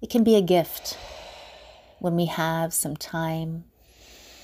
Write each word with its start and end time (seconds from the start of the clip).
It 0.00 0.10
can 0.10 0.22
be 0.22 0.36
a 0.36 0.42
gift 0.42 0.96
when 1.98 2.14
we 2.14 2.26
have 2.26 2.72
some 2.72 2.96
time 2.96 3.64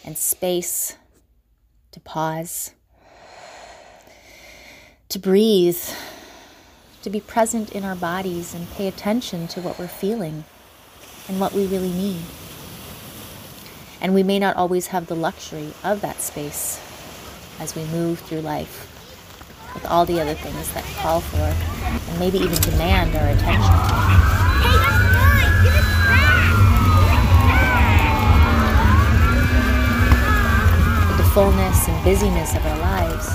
and 0.04 0.19
space 0.19 0.96
to 1.93 2.00
pause, 2.00 2.73
to 5.09 5.19
breathe, 5.21 5.79
to 7.03 7.11
be 7.11 7.21
present 7.21 7.71
in 7.71 7.85
our 7.85 7.95
bodies 7.95 8.53
and 8.53 8.69
pay 8.72 8.88
attention 8.88 9.46
to 9.48 9.61
what 9.61 9.79
we're 9.79 9.86
feeling 9.86 10.43
and 11.29 11.39
what 11.39 11.53
we 11.53 11.66
really 11.66 11.93
need. 11.93 12.23
And 14.00 14.12
we 14.12 14.25
may 14.25 14.41
not 14.41 14.57
always 14.57 14.89
have 14.89 15.07
the 15.07 15.14
luxury 15.14 15.73
of 15.84 16.00
that 16.00 16.21
space 16.21 16.80
as 17.61 17.77
we 17.77 17.84
move 17.84 18.18
through 18.18 18.41
life 18.41 18.91
with 19.73 19.86
all 19.86 20.05
the 20.05 20.21
other 20.21 20.34
things 20.34 20.73
that 20.75 20.84
call 20.96 21.21
for 21.21 21.36
and 22.11 22.18
maybe 22.18 22.39
even 22.39 22.61
demand 22.61 23.14
our 23.14 23.29
attention. 23.29 24.34
Fullness 31.34 31.88
and 31.88 32.05
busyness 32.05 32.55
of 32.55 32.64
our 32.64 32.78
lives, 32.78 33.28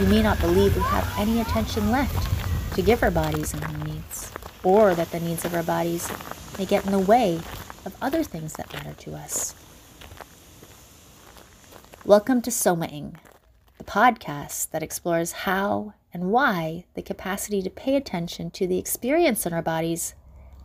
we 0.00 0.06
may 0.06 0.20
not 0.20 0.36
believe 0.40 0.74
we 0.74 0.82
have 0.82 1.08
any 1.16 1.40
attention 1.40 1.92
left 1.92 2.74
to 2.74 2.82
give 2.82 3.00
our 3.04 3.10
bodies 3.12 3.54
and 3.54 3.62
our 3.62 3.84
needs, 3.84 4.32
or 4.64 4.96
that 4.96 5.08
the 5.12 5.20
needs 5.20 5.44
of 5.44 5.54
our 5.54 5.62
bodies 5.62 6.10
may 6.58 6.66
get 6.66 6.84
in 6.84 6.90
the 6.90 6.98
way 6.98 7.36
of 7.84 7.94
other 8.02 8.24
things 8.24 8.54
that 8.54 8.72
matter 8.72 8.94
to 8.94 9.14
us. 9.14 9.54
Welcome 12.04 12.42
to 12.42 12.50
Somaing, 12.50 13.14
the 13.78 13.84
podcast 13.84 14.72
that 14.72 14.82
explores 14.82 15.30
how 15.30 15.94
and 16.12 16.32
why 16.32 16.86
the 16.94 17.02
capacity 17.02 17.62
to 17.62 17.70
pay 17.70 17.94
attention 17.94 18.50
to 18.50 18.66
the 18.66 18.80
experience 18.80 19.46
in 19.46 19.52
our 19.52 19.62
bodies 19.62 20.16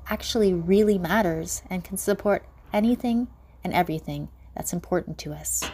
actually 0.07 0.51
really 0.51 0.97
matters 0.97 1.61
and 1.69 1.83
can 1.83 1.97
support 1.97 2.43
anything 2.73 3.27
and 3.63 3.71
everything 3.71 4.29
that's 4.55 4.73
important 4.73 5.19
to 5.19 5.31
us. 5.31 5.69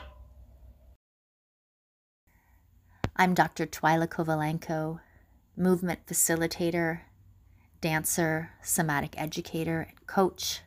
I'm 3.20 3.34
Dr. 3.34 3.66
Twyla 3.66 4.08
Kovalenko, 4.08 5.00
movement 5.56 6.06
facilitator, 6.06 7.00
dancer, 7.82 8.52
somatic 8.62 9.16
educator, 9.20 9.88
and 9.90 10.06
coach. 10.06 10.62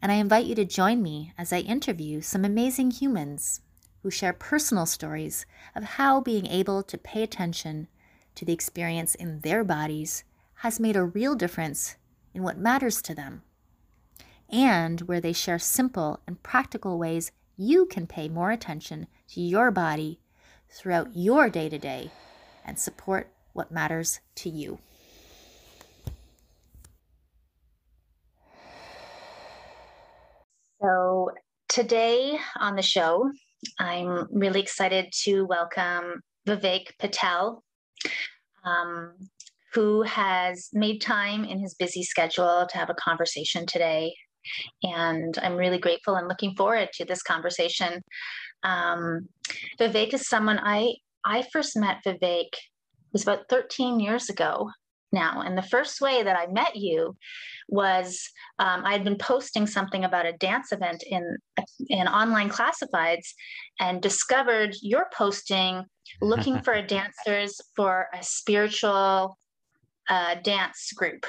And 0.00 0.12
I 0.12 0.14
invite 0.14 0.44
you 0.44 0.54
to 0.54 0.64
join 0.64 1.02
me 1.02 1.32
as 1.36 1.52
I 1.52 1.58
interview 1.58 2.20
some 2.20 2.44
amazing 2.44 2.92
humans 2.92 3.60
who 4.04 4.10
share 4.12 4.32
personal 4.32 4.86
stories 4.86 5.46
of 5.74 5.82
how 5.82 6.20
being 6.20 6.46
able 6.46 6.84
to 6.84 6.96
pay 6.96 7.24
attention 7.24 7.88
to 8.36 8.44
the 8.44 8.52
experience 8.52 9.16
in 9.16 9.40
their 9.40 9.64
bodies 9.64 10.22
has 10.58 10.78
made 10.78 10.94
a 10.94 11.02
real 11.02 11.34
difference 11.34 11.96
in 12.32 12.44
what 12.44 12.56
matters 12.56 13.02
to 13.02 13.16
them, 13.16 13.42
and 14.48 15.00
where 15.00 15.20
they 15.20 15.32
share 15.32 15.58
simple 15.58 16.20
and 16.24 16.40
practical 16.44 17.00
ways 17.00 17.32
you 17.56 17.84
can 17.86 18.06
pay 18.06 18.28
more 18.28 18.52
attention 18.52 19.08
to 19.26 19.40
your 19.40 19.72
body 19.72 20.20
throughout 20.74 21.14
your 21.14 21.48
day 21.48 21.68
to 21.68 21.78
day 21.78 22.10
and 22.64 22.78
support 22.78 23.28
what 23.52 23.70
matters 23.70 24.20
to 24.34 24.50
you. 24.50 24.78
So, 30.82 31.30
today 31.68 32.38
on 32.60 32.76
the 32.76 32.82
show, 32.82 33.30
I'm 33.78 34.26
really 34.30 34.60
excited 34.60 35.06
to 35.22 35.44
welcome 35.44 36.20
Vivek 36.46 36.88
Patel, 36.98 37.62
um, 38.64 39.14
who 39.72 40.02
has 40.02 40.68
made 40.72 41.00
time 41.00 41.44
in 41.44 41.58
his 41.58 41.74
busy 41.74 42.02
schedule 42.02 42.66
to 42.68 42.76
have 42.76 42.90
a 42.90 42.94
conversation 42.94 43.64
today. 43.66 44.14
And 44.82 45.38
I'm 45.38 45.56
really 45.56 45.78
grateful 45.78 46.16
and 46.16 46.28
looking 46.28 46.54
forward 46.54 46.90
to 46.94 47.04
this 47.04 47.22
conversation. 47.22 48.02
Um, 48.64 49.28
Vivek 49.78 50.14
is 50.14 50.28
someone 50.28 50.58
I 50.62 50.94
I 51.24 51.42
first 51.52 51.76
met 51.76 52.02
Vivek 52.04 52.48
was 53.12 53.22
about 53.22 53.48
13 53.48 54.00
years 54.00 54.28
ago 54.28 54.70
now. 55.12 55.40
And 55.40 55.56
the 55.56 55.62
first 55.62 56.00
way 56.00 56.22
that 56.22 56.36
I 56.36 56.46
met 56.52 56.76
you 56.76 57.16
was 57.68 58.28
um, 58.58 58.84
I 58.84 58.92
had 58.92 59.04
been 59.04 59.16
posting 59.16 59.66
something 59.66 60.04
about 60.04 60.26
a 60.26 60.32
dance 60.32 60.72
event 60.72 61.02
in 61.06 61.38
in 61.88 62.06
online 62.08 62.50
classifieds 62.50 63.28
and 63.80 64.02
discovered 64.02 64.74
your 64.82 65.06
posting 65.16 65.84
looking 66.20 66.60
for 66.60 66.82
dancers 66.98 67.60
for 67.74 68.08
a 68.12 68.22
spiritual 68.22 69.38
uh, 70.10 70.34
dance 70.42 70.92
group. 70.94 71.24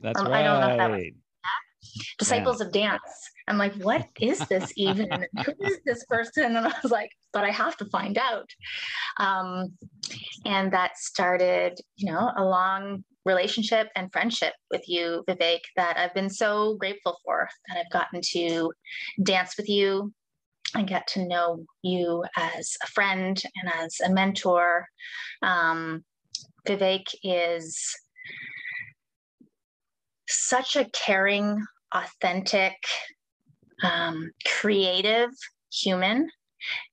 That's 0.00 0.20
right. 0.20 0.32
I 0.32 0.42
don't 0.42 0.60
know 0.60 0.70
if 0.70 0.78
that 0.78 0.90
was 0.90 1.04
Disciples 2.18 2.60
yeah. 2.60 2.66
of 2.66 2.72
Dance. 2.72 3.30
I'm 3.48 3.58
like, 3.58 3.74
what 3.74 4.06
is 4.20 4.40
this 4.40 4.72
even? 4.76 5.08
Who 5.44 5.52
is 5.60 5.78
this 5.84 6.04
person? 6.04 6.56
And 6.56 6.58
I 6.58 6.72
was 6.82 6.90
like, 6.90 7.10
but 7.32 7.44
I 7.44 7.50
have 7.50 7.76
to 7.78 7.84
find 7.86 8.18
out. 8.18 8.48
Um, 9.18 9.72
and 10.44 10.72
that 10.72 10.98
started, 10.98 11.78
you 11.96 12.10
know, 12.12 12.32
a 12.36 12.44
long 12.44 13.04
relationship 13.24 13.88
and 13.96 14.12
friendship 14.12 14.54
with 14.70 14.88
you, 14.88 15.24
Vivek, 15.28 15.60
that 15.76 15.98
I've 15.98 16.14
been 16.14 16.30
so 16.30 16.76
grateful 16.76 17.18
for 17.24 17.48
that 17.68 17.78
I've 17.78 17.92
gotten 17.92 18.20
to 18.32 18.72
dance 19.22 19.56
with 19.56 19.68
you 19.68 20.12
and 20.74 20.88
get 20.88 21.06
to 21.08 21.26
know 21.26 21.64
you 21.82 22.24
as 22.36 22.76
a 22.82 22.86
friend 22.88 23.40
and 23.56 23.72
as 23.84 23.96
a 24.04 24.12
mentor. 24.12 24.86
Um, 25.42 26.04
Vivek 26.66 27.06
is 27.22 27.94
such 30.28 30.76
a 30.76 30.88
caring 30.92 31.62
authentic, 31.92 32.74
um, 33.82 34.30
creative 34.44 35.30
human. 35.72 36.28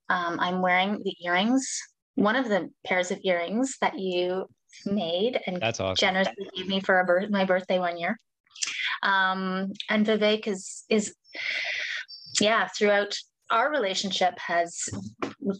Um, 0.08 0.38
I'm 0.40 0.62
wearing 0.62 1.02
the 1.02 1.14
earrings, 1.24 1.66
one 2.14 2.36
of 2.36 2.48
the 2.48 2.70
pairs 2.86 3.10
of 3.10 3.18
earrings 3.24 3.76
that 3.80 3.98
you 3.98 4.46
made 4.86 5.40
and 5.46 5.60
That's 5.60 5.80
awesome. 5.80 5.96
generously 5.96 6.48
gave 6.56 6.66
me 6.66 6.80
for 6.80 7.02
birth, 7.04 7.30
my 7.30 7.44
birthday 7.44 7.78
one 7.78 7.98
year. 7.98 8.18
Um, 9.02 9.72
and 9.90 10.06
Vivek 10.06 10.46
is 10.46 10.84
is 10.88 11.14
yeah 12.40 12.68
throughout 12.68 13.14
our 13.50 13.70
relationship 13.70 14.38
has 14.38 14.88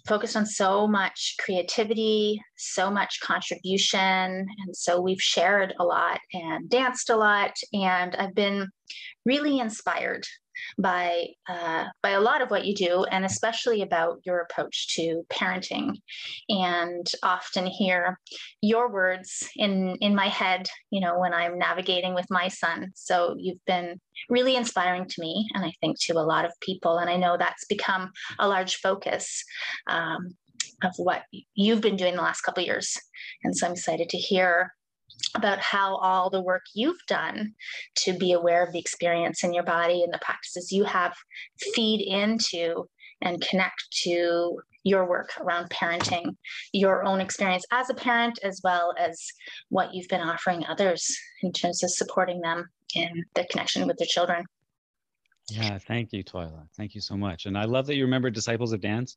focused 0.07 0.37
on 0.37 0.47
so 0.47 0.87
much 0.87 1.37
creativity, 1.39 2.41
so 2.57 2.91
much 2.91 3.21
contribution. 3.21 4.01
And 4.01 4.75
so 4.75 5.01
we've 5.01 5.21
shared 5.21 5.75
a 5.79 5.85
lot 5.85 6.21
and 6.33 6.69
danced 6.71 7.11
a 7.11 7.17
lot. 7.17 7.53
And 7.73 8.17
I've 8.17 8.35
been 8.35 8.69
really 9.27 9.59
inspired 9.59 10.25
by 10.79 11.27
uh, 11.49 11.85
by 12.03 12.11
a 12.11 12.21
lot 12.21 12.43
of 12.43 12.51
what 12.51 12.65
you 12.65 12.75
do, 12.75 13.05
and 13.05 13.25
especially 13.25 13.83
about 13.83 14.21
your 14.25 14.41
approach 14.41 14.95
to 14.97 15.23
parenting. 15.31 16.01
And 16.49 17.07
often 17.23 17.67
hear 17.67 18.19
your 18.61 18.91
words 18.91 19.49
in 19.57 19.97
in 20.01 20.15
my 20.15 20.29
head, 20.29 20.69
you 20.91 21.01
know, 21.01 21.19
when 21.19 21.35
I'm 21.35 21.59
navigating 21.59 22.15
with 22.15 22.27
my 22.31 22.49
son. 22.49 22.93
So 22.95 23.35
you've 23.39 23.65
been 23.67 24.01
really 24.29 24.57
inspiring 24.57 25.07
to 25.07 25.21
me, 25.21 25.49
and 25.55 25.65
I 25.65 25.73
think 25.81 25.99
to 26.01 26.15
a 26.15 26.21
lot 26.21 26.45
of 26.45 26.53
people. 26.61 26.99
And 26.99 27.11
I 27.11 27.17
know 27.17 27.37
that's 27.37 27.65
become 27.67 28.11
a 28.39 28.49
large 28.49 28.77
focus. 28.77 29.45
Um, 29.89 30.35
of 30.83 30.93
what 30.97 31.23
you've 31.55 31.81
been 31.81 31.97
doing 31.97 32.17
the 32.17 32.23
last 32.23 32.41
couple 32.41 32.63
years 32.63 32.99
and 33.45 33.57
so 33.57 33.67
i'm 33.67 33.73
excited 33.73 34.09
to 34.09 34.19
hear 34.19 34.75
about 35.35 35.59
how 35.59 35.97
all 35.97 36.31
the 36.31 36.41
work 36.41 36.63
you've 36.75 37.05
done 37.09 37.55
to 37.97 38.13
be 38.13 38.33
aware 38.33 38.65
of 38.65 38.73
the 38.73 38.79
experience 38.79 39.43
in 39.43 39.53
your 39.53 39.65
body 39.65 40.03
and 40.03 40.13
the 40.13 40.19
practices 40.19 40.71
you 40.71 40.85
have 40.85 41.15
feed 41.75 42.01
into 42.01 42.89
and 43.23 43.41
connect 43.41 43.85
to 44.03 44.59
your 44.85 45.09
work 45.09 45.31
around 45.41 45.71
parenting, 45.71 46.37
your 46.73 47.05
own 47.05 47.21
experience 47.21 47.65
as 47.73 47.89
a 47.91 47.95
parent, 47.95 48.39
as 48.43 48.61
well 48.63 48.95
as 48.99 49.19
what 49.71 49.95
you've 49.95 50.09
been 50.09 50.21
offering 50.21 50.65
others 50.67 51.17
in 51.43 51.53
terms 51.53 51.83
of 51.83 51.91
supporting 51.91 52.41
them 52.41 52.69
in 52.95 53.25
their 53.35 53.47
connection 53.51 53.87
with 53.87 53.97
their 53.97 54.07
children. 54.07 54.45
Yeah, 55.51 55.79
thank 55.79 56.13
you, 56.13 56.23
Twyla. 56.23 56.69
Thank 56.77 56.95
you 56.95 57.01
so 57.01 57.17
much. 57.17 57.47
And 57.47 57.57
I 57.57 57.65
love 57.65 57.87
that 57.87 57.97
you 57.97 58.05
remember 58.05 58.31
Disciples 58.31 58.73
of 58.73 58.81
Dance. 58.81 59.17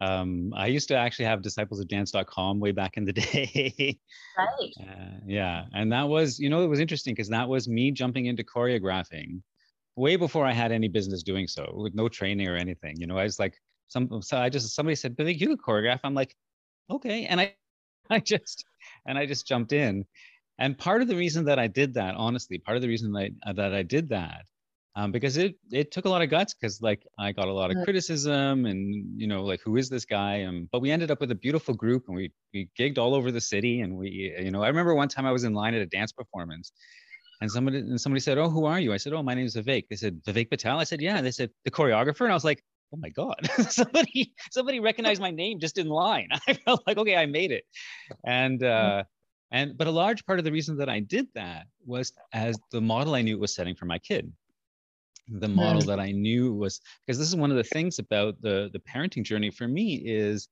Um, 0.00 0.52
I 0.54 0.66
used 0.66 0.88
to 0.88 0.96
actually 0.96 1.24
have 1.24 1.42
disciplesofdance.com 1.42 2.60
way 2.60 2.72
back 2.72 2.96
in 2.96 3.04
the 3.04 3.12
day. 3.14 3.98
right. 4.36 4.72
Uh, 4.80 5.18
yeah. 5.26 5.64
And 5.74 5.92
that 5.92 6.08
was, 6.08 6.38
you 6.38 6.50
know, 6.50 6.62
it 6.62 6.68
was 6.68 6.80
interesting 6.80 7.14
because 7.14 7.28
that 7.28 7.48
was 7.48 7.68
me 7.68 7.90
jumping 7.90 8.26
into 8.26 8.44
choreographing 8.44 9.42
way 9.96 10.16
before 10.16 10.46
I 10.46 10.52
had 10.52 10.70
any 10.70 10.88
business 10.88 11.22
doing 11.22 11.48
so 11.48 11.72
with 11.74 11.94
no 11.94 12.08
training 12.08 12.46
or 12.46 12.56
anything. 12.56 12.94
You 12.98 13.06
know, 13.08 13.18
I 13.18 13.24
was 13.24 13.38
like, 13.38 13.54
some, 13.88 14.22
so 14.22 14.36
I 14.36 14.48
just, 14.48 14.74
somebody 14.74 14.94
said, 14.94 15.16
Billy, 15.16 15.34
you 15.34 15.56
choreograph. 15.56 16.00
I'm 16.04 16.14
like, 16.14 16.34
okay. 16.90 17.24
And 17.24 17.40
I, 17.40 17.54
I 18.10 18.20
just, 18.20 18.64
and 19.06 19.18
I 19.18 19.26
just 19.26 19.46
jumped 19.46 19.72
in. 19.72 20.04
And 20.60 20.78
part 20.78 21.02
of 21.02 21.08
the 21.08 21.16
reason 21.16 21.44
that 21.46 21.58
I 21.58 21.66
did 21.66 21.94
that, 21.94 22.14
honestly, 22.16 22.58
part 22.58 22.76
of 22.76 22.82
the 22.82 22.88
reason 22.88 23.12
that, 23.12 23.30
that 23.56 23.74
I 23.74 23.82
did 23.82 24.08
that 24.10 24.44
um, 24.98 25.12
because 25.12 25.36
it 25.36 25.54
it 25.70 25.92
took 25.92 26.06
a 26.06 26.08
lot 26.08 26.22
of 26.22 26.30
guts 26.30 26.54
because 26.54 26.82
like 26.82 27.06
I 27.18 27.32
got 27.32 27.48
a 27.48 27.52
lot 27.52 27.70
of 27.70 27.76
criticism 27.84 28.66
and 28.66 28.80
you 29.20 29.28
know 29.28 29.44
like 29.44 29.60
who 29.64 29.76
is 29.76 29.88
this 29.88 30.04
guy 30.04 30.44
um, 30.44 30.68
but 30.72 30.80
we 30.82 30.90
ended 30.90 31.10
up 31.12 31.20
with 31.20 31.30
a 31.30 31.36
beautiful 31.36 31.74
group 31.74 32.04
and 32.08 32.16
we 32.16 32.32
we 32.52 32.68
gigged 32.78 32.98
all 32.98 33.14
over 33.14 33.30
the 33.30 33.40
city 33.40 33.80
and 33.82 33.96
we 33.96 34.08
you 34.46 34.50
know 34.50 34.62
I 34.62 34.68
remember 34.68 34.94
one 34.94 35.08
time 35.08 35.26
I 35.26 35.32
was 35.32 35.44
in 35.44 35.54
line 35.54 35.74
at 35.74 35.82
a 35.82 35.86
dance 35.86 36.12
performance 36.12 36.72
And 37.42 37.50
somebody 37.50 37.78
and 37.78 38.00
somebody 38.00 38.20
said, 38.20 38.38
"Oh, 38.38 38.50
who 38.50 38.64
are 38.72 38.80
you?" 38.84 38.92
I 38.94 38.98
said, 38.98 39.12
"Oh, 39.14 39.22
my 39.22 39.34
name 39.38 39.46
is 39.50 39.56
Vivek." 39.56 39.84
They 39.90 39.96
said, 39.96 40.14
"Vivek 40.28 40.50
Patel." 40.50 40.78
I 40.80 40.84
said, 40.84 41.00
"Yeah." 41.08 41.20
They 41.22 41.32
said, 41.40 41.50
"The 41.66 41.72
choreographer," 41.78 42.24
and 42.26 42.32
I 42.32 42.38
was 42.40 42.44
like, 42.50 42.60
"Oh 42.94 42.98
my 43.04 43.10
god!" 43.20 43.40
somebody 43.80 44.22
somebody 44.56 44.80
recognized 44.80 45.20
my 45.28 45.32
name 45.42 45.60
just 45.66 45.78
in 45.78 45.88
line. 45.88 46.28
I 46.48 46.54
felt 46.64 46.82
like, 46.88 46.98
okay, 47.02 47.16
I 47.16 47.26
made 47.26 47.52
it. 47.58 47.64
And 48.26 48.62
uh, 48.64 49.04
and 49.52 49.76
but 49.78 49.86
a 49.86 49.92
large 50.02 50.26
part 50.26 50.38
of 50.40 50.44
the 50.46 50.52
reason 50.58 50.78
that 50.78 50.90
I 50.96 51.00
did 51.00 51.26
that 51.34 51.66
was 51.86 52.12
as 52.32 52.60
the 52.72 52.80
model 52.80 53.14
I 53.14 53.22
knew 53.22 53.36
it 53.36 53.40
was 53.46 53.54
setting 53.54 53.76
for 53.76 53.86
my 53.86 53.98
kid. 54.10 54.32
The 55.30 55.48
model 55.48 55.82
that 55.82 56.00
I 56.00 56.10
knew 56.10 56.54
was 56.54 56.80
because 57.06 57.18
this 57.18 57.28
is 57.28 57.36
one 57.36 57.50
of 57.50 57.56
the 57.56 57.64
things 57.64 57.98
about 57.98 58.40
the 58.40 58.70
the 58.72 58.80
parenting 58.80 59.24
journey 59.24 59.50
for 59.50 59.68
me 59.68 60.02
is 60.04 60.48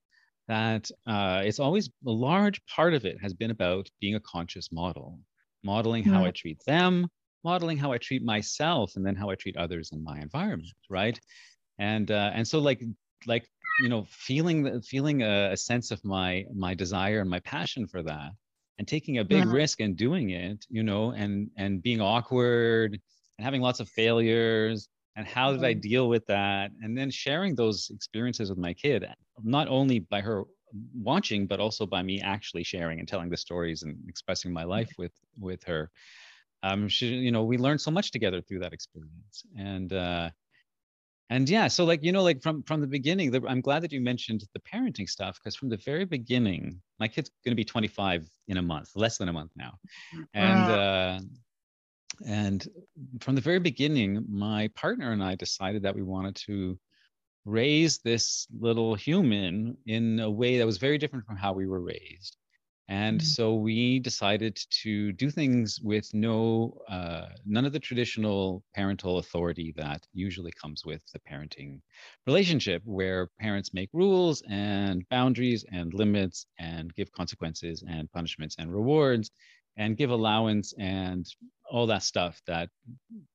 that 0.48 0.90
uh, 1.06 1.42
it's 1.44 1.58
always 1.58 1.88
a 2.06 2.10
large 2.10 2.64
part 2.66 2.94
of 2.94 3.04
it 3.04 3.16
has 3.20 3.34
been 3.34 3.50
about 3.50 3.88
being 4.00 4.14
a 4.14 4.20
conscious 4.20 4.70
model 4.70 5.18
modeling 5.66 6.04
how 6.04 6.24
I 6.24 6.30
treat 6.30 6.64
them, 6.64 7.08
modeling 7.44 7.76
how 7.76 7.92
I 7.92 7.98
treat 7.98 8.22
myself, 8.22 8.92
and 8.96 9.04
then 9.04 9.16
how 9.16 9.28
I 9.30 9.34
treat 9.34 9.56
others 9.56 9.90
in 9.92 10.02
my 10.02 10.18
environment, 10.20 10.72
right? 10.88 11.18
And 11.78 12.10
uh, 12.10 12.30
and 12.32 12.46
so 12.46 12.58
like 12.60 12.82
like 13.26 13.46
you 13.82 13.88
know 13.88 14.06
feeling 14.08 14.80
feeling 14.82 15.22
a, 15.22 15.50
a, 15.52 15.56
sense 15.56 15.90
of 15.90 16.02
my 16.04 16.44
my 16.54 16.72
desire 16.72 17.20
and 17.20 17.28
my 17.28 17.40
passion 17.40 17.86
for 17.86 18.02
that 18.02 18.30
and 18.78 18.88
taking 18.88 19.18
a 19.18 19.24
big 19.24 19.44
yeah. 19.44 19.52
risk 19.52 19.80
and 19.80 19.96
doing 19.96 20.30
it 20.30 20.64
you 20.70 20.82
know 20.82 21.10
and 21.10 21.50
and 21.58 21.82
being 21.82 22.00
awkward 22.00 22.98
and 23.38 23.44
having 23.44 23.60
lots 23.60 23.80
of 23.80 23.88
failures 23.88 24.88
and 25.16 25.26
how 25.26 25.50
did 25.50 25.64
i 25.64 25.72
deal 25.72 26.08
with 26.08 26.26
that? 26.26 26.70
And 26.82 26.96
then 26.96 27.10
sharing 27.10 27.54
those 27.54 27.90
experiences 27.92 28.50
with 28.50 28.58
my 28.58 28.74
kid 28.74 29.06
not 29.42 29.66
only 29.68 30.00
by 30.00 30.20
her 30.20 30.44
watching, 30.94 31.46
but 31.46 31.58
also 31.58 31.86
by 31.86 32.02
me 32.02 32.20
actually 32.20 32.64
sharing 32.64 32.98
and 32.98 33.08
telling 33.08 33.30
the 33.30 33.36
stories 33.36 33.82
and 33.82 33.96
expressing 34.08 34.52
my 34.52 34.64
life 34.64 34.90
with 34.98 35.12
with 35.38 35.62
her. 35.64 35.90
Um, 36.62 36.88
she, 36.88 37.08
you 37.08 37.30
know, 37.30 37.44
we 37.44 37.58
learned 37.58 37.80
so 37.80 37.90
much 37.90 38.10
together 38.10 38.40
through 38.42 38.60
that 38.60 38.72
experience, 38.72 39.44
and 39.56 39.92
uh, 39.92 40.30
and 41.30 41.48
yeah, 41.48 41.68
so 41.68 41.84
like 41.84 42.04
you 42.04 42.12
know, 42.12 42.22
like 42.22 42.42
from 42.42 42.62
from 42.64 42.80
the 42.80 42.86
beginning, 42.86 43.30
the, 43.30 43.42
I'm 43.48 43.60
glad 43.60 43.82
that 43.82 43.92
you 43.92 44.00
mentioned 44.00 44.44
the 44.52 44.60
parenting 44.60 45.08
stuff 45.08 45.38
because 45.38 45.56
from 45.56 45.70
the 45.70 45.78
very 45.78 46.04
beginning, 46.04 46.80
my 46.98 47.08
kid's 47.08 47.30
going 47.44 47.52
to 47.52 47.56
be 47.56 47.64
25 47.64 48.28
in 48.48 48.58
a 48.58 48.62
month, 48.62 48.90
less 48.94 49.16
than 49.16 49.28
a 49.28 49.32
month 49.32 49.52
now, 49.56 49.72
and. 50.34 50.70
Uh, 50.70 51.20
and 52.24 52.66
from 53.20 53.34
the 53.34 53.40
very 53.40 53.58
beginning, 53.58 54.24
my 54.28 54.68
partner 54.74 55.12
and 55.12 55.22
I 55.22 55.34
decided 55.34 55.82
that 55.82 55.94
we 55.94 56.02
wanted 56.02 56.36
to 56.46 56.78
raise 57.44 57.98
this 57.98 58.46
little 58.58 58.94
human 58.94 59.76
in 59.86 60.20
a 60.20 60.30
way 60.30 60.58
that 60.58 60.66
was 60.66 60.78
very 60.78 60.98
different 60.98 61.26
from 61.26 61.36
how 61.36 61.52
we 61.52 61.66
were 61.66 61.80
raised. 61.80 62.36
And 62.88 63.18
mm-hmm. 63.18 63.26
so 63.26 63.54
we 63.54 63.98
decided 63.98 64.58
to 64.82 65.12
do 65.12 65.30
things 65.30 65.80
with 65.82 66.12
no, 66.14 66.78
uh, 66.88 67.26
none 67.44 67.64
of 67.64 67.72
the 67.72 67.80
traditional 67.80 68.62
parental 68.74 69.18
authority 69.18 69.74
that 69.76 70.06
usually 70.12 70.52
comes 70.52 70.84
with 70.84 71.00
the 71.12 71.18
parenting 71.18 71.80
relationship, 72.26 72.82
where 72.84 73.28
parents 73.40 73.74
make 73.74 73.90
rules 73.92 74.42
and 74.48 75.08
boundaries 75.08 75.64
and 75.72 75.94
limits 75.94 76.46
and 76.58 76.94
give 76.94 77.10
consequences 77.10 77.82
and 77.88 78.10
punishments 78.12 78.56
and 78.58 78.72
rewards 78.72 79.30
and 79.76 79.96
give 79.96 80.10
allowance 80.10 80.72
and 80.78 81.26
all 81.70 81.86
that 81.86 82.02
stuff 82.02 82.40
that 82.46 82.68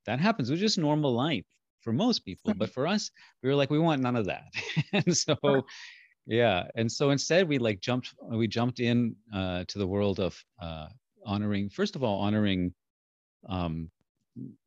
that 0.05 0.19
happens 0.19 0.49
was 0.49 0.59
just 0.59 0.77
normal 0.77 1.13
life 1.13 1.45
for 1.81 1.91
most 1.91 2.19
people 2.19 2.53
but 2.53 2.69
for 2.71 2.87
us 2.87 3.11
we 3.41 3.49
were 3.49 3.55
like 3.55 3.69
we 3.69 3.79
want 3.79 4.01
none 4.01 4.15
of 4.15 4.25
that. 4.25 4.45
And 4.93 5.15
so 5.15 5.35
yeah 6.27 6.67
and 6.75 6.91
so 6.91 7.09
instead 7.09 7.47
we 7.47 7.57
like 7.57 7.79
jumped 7.81 8.13
we 8.29 8.47
jumped 8.47 8.79
in 8.79 9.15
uh, 9.33 9.63
to 9.67 9.79
the 9.79 9.87
world 9.87 10.19
of 10.19 10.37
uh, 10.61 10.87
honoring 11.25 11.69
first 11.69 11.95
of 11.95 12.03
all 12.03 12.19
honoring 12.21 12.73
um, 13.49 13.89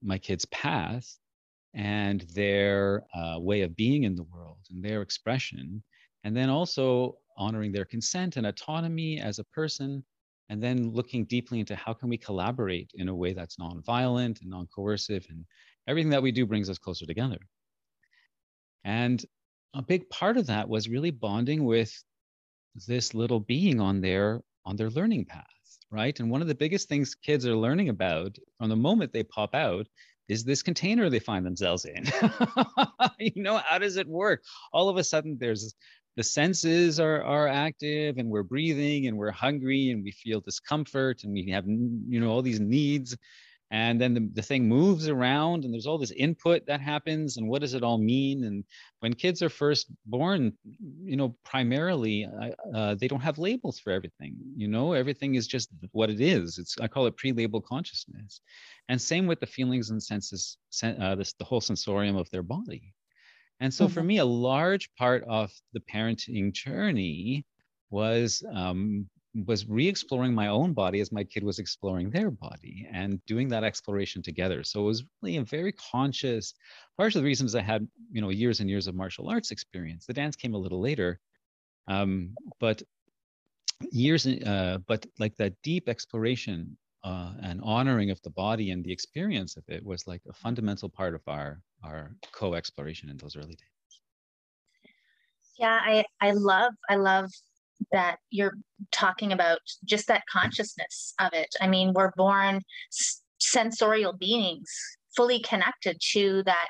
my 0.03 0.19
kids 0.19 0.45
path 0.47 1.19
and 1.75 2.23
their 2.35 3.05
uh, 3.15 3.39
way 3.39 3.63
of 3.63 3.75
being 3.77 4.05
in 4.05 4.15
the 4.15 4.23
world 4.25 4.59
and 4.71 4.83
their 4.85 5.03
expression 5.03 5.83
and 6.25 6.37
then 6.37 6.49
also 6.49 7.17
honoring 7.37 7.73
their 7.73 7.85
consent 7.85 8.37
and 8.37 8.47
autonomy 8.47 9.21
as 9.21 9.39
a 9.39 9.45
person 9.45 10.05
and 10.49 10.63
then 10.63 10.91
looking 10.91 11.25
deeply 11.25 11.61
into 11.61 11.75
how 11.77 11.93
can 11.93 12.09
we 12.09 12.19
collaborate 12.19 12.91
in 12.95 13.09
a 13.09 13.15
way 13.15 13.33
that's 13.33 13.59
non-violent 13.59 14.41
and 14.41 14.51
non-coercive 14.51 15.27
and 15.29 15.45
everything 15.89 16.11
that 16.11 16.23
we 16.23 16.33
do 16.33 16.47
brings 16.47 16.69
us 16.69 16.79
closer 16.79 17.07
together. 17.07 17.39
And 18.85 19.25
a 19.75 19.83
big 19.83 20.09
part 20.11 20.37
of 20.37 20.47
that 20.47 20.69
was 20.69 20.89
really 20.89 21.11
bonding 21.11 21.65
with 21.65 21.93
this 22.87 23.15
little 23.15 23.41
being 23.41 23.81
on 23.81 24.01
their 24.01 24.41
on 24.67 24.77
their 24.77 24.91
learning 24.91 25.27
path, 25.27 25.45
right? 25.91 26.19
And 26.19 26.31
one 26.31 26.41
of 26.41 26.49
the 26.49 26.55
biggest 26.55 26.89
things 26.89 27.15
kids 27.15 27.47
are 27.47 27.57
learning 27.57 27.89
about 27.89 28.37
from 28.59 28.69
the 28.71 28.77
moment 28.77 29.13
they 29.13 29.23
pop 29.23 29.55
out 29.55 29.87
is 30.29 30.43
this 30.43 30.63
container 30.63 31.11
they 31.11 31.19
find 31.19 31.45
themselves 31.45 31.85
in. 31.85 32.05
you 33.19 33.43
know, 33.43 33.59
how 33.59 33.79
does 33.79 33.97
it 33.97 34.09
work? 34.09 34.43
All 34.73 34.89
of 34.89 34.97
a 34.97 35.05
sudden 35.05 35.37
there's 35.39 35.75
the 36.17 36.23
senses 36.23 37.01
are, 37.01 37.23
are 37.23 37.49
active 37.49 38.19
and 38.19 38.29
we're 38.29 38.43
breathing 38.43 39.07
and 39.07 39.17
we're 39.17 39.31
hungry 39.31 39.91
and 39.91 40.05
we 40.05 40.13
feel 40.13 40.41
discomfort 40.41 41.25
and 41.25 41.33
we 41.33 41.51
have 41.51 41.67
you 41.67 42.21
know 42.21 42.31
all 42.31 42.43
these 42.43 42.61
needs. 42.61 43.17
And 43.71 44.01
then 44.01 44.15
the, 44.15 44.31
the 44.35 44.43
thing 44.43 44.69
moves 44.69 45.09
around 45.09 45.65
and 45.65 45.75
there's 45.75 45.87
all 45.87 45.99
this 45.99 46.13
input 46.13 46.67
that 46.67 46.81
happens 46.81 47.39
and 47.39 47.49
what 47.49 47.61
does 47.61 47.75
it 47.75 47.83
all 47.83 47.99
mean? 47.99 48.45
And 48.45 48.63
when 49.01 49.15
kids 49.15 49.43
are 49.43 49.49
first 49.49 49.89
born 50.07 50.53
you 51.03 51.17
know 51.17 51.35
primarily 51.45 52.29
uh, 52.75 52.95
they 52.95 53.09
don't 53.09 53.21
have 53.21 53.39
labels 53.39 53.81
for 53.81 53.91
everything 53.91 54.37
you 54.57 54.69
know? 54.69 54.93
Everything 54.93 55.35
is 55.35 55.49
just 55.49 55.71
what 55.91 56.11
it 56.11 56.21
is. 56.21 56.59
It's 56.59 56.77
i 56.81 56.87
call 56.87 57.07
it 57.07 57.17
pre-label 57.17 57.61
consciousness. 57.61 58.41
And 58.89 59.01
same 59.01 59.27
with 59.27 59.41
the 59.41 59.47
feelings 59.47 59.91
and 59.91 60.01
senses 60.01 60.59
uh, 60.83 61.17
this, 61.17 61.33
the 61.33 61.45
whole 61.45 61.61
sensorium 61.61 62.17
of 62.17 62.31
their 62.31 62.43
body 62.43 62.95
and 63.65 63.73
so 63.73 63.87
mm-hmm. 63.87 63.95
for 63.95 64.03
me 64.03 64.19
a 64.19 64.25
large 64.25 64.95
part 64.95 65.25
of 65.25 65.51
the 65.73 65.81
parenting 65.81 66.53
journey 66.53 67.47
was 67.91 68.45
um, 68.53 69.09
was 69.47 69.67
re-exploring 69.67 70.35
my 70.35 70.49
own 70.49 70.75
body 70.75 71.01
as 71.01 71.11
my 71.11 71.25
kid 71.25 71.43
was 71.43 71.59
exploring 71.59 72.11
their 72.11 72.31
body 72.31 72.87
and 72.93 73.25
doing 73.25 73.49
that 73.49 73.65
exploration 73.65 74.23
together 74.23 74.63
so 74.63 74.81
it 74.81 74.85
was 74.85 75.05
really 75.23 75.39
a 75.39 75.45
very 75.45 75.73
conscious 75.73 76.55
part 76.99 77.17
of 77.17 77.23
the 77.23 77.27
reasons 77.27 77.55
i 77.55 77.63
had 77.63 77.89
you 78.13 78.21
know 78.21 78.29
years 78.29 78.61
and 78.61 78.69
years 78.69 78.87
of 78.87 78.95
martial 78.95 79.31
arts 79.31 79.51
experience 79.51 80.05
the 80.05 80.13
dance 80.13 80.37
came 80.37 80.55
a 80.55 80.65
little 80.65 80.81
later 80.81 81.19
um, 81.89 82.35
but 82.61 82.83
years 83.91 84.27
uh, 84.27 84.79
but 84.87 85.07
like 85.19 85.37
that 85.37 85.55
deep 85.63 85.89
exploration 85.89 86.77
uh, 87.03 87.33
and 87.43 87.61
honoring 87.63 88.11
of 88.11 88.21
the 88.23 88.31
body 88.31 88.71
and 88.71 88.85
the 88.85 88.93
experience 88.93 89.57
of 89.57 89.65
it 89.69 89.85
was 89.85 90.07
like 90.07 90.23
a 90.29 90.33
fundamental 90.33 90.89
part 90.89 91.15
of 91.15 91.23
our 91.27 91.61
our 91.85 92.17
co-exploration 92.33 93.11
in 93.11 93.17
those 93.17 93.37
early 93.37 93.57
days. 93.57 94.01
Yeah 95.59 95.79
i 95.83 96.05
i 96.21 96.33
love 96.33 96.73
i 96.89 96.97
love 96.97 97.31
that 97.93 98.17
you're 98.31 98.55
talking 98.93 99.33
about 99.33 99.59
just 99.85 100.07
that 100.09 100.23
consciousness 100.33 101.15
of 101.21 101.33
it. 101.33 101.49
I 101.61 101.67
mean, 101.67 101.93
we're 101.93 102.13
born 102.17 102.61
sensorial 103.39 104.13
beings, 104.13 104.71
fully 105.17 105.41
connected 105.41 105.99
to 106.13 106.43
that 106.47 106.69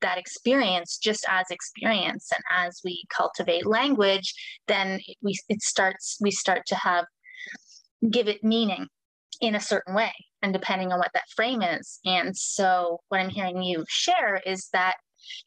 that 0.00 0.18
experience. 0.18 0.98
Just 0.98 1.24
as 1.28 1.46
experience 1.50 2.30
and 2.34 2.42
as 2.50 2.80
we 2.84 3.04
cultivate 3.14 3.66
language 3.66 4.34
then 4.66 5.00
we 5.22 5.36
it 5.48 5.62
starts 5.62 6.18
we 6.20 6.30
start 6.30 6.62
to 6.66 6.76
have 6.76 7.04
give 8.10 8.28
it 8.28 8.42
meaning 8.42 8.88
in 9.40 9.54
a 9.54 9.60
certain 9.60 9.94
way 9.94 10.12
and 10.42 10.52
depending 10.52 10.92
on 10.92 10.98
what 10.98 11.12
that 11.14 11.28
frame 11.34 11.62
is. 11.62 12.00
And 12.04 12.36
so 12.36 13.00
what 13.08 13.20
i'm 13.20 13.30
hearing 13.30 13.62
you 13.62 13.84
share 13.88 14.40
is 14.46 14.68
that 14.72 14.94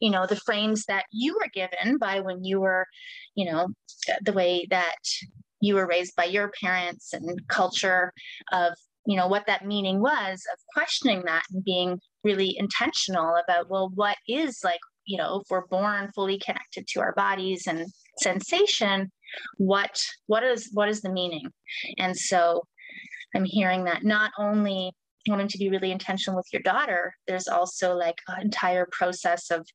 you 0.00 0.10
know 0.10 0.26
the 0.26 0.36
frames 0.36 0.84
that 0.86 1.04
you 1.12 1.34
were 1.34 1.50
given 1.52 1.98
by 1.98 2.20
when 2.20 2.44
you 2.44 2.60
were 2.60 2.86
you 3.34 3.44
know 3.44 3.68
the 4.22 4.32
way 4.32 4.66
that 4.70 4.96
you 5.60 5.74
were 5.74 5.86
raised 5.86 6.16
by 6.16 6.24
your 6.24 6.50
parents 6.62 7.12
and 7.12 7.46
culture 7.48 8.12
of 8.52 8.72
you 9.06 9.16
know 9.16 9.26
what 9.26 9.46
that 9.46 9.66
meaning 9.66 10.00
was 10.00 10.42
of 10.52 10.58
questioning 10.72 11.22
that 11.26 11.42
and 11.52 11.62
being 11.64 12.00
really 12.24 12.56
intentional 12.58 13.36
about 13.36 13.68
well 13.68 13.90
what 13.94 14.16
is 14.26 14.60
like 14.64 14.80
you 15.04 15.18
know 15.18 15.40
if 15.40 15.46
we're 15.50 15.66
born 15.66 16.10
fully 16.14 16.38
connected 16.38 16.86
to 16.88 17.00
our 17.00 17.12
bodies 17.12 17.66
and 17.66 17.86
sensation 18.18 19.10
what 19.58 19.98
what 20.26 20.42
is 20.42 20.70
what 20.72 20.88
is 20.88 21.00
the 21.00 21.10
meaning? 21.10 21.48
And 21.98 22.16
so 22.16 22.64
i'm 23.36 23.44
hearing 23.44 23.84
that 23.84 24.04
not 24.04 24.32
only 24.38 24.92
wanting 25.28 25.48
to 25.48 25.58
be 25.58 25.68
really 25.68 25.90
intentional 25.90 26.36
with 26.36 26.46
your 26.52 26.62
daughter, 26.62 27.14
there's 27.26 27.48
also 27.48 27.94
like 27.94 28.20
an 28.28 28.42
entire 28.42 28.86
process 28.92 29.50
of 29.50 29.66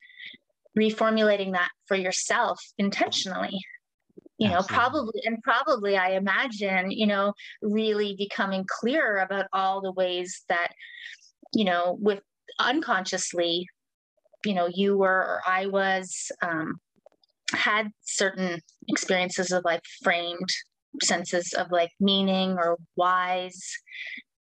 reformulating 0.78 1.52
that 1.52 1.70
for 1.88 1.98
yourself 1.98 2.58
intentionally 2.78 3.60
you 4.38 4.48
know 4.48 4.60
Absolutely. 4.60 4.78
probably 4.78 5.22
and 5.26 5.44
probably 5.44 5.98
i 5.98 6.12
imagine 6.12 6.90
you 6.92 7.06
know 7.06 7.34
really 7.62 8.16
becoming 8.18 8.66
clearer 8.68 9.18
about 9.18 9.48
all 9.52 9.82
the 9.82 9.92
ways 9.92 10.44
that 10.48 10.70
you 11.54 11.66
know 11.66 11.98
with 12.00 12.22
unconsciously 12.58 13.68
you 14.46 14.54
know 14.54 14.70
you 14.74 14.98
were 14.98 15.10
or 15.10 15.42
i 15.46 15.66
was 15.66 16.32
um, 16.42 16.76
had 17.54 17.92
certain 18.04 18.62
experiences 18.88 19.52
of 19.52 19.66
life 19.66 19.82
framed 20.02 20.50
senses 21.04 21.54
of 21.54 21.72
like 21.72 21.92
meaning 22.00 22.58
or 22.58 22.78
whys 22.96 23.60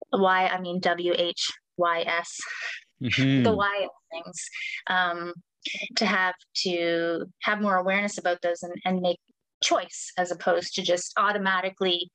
why 0.10 0.48
I 0.48 0.60
mean 0.60 0.80
WH 0.80 1.52
ys 1.80 2.40
mm-hmm. 3.02 3.44
the 3.44 3.54
why 3.54 3.86
of 3.86 3.90
things 4.12 4.50
um, 4.88 5.34
to 5.96 6.06
have 6.06 6.36
to 6.64 7.26
have 7.42 7.62
more 7.62 7.78
awareness 7.78 8.18
about 8.18 8.42
those 8.42 8.64
and, 8.64 8.74
and 8.86 9.02
make 9.02 9.20
choice 9.64 10.12
as 10.18 10.30
opposed 10.30 10.76
to 10.76 10.82
just 10.82 11.14
automatically 11.18 12.12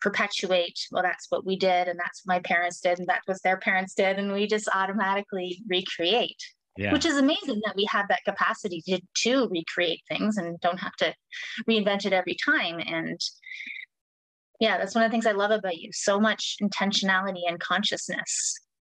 perpetuate 0.00 0.78
well 0.90 1.02
that's 1.02 1.26
what 1.28 1.44
we 1.44 1.54
did 1.54 1.88
and 1.88 1.98
that's 1.98 2.22
what 2.24 2.34
my 2.34 2.40
parents 2.40 2.80
did 2.80 2.98
and 2.98 3.06
that 3.06 3.20
was 3.28 3.38
their 3.40 3.58
parents 3.58 3.94
did 3.94 4.18
and 4.18 4.32
we 4.32 4.46
just 4.46 4.68
automatically 4.74 5.62
recreate 5.68 6.42
yeah. 6.76 6.92
which 6.92 7.04
is 7.04 7.16
amazing 7.16 7.60
that 7.64 7.74
we 7.76 7.86
have 7.90 8.06
that 8.08 8.24
capacity 8.24 8.82
to, 8.86 9.00
to 9.14 9.48
recreate 9.50 10.00
things 10.08 10.36
and 10.36 10.58
don't 10.60 10.78
have 10.78 10.94
to 10.96 11.14
reinvent 11.68 12.04
it 12.04 12.12
every 12.12 12.36
time 12.44 12.80
and 12.86 13.20
yeah 14.60 14.78
that's 14.78 14.94
one 14.94 15.04
of 15.04 15.10
the 15.10 15.12
things 15.12 15.26
i 15.26 15.32
love 15.32 15.50
about 15.50 15.76
you 15.76 15.90
so 15.92 16.20
much 16.20 16.56
intentionality 16.62 17.42
and 17.46 17.60
consciousness 17.60 18.54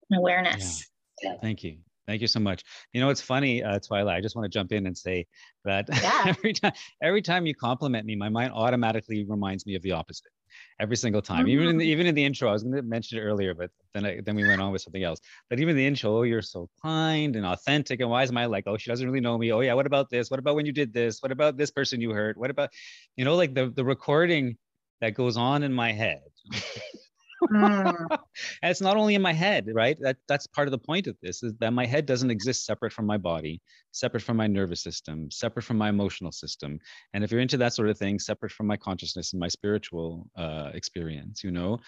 and 0.09 0.19
awareness 0.19 0.85
yeah. 1.21 1.33
thank 1.41 1.63
you 1.63 1.77
Thank 2.09 2.21
you 2.21 2.27
so 2.27 2.39
much. 2.39 2.63
You 2.91 3.01
know, 3.01 3.09
it's 3.09 3.21
funny, 3.21 3.63
uh, 3.63 3.77
Twyla. 3.77 4.09
I 4.09 4.19
just 4.19 4.35
want 4.35 4.43
to 4.45 4.49
jump 4.49 4.71
in 4.71 4.87
and 4.87 4.97
say 4.97 5.27
that 5.63 5.87
yeah. 6.01 6.23
every 6.25 6.53
time, 6.53 6.71
every 7.03 7.21
time 7.21 7.45
you 7.45 7.53
compliment 7.53 8.03
me, 8.07 8.15
my 8.15 8.29
mind 8.29 8.51
automatically 8.51 9.27
reminds 9.29 9.67
me 9.67 9.75
of 9.75 9.83
the 9.83 9.91
opposite. 9.91 10.31
Every 10.79 10.95
single 10.95 11.21
time, 11.21 11.41
mm-hmm. 11.41 11.49
even 11.49 11.67
in 11.67 11.77
the, 11.77 11.85
mm. 11.85 11.91
even 11.91 12.07
in 12.07 12.15
the 12.15 12.23
intro, 12.23 12.49
I 12.49 12.53
was 12.53 12.63
going 12.63 12.75
to 12.75 12.81
mention 12.81 13.17
it 13.17 13.21
earlier, 13.21 13.53
but 13.53 13.69
then 13.93 14.05
I, 14.05 14.21
then 14.23 14.35
we 14.35 14.47
went 14.47 14.61
on 14.61 14.71
with 14.71 14.81
something 14.81 15.03
else. 15.03 15.19
But 15.49 15.59
even 15.59 15.75
the 15.75 15.85
intro, 15.85 16.17
oh, 16.17 16.23
you're 16.23 16.41
so 16.41 16.69
kind 16.81 17.35
and 17.35 17.45
authentic, 17.45 17.99
and 17.99 18.09
why 18.09 18.23
is 18.23 18.31
my 18.31 18.45
like, 18.45 18.65
oh, 18.67 18.77
she 18.77 18.89
doesn't 18.89 19.07
really 19.07 19.21
know 19.21 19.37
me. 19.37 19.51
Oh 19.51 19.61
yeah, 19.61 19.73
what 19.73 19.85
about 19.85 20.09
this? 20.09 20.29
What 20.29 20.39
about 20.39 20.55
when 20.55 20.65
you 20.65 20.71
did 20.71 20.93
this? 20.93 21.21
What 21.21 21.31
about 21.31 21.57
this 21.57 21.71
person 21.71 22.01
you 22.01 22.11
hurt? 22.11 22.37
What 22.37 22.49
about, 22.49 22.69
you 23.15 23.25
know, 23.25 23.35
like 23.35 23.53
the 23.53 23.69
the 23.69 23.85
recording 23.85 24.57
that 25.01 25.13
goes 25.13 25.37
on 25.37 25.63
in 25.63 25.73
my 25.73 25.91
head. 25.91 26.21
Mm. 27.43 28.07
and 28.61 28.71
it's 28.71 28.81
not 28.81 28.97
only 28.97 29.15
in 29.15 29.21
my 29.21 29.33
head, 29.33 29.67
right? 29.73 29.97
That 30.01 30.17
that's 30.27 30.47
part 30.47 30.67
of 30.67 30.71
the 30.71 30.77
point 30.77 31.07
of 31.07 31.17
this 31.21 31.43
is 31.43 31.53
that 31.59 31.73
my 31.73 31.85
head 31.85 32.05
doesn't 32.05 32.31
exist 32.31 32.65
separate 32.65 32.93
from 32.93 33.05
my 33.05 33.17
body, 33.17 33.61
separate 33.91 34.23
from 34.23 34.37
my 34.37 34.47
nervous 34.47 34.81
system, 34.81 35.31
separate 35.31 35.63
from 35.63 35.77
my 35.77 35.89
emotional 35.89 36.31
system. 36.31 36.79
And 37.13 37.23
if 37.23 37.31
you're 37.31 37.41
into 37.41 37.57
that 37.57 37.73
sort 37.73 37.89
of 37.89 37.97
thing, 37.97 38.19
separate 38.19 38.51
from 38.51 38.67
my 38.67 38.77
consciousness 38.77 39.33
and 39.33 39.39
my 39.39 39.47
spiritual 39.47 40.29
uh, 40.35 40.71
experience, 40.73 41.43
you 41.43 41.51
know. 41.51 41.79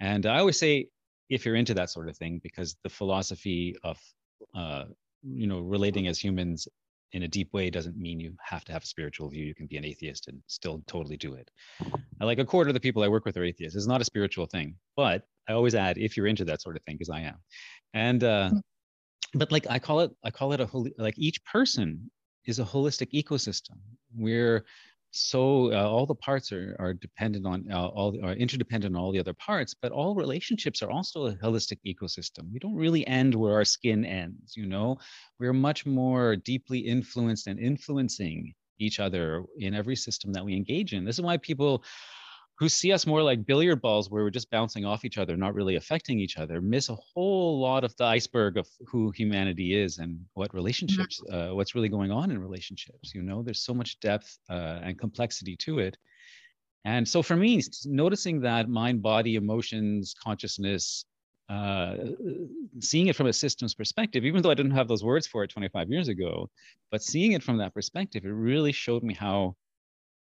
And 0.00 0.26
I 0.26 0.38
always 0.38 0.58
say, 0.58 0.88
if 1.28 1.46
you're 1.46 1.56
into 1.56 1.74
that 1.74 1.90
sort 1.90 2.08
of 2.08 2.16
thing, 2.16 2.40
because 2.42 2.76
the 2.82 2.90
philosophy 2.90 3.76
of 3.84 3.98
uh, 4.54 4.84
you 5.22 5.46
know 5.46 5.60
relating 5.60 6.06
as 6.08 6.18
humans 6.18 6.66
in 7.12 7.24
a 7.24 7.28
deep 7.28 7.52
way 7.52 7.70
doesn't 7.70 7.96
mean 7.96 8.20
you 8.20 8.34
have 8.42 8.64
to 8.64 8.72
have 8.72 8.82
a 8.82 8.86
spiritual 8.86 9.28
view. 9.28 9.44
You 9.44 9.54
can 9.54 9.66
be 9.66 9.76
an 9.76 9.84
atheist 9.84 10.28
and 10.28 10.40
still 10.46 10.82
totally 10.86 11.16
do 11.16 11.34
it. 11.34 11.50
Like 12.20 12.38
a 12.38 12.44
quarter 12.44 12.70
of 12.70 12.74
the 12.74 12.80
people 12.80 13.02
I 13.02 13.08
work 13.08 13.24
with 13.24 13.36
are 13.36 13.44
atheists. 13.44 13.76
It's 13.76 13.86
not 13.86 14.00
a 14.00 14.04
spiritual 14.04 14.46
thing, 14.46 14.76
but 14.96 15.24
I 15.48 15.52
always 15.52 15.74
add 15.74 15.98
if 15.98 16.16
you're 16.16 16.26
into 16.28 16.44
that 16.44 16.62
sort 16.62 16.76
of 16.76 16.82
thing, 16.84 16.96
because 16.96 17.10
I 17.10 17.20
am. 17.20 17.36
And 17.94 18.22
uh, 18.22 18.50
mm. 18.52 18.60
but 19.34 19.50
like 19.50 19.66
I 19.68 19.78
call 19.78 20.00
it, 20.00 20.12
I 20.24 20.30
call 20.30 20.52
it 20.52 20.60
a 20.60 20.66
holy. 20.66 20.92
Like 20.98 21.18
each 21.18 21.44
person 21.44 22.10
is 22.46 22.58
a 22.58 22.64
holistic 22.64 23.10
ecosystem. 23.12 23.78
We're 24.14 24.64
so 25.12 25.72
uh, 25.72 25.88
all 25.88 26.06
the 26.06 26.14
parts 26.14 26.52
are, 26.52 26.76
are 26.78 26.94
dependent 26.94 27.46
on 27.46 27.66
uh, 27.72 27.86
all 27.88 28.16
are 28.24 28.34
interdependent 28.34 28.94
on 28.94 29.02
all 29.02 29.12
the 29.12 29.18
other 29.18 29.34
parts 29.34 29.74
but 29.74 29.92
all 29.92 30.14
relationships 30.14 30.82
are 30.82 30.90
also 30.90 31.26
a 31.26 31.34
holistic 31.36 31.78
ecosystem. 31.86 32.52
We 32.52 32.58
don't 32.60 32.76
really 32.76 33.06
end 33.06 33.34
where 33.34 33.54
our 33.54 33.64
skin 33.64 34.04
ends 34.04 34.56
you 34.56 34.66
know? 34.66 34.98
We're 35.38 35.52
much 35.52 35.86
more 35.86 36.36
deeply 36.36 36.78
influenced 36.78 37.46
and 37.46 37.58
influencing 37.58 38.54
each 38.78 39.00
other 39.00 39.44
in 39.58 39.74
every 39.74 39.96
system 39.96 40.32
that 40.32 40.44
we 40.44 40.54
engage 40.54 40.94
in. 40.94 41.04
This 41.04 41.16
is 41.16 41.22
why 41.22 41.36
people 41.36 41.84
who 42.60 42.68
see 42.68 42.92
us 42.92 43.06
more 43.06 43.22
like 43.22 43.46
billiard 43.46 43.80
balls 43.80 44.10
where 44.10 44.22
we're 44.22 44.28
just 44.28 44.50
bouncing 44.50 44.84
off 44.84 45.06
each 45.06 45.16
other, 45.16 45.34
not 45.34 45.54
really 45.54 45.76
affecting 45.76 46.20
each 46.20 46.36
other, 46.36 46.60
miss 46.60 46.90
a 46.90 46.94
whole 46.94 47.58
lot 47.58 47.84
of 47.84 47.96
the 47.96 48.04
iceberg 48.04 48.58
of 48.58 48.68
who 48.86 49.10
humanity 49.12 49.74
is 49.74 49.96
and 49.96 50.20
what 50.34 50.52
relationships, 50.52 51.22
mm-hmm. 51.22 51.52
uh, 51.52 51.54
what's 51.54 51.74
really 51.74 51.88
going 51.88 52.10
on 52.10 52.30
in 52.30 52.38
relationships. 52.38 53.14
You 53.14 53.22
know, 53.22 53.42
there's 53.42 53.62
so 53.62 53.72
much 53.72 53.98
depth 54.00 54.38
uh, 54.50 54.80
and 54.82 54.98
complexity 54.98 55.56
to 55.56 55.78
it. 55.78 55.96
And 56.84 57.08
so 57.08 57.22
for 57.22 57.34
me, 57.34 57.62
noticing 57.86 58.42
that 58.42 58.68
mind, 58.68 59.00
body, 59.00 59.36
emotions, 59.36 60.14
consciousness, 60.22 61.06
uh, 61.48 61.94
seeing 62.80 63.06
it 63.06 63.16
from 63.16 63.28
a 63.28 63.32
systems 63.32 63.74
perspective, 63.74 64.26
even 64.26 64.42
though 64.42 64.50
I 64.50 64.54
didn't 64.54 64.72
have 64.72 64.86
those 64.86 65.02
words 65.02 65.26
for 65.26 65.44
it 65.44 65.48
25 65.48 65.88
years 65.88 66.08
ago, 66.08 66.50
but 66.90 67.02
seeing 67.02 67.32
it 67.32 67.42
from 67.42 67.56
that 67.56 67.72
perspective, 67.72 68.26
it 68.26 68.28
really 68.28 68.72
showed 68.72 69.02
me 69.02 69.14
how 69.14 69.56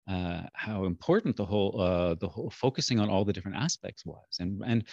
uh, 0.10 0.42
how 0.54 0.86
important 0.86 1.36
the 1.36 1.46
whole 1.46 1.80
uh, 1.80 2.16
the 2.16 2.28
whole 2.28 2.50
focusing 2.50 3.00
on 3.00 3.10
all 3.10 3.24
the 3.24 3.34
different 3.34 3.58
aspects 3.58 4.06
was, 4.06 4.38
and 4.40 4.62
and 4.66 4.84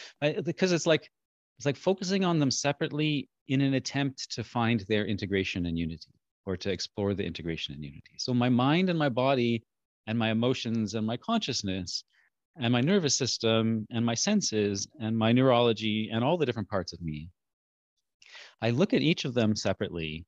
because 0.45 0.73
it's 0.73 0.87
like 0.87 1.11
it's 1.59 1.67
like 1.67 1.77
focusing 1.77 2.25
on 2.25 2.39
them 2.39 2.51
separately 2.51 3.29
in 3.49 3.61
an 3.61 3.75
attempt 3.75 4.31
to 4.33 4.45
find 4.45 4.81
their 4.89 5.07
integration 5.07 5.67
and 5.67 5.79
unity, 5.79 6.13
or 6.45 6.57
to 6.57 6.71
explore 6.71 7.15
the 7.15 7.25
integration 7.25 7.75
and 7.75 7.83
unity. 7.83 8.17
So 8.19 8.35
my 8.35 8.49
mind 8.49 8.91
and 8.91 8.99
my 8.99 9.09
body, 9.09 9.63
and 10.07 10.19
my 10.19 10.31
emotions 10.31 10.95
and 10.95 11.07
my 11.07 11.17
consciousness, 11.17 12.05
and 12.59 12.73
my 12.73 12.81
nervous 12.81 13.17
system 13.17 13.87
and 13.91 14.05
my 14.05 14.15
senses 14.15 14.89
and 15.01 15.17
my 15.17 15.33
neurology 15.33 16.11
and 16.13 16.25
all 16.25 16.37
the 16.37 16.47
different 16.47 16.69
parts 16.69 16.93
of 16.93 17.01
me. 17.01 17.29
I 18.63 18.71
look 18.71 18.95
at 18.95 19.03
each 19.03 19.25
of 19.25 19.35
them 19.35 19.55
separately, 19.55 20.25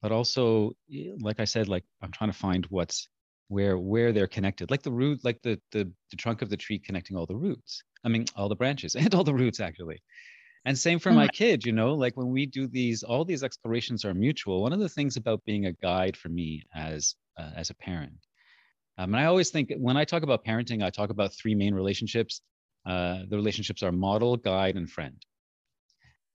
but 0.00 0.12
also, 0.12 0.72
like 1.20 1.40
I 1.40 1.44
said, 1.44 1.68
like 1.68 1.84
I'm 2.00 2.12
trying 2.12 2.30
to 2.30 2.38
find 2.38 2.66
what's 2.66 3.08
where 3.48 3.76
where 3.78 4.12
they're 4.12 4.26
connected 4.26 4.70
like 4.70 4.82
the 4.82 4.90
root 4.90 5.20
like 5.24 5.40
the, 5.42 5.60
the 5.72 5.90
the 6.10 6.16
trunk 6.16 6.42
of 6.42 6.50
the 6.50 6.56
tree 6.56 6.78
connecting 6.78 7.16
all 7.16 7.26
the 7.26 7.36
roots 7.36 7.82
i 8.04 8.08
mean 8.08 8.24
all 8.36 8.48
the 8.48 8.56
branches 8.56 8.94
and 8.96 9.14
all 9.14 9.24
the 9.24 9.34
roots 9.34 9.60
actually 9.60 10.00
and 10.64 10.78
same 10.78 10.98
for 10.98 11.12
my 11.12 11.26
mm-hmm. 11.26 11.34
kid 11.34 11.64
you 11.64 11.72
know 11.72 11.94
like 11.94 12.16
when 12.16 12.30
we 12.30 12.46
do 12.46 12.66
these 12.66 13.02
all 13.02 13.24
these 13.24 13.42
explorations 13.42 14.04
are 14.04 14.14
mutual 14.14 14.62
one 14.62 14.72
of 14.72 14.80
the 14.80 14.88
things 14.88 15.16
about 15.16 15.44
being 15.44 15.66
a 15.66 15.72
guide 15.72 16.16
for 16.16 16.28
me 16.28 16.62
as 16.74 17.14
uh, 17.38 17.50
as 17.56 17.70
a 17.70 17.74
parent 17.74 18.12
um, 18.98 19.14
and 19.14 19.22
i 19.22 19.26
always 19.26 19.50
think 19.50 19.72
when 19.78 19.96
i 19.96 20.04
talk 20.04 20.22
about 20.22 20.44
parenting 20.44 20.82
i 20.82 20.90
talk 20.90 21.10
about 21.10 21.32
three 21.34 21.54
main 21.54 21.74
relationships 21.74 22.42
uh, 22.84 23.20
the 23.28 23.36
relationships 23.36 23.82
are 23.82 23.92
model 23.92 24.36
guide 24.36 24.76
and 24.76 24.90
friend 24.90 25.24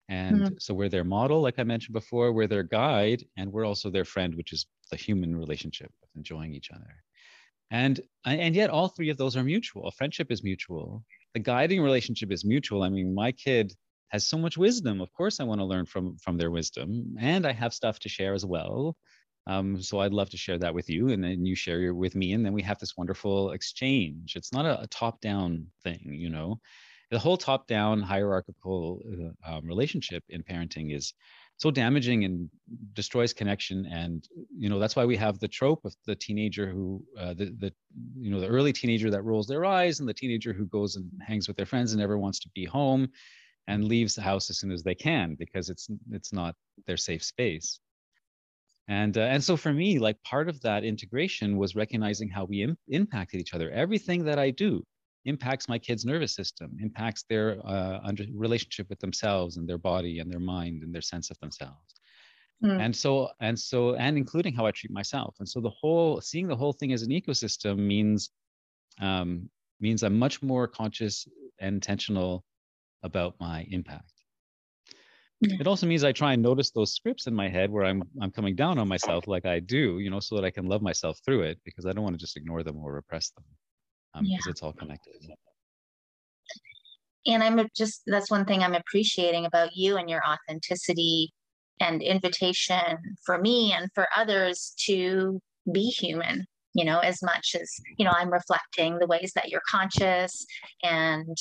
and 0.10 0.42
mm-hmm. 0.42 0.54
so 0.60 0.74
we're 0.74 0.90
their 0.90 1.04
model 1.04 1.42
like 1.42 1.60
i 1.60 1.64
mentioned 1.64 1.94
before 1.94 2.32
we're 2.32 2.48
their 2.48 2.64
guide 2.64 3.24
and 3.38 3.52
we're 3.52 3.66
also 3.66 3.90
their 3.90 4.06
friend 4.06 4.36
which 4.36 4.54
is 4.54 4.66
the 4.88 4.98
human 4.98 5.36
relationship 5.36 5.92
of 6.04 6.10
enjoying 6.16 6.54
each 6.54 6.72
other. 6.72 7.04
And 7.72 8.00
and 8.26 8.56
yet 8.56 8.70
all 8.70 8.88
three 8.88 9.10
of 9.10 9.18
those 9.18 9.36
are 9.36 9.44
mutual. 9.44 9.92
Friendship 9.92 10.32
is 10.32 10.44
mutual. 10.44 11.04
The 11.34 11.40
guiding 11.40 11.82
relationship 11.82 12.32
is 12.32 12.46
mutual. 12.46 12.84
I 12.84 12.90
mean 12.90 13.14
my 13.14 13.32
kid 13.32 13.74
has 14.10 14.26
so 14.26 14.38
much 14.38 14.58
wisdom. 14.58 15.02
Of 15.02 15.12
course 15.14 15.40
i 15.40 15.44
want 15.44 15.60
to 15.60 15.66
learn 15.66 15.86
from 15.86 16.18
from 16.18 16.38
their 16.38 16.52
wisdom. 16.52 17.16
And 17.20 17.46
i 17.46 17.52
have 17.52 17.74
stuff 17.74 18.00
to 18.00 18.10
share 18.10 18.34
as 18.34 18.46
well. 18.46 18.96
Um, 19.48 19.82
so 19.82 20.00
i'd 20.00 20.14
love 20.14 20.30
to 20.30 20.38
share 20.38 20.58
that 20.60 20.74
with 20.74 20.90
you. 20.90 21.10
And 21.10 21.24
then 21.24 21.46
you 21.46 21.56
share 21.56 21.80
your 21.80 21.94
with 21.94 22.16
me. 22.16 22.34
And 22.34 22.46
then 22.46 22.54
we 22.54 22.62
have 22.64 22.80
this 22.80 22.96
wonderful 22.96 23.52
exchange. 23.52 24.36
It's 24.36 24.54
not 24.54 24.66
a, 24.66 24.82
a 24.82 24.88
top 24.88 25.20
down 25.20 25.68
thing 25.84 26.02
you 26.06 26.30
know. 26.30 26.60
The 27.12 27.20
whole 27.20 27.38
top 27.38 27.68
down 27.68 28.02
hierarchical 28.02 29.02
uh, 29.46 29.58
um, 29.58 29.66
relationship 29.66 30.24
in 30.30 30.44
parenting 30.44 30.94
is 30.96 31.14
so 31.58 31.72
damaging 31.72 32.24
and 32.24 32.50
destroys 32.94 33.34
connection. 33.34 33.86
And 33.88 34.28
you 34.56 34.70
know 34.70 34.80
that's 34.80 34.96
why 34.96 35.06
we 35.06 35.18
have 35.18 35.40
the 35.40 35.48
trope 35.48 35.84
of 35.86 35.96
the 36.06 36.16
teenager 36.16 36.70
who 36.70 37.04
uh, 37.20 37.34
the, 37.34 37.56
the 37.60 37.74
you 38.18 38.30
know 38.30 38.40
the 38.40 38.48
early 38.48 38.72
teenager 38.72 39.10
that 39.10 39.24
rolls 39.24 39.48
their 39.48 39.66
eyes 39.66 40.00
and 40.00 40.08
the 40.08 40.14
teenager 40.14 40.54
who 40.54 40.66
goes 40.68 40.96
and 40.96 41.10
hangs 41.26 41.48
with 41.48 41.58
their 41.58 41.66
friends 41.66 41.92
and 41.92 42.00
never 42.00 42.18
wants 42.18 42.40
to 42.40 42.50
be 42.54 42.64
home 42.64 43.10
and 43.68 43.86
leaves 43.86 44.16
the 44.16 44.22
house 44.22 44.50
as 44.50 44.60
soon 44.60 44.72
as 44.72 44.84
they 44.84 44.96
can 44.96 45.36
because 45.36 45.70
it's 45.70 45.90
it's 46.12 46.32
not 46.32 46.56
their 46.86 46.98
safe 46.98 47.24
space. 47.24 47.80
And 48.88 49.18
uh, 49.18 49.22
and 49.22 49.44
so 49.44 49.58
for 49.58 49.74
me 49.74 49.98
like 49.98 50.22
part 50.24 50.50
of 50.50 50.62
that 50.62 50.84
integration 50.84 51.58
was 51.58 51.76
recognizing 51.76 52.30
how 52.30 52.46
we 52.46 52.62
Im- 52.62 52.78
impacted 52.88 53.42
each 53.42 53.56
other. 53.56 53.72
Everything 53.72 54.26
that 54.26 54.38
i 54.38 54.52
do 54.52 54.86
impacts 55.28 55.68
my 55.68 55.78
kid's 55.78 56.06
nervous 56.06 56.34
system, 56.34 56.78
impacts 56.82 57.24
their 57.30 57.60
uh, 57.66 58.00
under, 58.04 58.24
relationship 58.34 58.90
with 58.90 59.00
themselves 59.00 59.58
and 59.58 59.68
their 59.68 59.78
body 59.78 60.20
and 60.20 60.32
their 60.32 60.40
mind 60.40 60.84
and 60.84 60.94
their 60.96 61.02
sense 61.02 61.30
of 61.30 61.38
themselves. 61.40 61.96
Mm. 62.64 62.80
And 62.86 62.96
so, 62.96 63.30
and 63.40 63.60
so, 63.60 63.96
and 63.96 64.18
including 64.18 64.54
how 64.54 64.66
I 64.66 64.72
treat 64.72 64.92
myself. 64.92 65.36
And 65.40 65.48
so 65.48 65.60
the 65.60 65.70
whole, 65.70 66.22
seeing 66.22 66.48
the 66.48 66.56
whole 66.56 66.74
thing 66.74 66.94
as 66.94 67.04
an 67.04 67.10
ecosystem 67.10 67.78
means, 67.78 68.32
um, 69.00 69.50
means 69.80 70.02
I'm 70.02 70.18
much 70.18 70.42
more 70.42 70.68
conscious 70.68 71.28
and 71.60 71.76
intentional 71.76 72.44
about 73.04 73.36
my 73.40 73.68
impact. 73.70 74.12
Yeah. 75.42 75.58
It 75.60 75.68
also 75.68 75.86
means 75.86 76.04
I 76.04 76.14
try 76.14 76.34
and 76.34 76.42
notice 76.42 76.72
those 76.72 76.96
scripts 76.96 77.28
in 77.28 77.36
my 77.36 77.48
head 77.48 77.70
where 77.70 77.86
I'm 77.86 78.02
I'm 78.20 78.32
coming 78.32 78.56
down 78.56 78.80
on 78.80 78.88
myself 78.88 79.28
like 79.28 79.46
I 79.46 79.60
do, 79.60 80.00
you 80.00 80.10
know, 80.10 80.20
so 80.20 80.36
that 80.36 80.44
I 80.44 80.50
can 80.50 80.66
love 80.66 80.82
myself 80.82 81.20
through 81.24 81.44
it 81.44 81.60
because 81.64 81.86
I 81.86 81.92
don't 81.92 82.04
want 82.04 82.16
to 82.16 82.20
just 82.20 82.38
ignore 82.38 82.64
them 82.64 82.78
or 82.78 82.92
repress 82.94 83.30
them 83.30 83.46
because 84.14 84.20
um, 84.20 84.26
yeah. 84.26 84.38
it's 84.48 84.64
all 84.64 84.74
connected. 84.74 85.14
And 87.26 87.44
I'm 87.44 87.68
just, 87.76 88.04
that's 88.08 88.32
one 88.32 88.46
thing 88.46 88.64
I'm 88.64 88.76
appreciating 88.76 89.46
about 89.46 89.76
you 89.76 89.98
and 89.98 90.10
your 90.10 90.22
authenticity 90.26 91.34
and 91.80 92.02
invitation 92.02 92.98
for 93.26 93.38
me 93.38 93.74
and 93.74 93.90
for 93.94 94.08
others 94.16 94.74
to 94.86 95.40
be 95.72 95.88
human, 95.90 96.46
you 96.74 96.86
know, 96.86 97.00
as 97.00 97.22
much 97.22 97.56
as, 97.60 97.70
you 97.98 98.06
know, 98.06 98.14
I'm 98.16 98.32
reflecting 98.32 98.98
the 98.98 99.08
ways 99.08 99.34
that 99.36 99.50
you're 99.50 99.62
conscious 99.70 100.46
and 100.84 101.38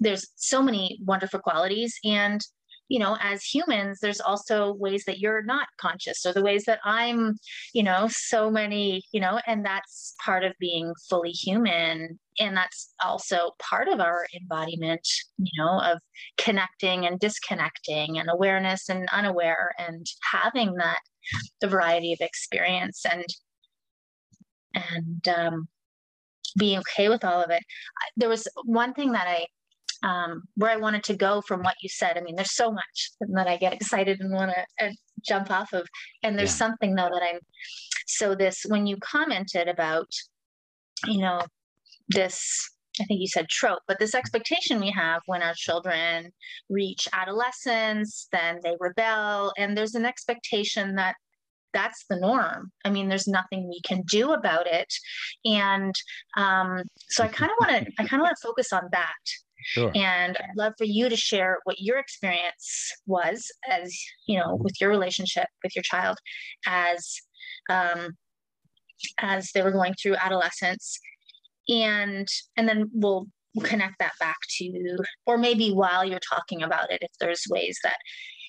there's 0.00 0.28
so 0.36 0.62
many 0.62 1.00
wonderful 1.04 1.40
qualities. 1.40 1.98
And 2.04 2.40
you 2.88 2.98
know 2.98 3.16
as 3.20 3.42
humans 3.42 3.98
there's 4.00 4.20
also 4.20 4.72
ways 4.74 5.04
that 5.06 5.18
you're 5.18 5.42
not 5.42 5.68
conscious 5.78 6.24
or 6.26 6.32
the 6.32 6.42
ways 6.42 6.64
that 6.64 6.80
i'm 6.84 7.34
you 7.72 7.82
know 7.82 8.08
so 8.10 8.50
many 8.50 9.02
you 9.12 9.20
know 9.20 9.40
and 9.46 9.64
that's 9.64 10.14
part 10.24 10.44
of 10.44 10.52
being 10.58 10.94
fully 11.08 11.30
human. 11.30 12.18
And 12.40 12.56
that's 12.56 12.94
also 13.04 13.52
part 13.58 13.88
of 13.88 14.00
our 14.00 14.26
embodiment 14.40 15.06
you 15.38 15.50
know 15.62 15.80
of 15.80 15.98
connecting 16.36 17.04
and 17.06 17.18
disconnecting 17.18 18.18
and 18.18 18.28
awareness 18.30 18.88
and 18.88 19.08
unaware 19.12 19.72
and 19.78 20.06
having 20.32 20.74
that 20.74 21.00
the 21.60 21.68
variety 21.68 22.12
of 22.12 22.20
experience 22.20 23.04
and 23.10 23.24
and 24.74 25.28
um, 25.28 25.68
being 26.56 26.78
okay 26.78 27.08
with 27.08 27.24
all 27.24 27.42
of 27.42 27.50
it. 27.50 27.62
There 28.16 28.28
was 28.28 28.46
one 28.64 28.94
thing 28.94 29.12
that 29.12 29.26
i 29.26 29.46
um, 30.02 30.42
where 30.56 30.70
I 30.70 30.76
wanted 30.76 31.04
to 31.04 31.16
go 31.16 31.40
from 31.40 31.62
what 31.62 31.76
you 31.82 31.88
said. 31.88 32.16
I 32.16 32.20
mean, 32.20 32.36
there's 32.36 32.54
so 32.54 32.70
much 32.70 33.10
that 33.20 33.48
I 33.48 33.56
get 33.56 33.72
excited 33.72 34.20
and 34.20 34.32
want 34.32 34.52
to 34.52 34.86
uh, 34.86 34.90
jump 35.26 35.50
off 35.50 35.72
of. 35.72 35.86
And 36.22 36.38
there's 36.38 36.52
yeah. 36.52 36.66
something 36.66 36.94
though 36.94 37.10
that 37.12 37.22
I'm 37.22 37.40
so 38.06 38.34
this 38.34 38.64
when 38.68 38.86
you 38.86 38.96
commented 38.98 39.68
about, 39.68 40.08
you 41.06 41.20
know, 41.20 41.40
this 42.08 42.70
I 43.00 43.04
think 43.04 43.20
you 43.20 43.28
said 43.28 43.48
trope, 43.48 43.82
but 43.86 43.98
this 44.00 44.14
expectation 44.14 44.80
we 44.80 44.90
have 44.90 45.22
when 45.26 45.42
our 45.42 45.54
children 45.54 46.32
reach 46.68 47.06
adolescence, 47.12 48.26
then 48.32 48.58
they 48.64 48.74
rebel, 48.80 49.52
and 49.56 49.76
there's 49.76 49.94
an 49.94 50.04
expectation 50.04 50.96
that 50.96 51.14
that's 51.72 52.06
the 52.08 52.18
norm. 52.18 52.72
I 52.84 52.90
mean, 52.90 53.08
there's 53.08 53.28
nothing 53.28 53.68
we 53.68 53.80
can 53.82 54.02
do 54.10 54.32
about 54.32 54.66
it, 54.66 54.92
and 55.44 55.94
um, 56.36 56.82
so 57.08 57.22
I 57.22 57.28
kind 57.28 57.52
of 57.52 57.56
want 57.60 57.86
to 57.86 57.92
I 58.02 58.06
kind 58.06 58.20
of 58.20 58.24
want 58.24 58.36
to 58.36 58.46
focus 58.46 58.72
on 58.72 58.88
that 58.90 59.12
Sure. 59.64 59.90
And 59.94 60.36
I'd 60.36 60.56
love 60.56 60.74
for 60.78 60.84
you 60.84 61.08
to 61.08 61.16
share 61.16 61.58
what 61.64 61.80
your 61.80 61.98
experience 61.98 62.92
was 63.06 63.50
as, 63.68 63.96
you 64.26 64.38
know, 64.38 64.56
with 64.56 64.74
your 64.80 64.90
relationship 64.90 65.46
with 65.62 65.74
your 65.74 65.82
child 65.82 66.18
as 66.66 67.16
um, 67.70 68.10
as 69.20 69.50
they 69.52 69.62
were 69.62 69.72
going 69.72 69.94
through 70.00 70.16
adolescence. 70.16 70.98
And 71.68 72.28
and 72.56 72.68
then 72.68 72.90
we'll 72.92 73.26
connect 73.64 73.98
that 73.98 74.12
back 74.20 74.36
to 74.58 74.98
or 75.26 75.36
maybe 75.36 75.70
while 75.70 76.04
you're 76.04 76.20
talking 76.20 76.62
about 76.62 76.90
it, 76.92 76.98
if 77.02 77.10
there's 77.20 77.44
ways 77.50 77.78
that 77.82 77.96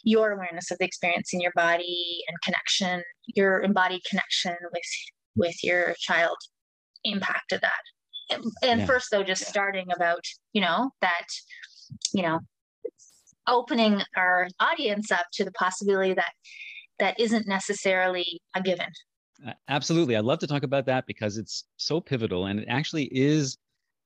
your 0.04 0.32
awareness 0.32 0.72
of 0.72 0.78
the 0.78 0.86
experience 0.86 1.34
in 1.34 1.42
your 1.42 1.52
body 1.56 2.20
and 2.28 2.38
connection, 2.44 3.04
your 3.28 3.62
embodied 3.62 4.02
connection 4.10 4.56
with 4.72 4.84
with 5.36 5.64
your 5.64 5.96
child 6.00 6.38
impacted 7.04 7.62
that 7.62 7.82
and 8.30 8.82
yeah. 8.82 8.86
first 8.86 9.08
though 9.12 9.24
just 9.24 9.46
starting 9.46 9.88
about 9.96 10.24
you 10.54 10.62
know 10.62 10.92
that 11.02 11.26
you 12.14 12.22
know 12.22 12.40
opening 13.48 14.02
our 14.16 14.48
audience 14.60 15.12
up 15.12 15.26
to 15.34 15.44
the 15.44 15.52
possibility 15.54 16.14
that 16.14 16.32
that 17.00 17.20
isn't 17.20 17.48
necessarily 17.48 18.42
a 18.56 18.62
given 18.62 18.88
absolutely 19.68 20.16
i'd 20.16 20.26
love 20.26 20.40
to 20.40 20.48
talk 20.48 20.64
about 20.64 20.86
that 20.86 21.06
because 21.08 21.38
it's 21.38 21.66
so 21.78 22.00
pivotal 22.00 22.46
and 22.46 22.60
it 22.60 22.68
actually 22.70 23.06
is 23.12 23.58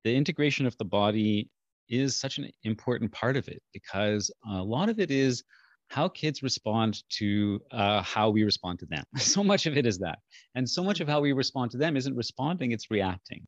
the 0.03 0.15
integration 0.15 0.65
of 0.65 0.77
the 0.77 0.85
body 0.85 1.49
is 1.89 2.19
such 2.19 2.37
an 2.37 2.49
important 2.63 3.11
part 3.11 3.35
of 3.35 3.47
it 3.47 3.61
because 3.73 4.31
a 4.49 4.63
lot 4.63 4.89
of 4.89 4.99
it 4.99 5.11
is 5.11 5.43
how 5.89 6.07
kids 6.07 6.41
respond 6.41 7.03
to 7.09 7.61
uh, 7.71 8.01
how 8.01 8.29
we 8.29 8.43
respond 8.43 8.79
to 8.79 8.85
them. 8.85 9.03
So 9.17 9.43
much 9.43 9.65
of 9.67 9.77
it 9.77 9.85
is 9.85 9.99
that. 9.99 10.19
And 10.55 10.67
so 10.67 10.83
much 10.83 11.01
of 11.01 11.07
how 11.07 11.21
we 11.21 11.33
respond 11.33 11.71
to 11.71 11.77
them 11.77 11.95
isn't 11.95 12.15
responding, 12.15 12.71
it's 12.71 12.89
reacting. 12.89 13.45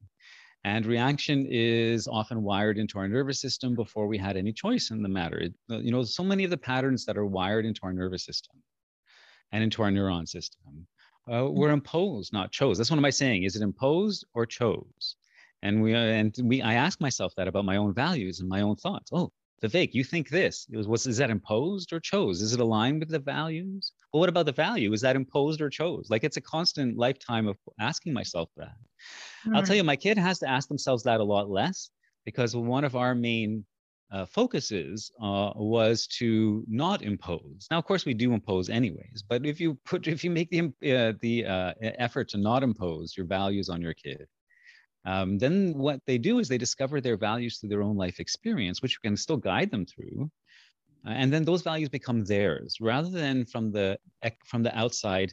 And 0.65 0.83
reaction 0.87 1.45
is 1.47 2.07
often 2.07 2.41
wired 2.41 2.79
into 2.79 2.97
our 2.97 3.07
nervous 3.07 3.39
system 3.39 3.75
before 3.75 4.07
we 4.07 4.17
had 4.17 4.35
any 4.35 4.51
choice 4.51 4.89
in 4.89 5.03
the 5.03 5.07
matter. 5.07 5.37
It, 5.37 5.53
uh, 5.69 5.77
you 5.77 5.91
know, 5.91 6.01
so 6.01 6.23
many 6.23 6.43
of 6.43 6.49
the 6.49 6.57
patterns 6.57 7.05
that 7.05 7.19
are 7.19 7.25
wired 7.27 7.67
into 7.67 7.81
our 7.83 7.93
nervous 7.93 8.25
system 8.25 8.55
and 9.51 9.63
into 9.63 9.83
our 9.83 9.91
neuron 9.91 10.27
system 10.27 10.87
uh, 11.31 11.47
were 11.51 11.69
imposed, 11.69 12.33
not 12.33 12.51
chose. 12.51 12.79
That's 12.79 12.89
what 12.89 12.97
am 12.97 13.05
I 13.05 13.11
saying? 13.11 13.43
Is 13.43 13.55
it 13.55 13.61
imposed 13.61 14.25
or 14.33 14.47
chose? 14.47 15.17
And 15.61 15.83
we 15.83 15.93
uh, 15.93 15.99
and 15.99 16.35
we 16.43 16.63
I 16.63 16.73
ask 16.73 16.99
myself 16.99 17.35
that 17.37 17.47
about 17.47 17.65
my 17.65 17.77
own 17.77 17.93
values 17.93 18.39
and 18.39 18.49
my 18.49 18.61
own 18.61 18.75
thoughts. 18.75 19.11
Oh, 19.13 19.31
Vivek, 19.67 19.93
you 19.93 20.03
think 20.03 20.29
this. 20.29 20.67
It 20.71 20.77
was, 20.77 20.87
was 20.87 21.07
is 21.07 21.17
that 21.17 21.29
imposed 21.29 21.93
or 21.93 21.99
chose? 21.99 22.41
Is 22.41 22.53
it 22.53 22.59
aligned 22.59 22.99
with 22.99 23.09
the 23.09 23.19
values? 23.19 23.91
Well, 24.11 24.19
what 24.19 24.29
about 24.29 24.45
the 24.45 24.51
value? 24.51 24.93
Is 24.93 25.01
that 25.01 25.15
imposed 25.15 25.61
or 25.61 25.69
chose? 25.69 26.07
Like 26.09 26.23
it's 26.23 26.37
a 26.37 26.41
constant 26.41 26.97
lifetime 26.97 27.47
of 27.47 27.57
asking 27.79 28.13
myself 28.13 28.49
that. 28.57 28.67
Mm-hmm. 28.67 29.55
I'll 29.55 29.63
tell 29.63 29.75
hmm. 29.75 29.77
you, 29.77 29.83
my 29.83 29.95
kid 29.95 30.17
has 30.17 30.39
to 30.39 30.49
ask 30.49 30.67
themselves 30.67 31.03
that 31.03 31.19
a 31.19 31.23
lot 31.23 31.49
less 31.49 31.89
because 32.25 32.55
one 32.55 32.83
of 32.83 32.95
our 32.95 33.15
main 33.15 33.65
uh, 34.11 34.25
focuses 34.25 35.11
uh, 35.21 35.51
was 35.55 36.07
to 36.07 36.63
not 36.67 37.01
impose. 37.01 37.67
Now, 37.71 37.77
of 37.77 37.85
course, 37.85 38.05
we 38.05 38.13
do 38.13 38.33
impose 38.33 38.69
anyways, 38.69 39.23
but 39.27 39.45
if 39.45 39.59
you 39.59 39.77
put 39.85 40.07
if 40.07 40.23
you 40.23 40.29
make 40.29 40.49
the 40.49 40.71
uh, 40.95 41.13
the 41.21 41.45
uh, 41.45 41.73
effort 41.81 42.29
to 42.29 42.37
not 42.37 42.63
impose 42.63 43.15
your 43.17 43.25
values 43.25 43.69
on 43.69 43.81
your 43.81 43.93
kid, 43.93 44.25
um, 45.05 45.37
then 45.37 45.73
what 45.77 45.99
they 46.07 46.17
do 46.17 46.39
is 46.39 46.47
they 46.47 46.57
discover 46.57 46.99
their 46.99 47.17
values 47.17 47.57
through 47.57 47.69
their 47.69 47.83
own 47.83 47.95
life 47.95 48.19
experience, 48.19 48.81
which 48.81 49.01
can 49.01 49.15
still 49.15 49.37
guide 49.37 49.71
them 49.71 49.85
through. 49.85 50.29
Uh, 51.05 51.11
and 51.11 51.31
then 51.31 51.43
those 51.43 51.61
values 51.61 51.89
become 51.89 52.25
theirs 52.25 52.77
rather 52.81 53.09
than 53.09 53.45
from 53.45 53.71
the 53.71 53.97
from 54.45 54.63
the 54.63 54.75
outside 54.77 55.31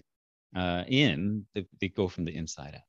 uh, 0.55 0.85
in, 0.87 1.47
they, 1.55 1.67
they, 1.81 1.89
go 1.89 2.07
from 2.07 2.25
the 2.27 2.37
inside 2.37 2.75
out. 2.75 2.83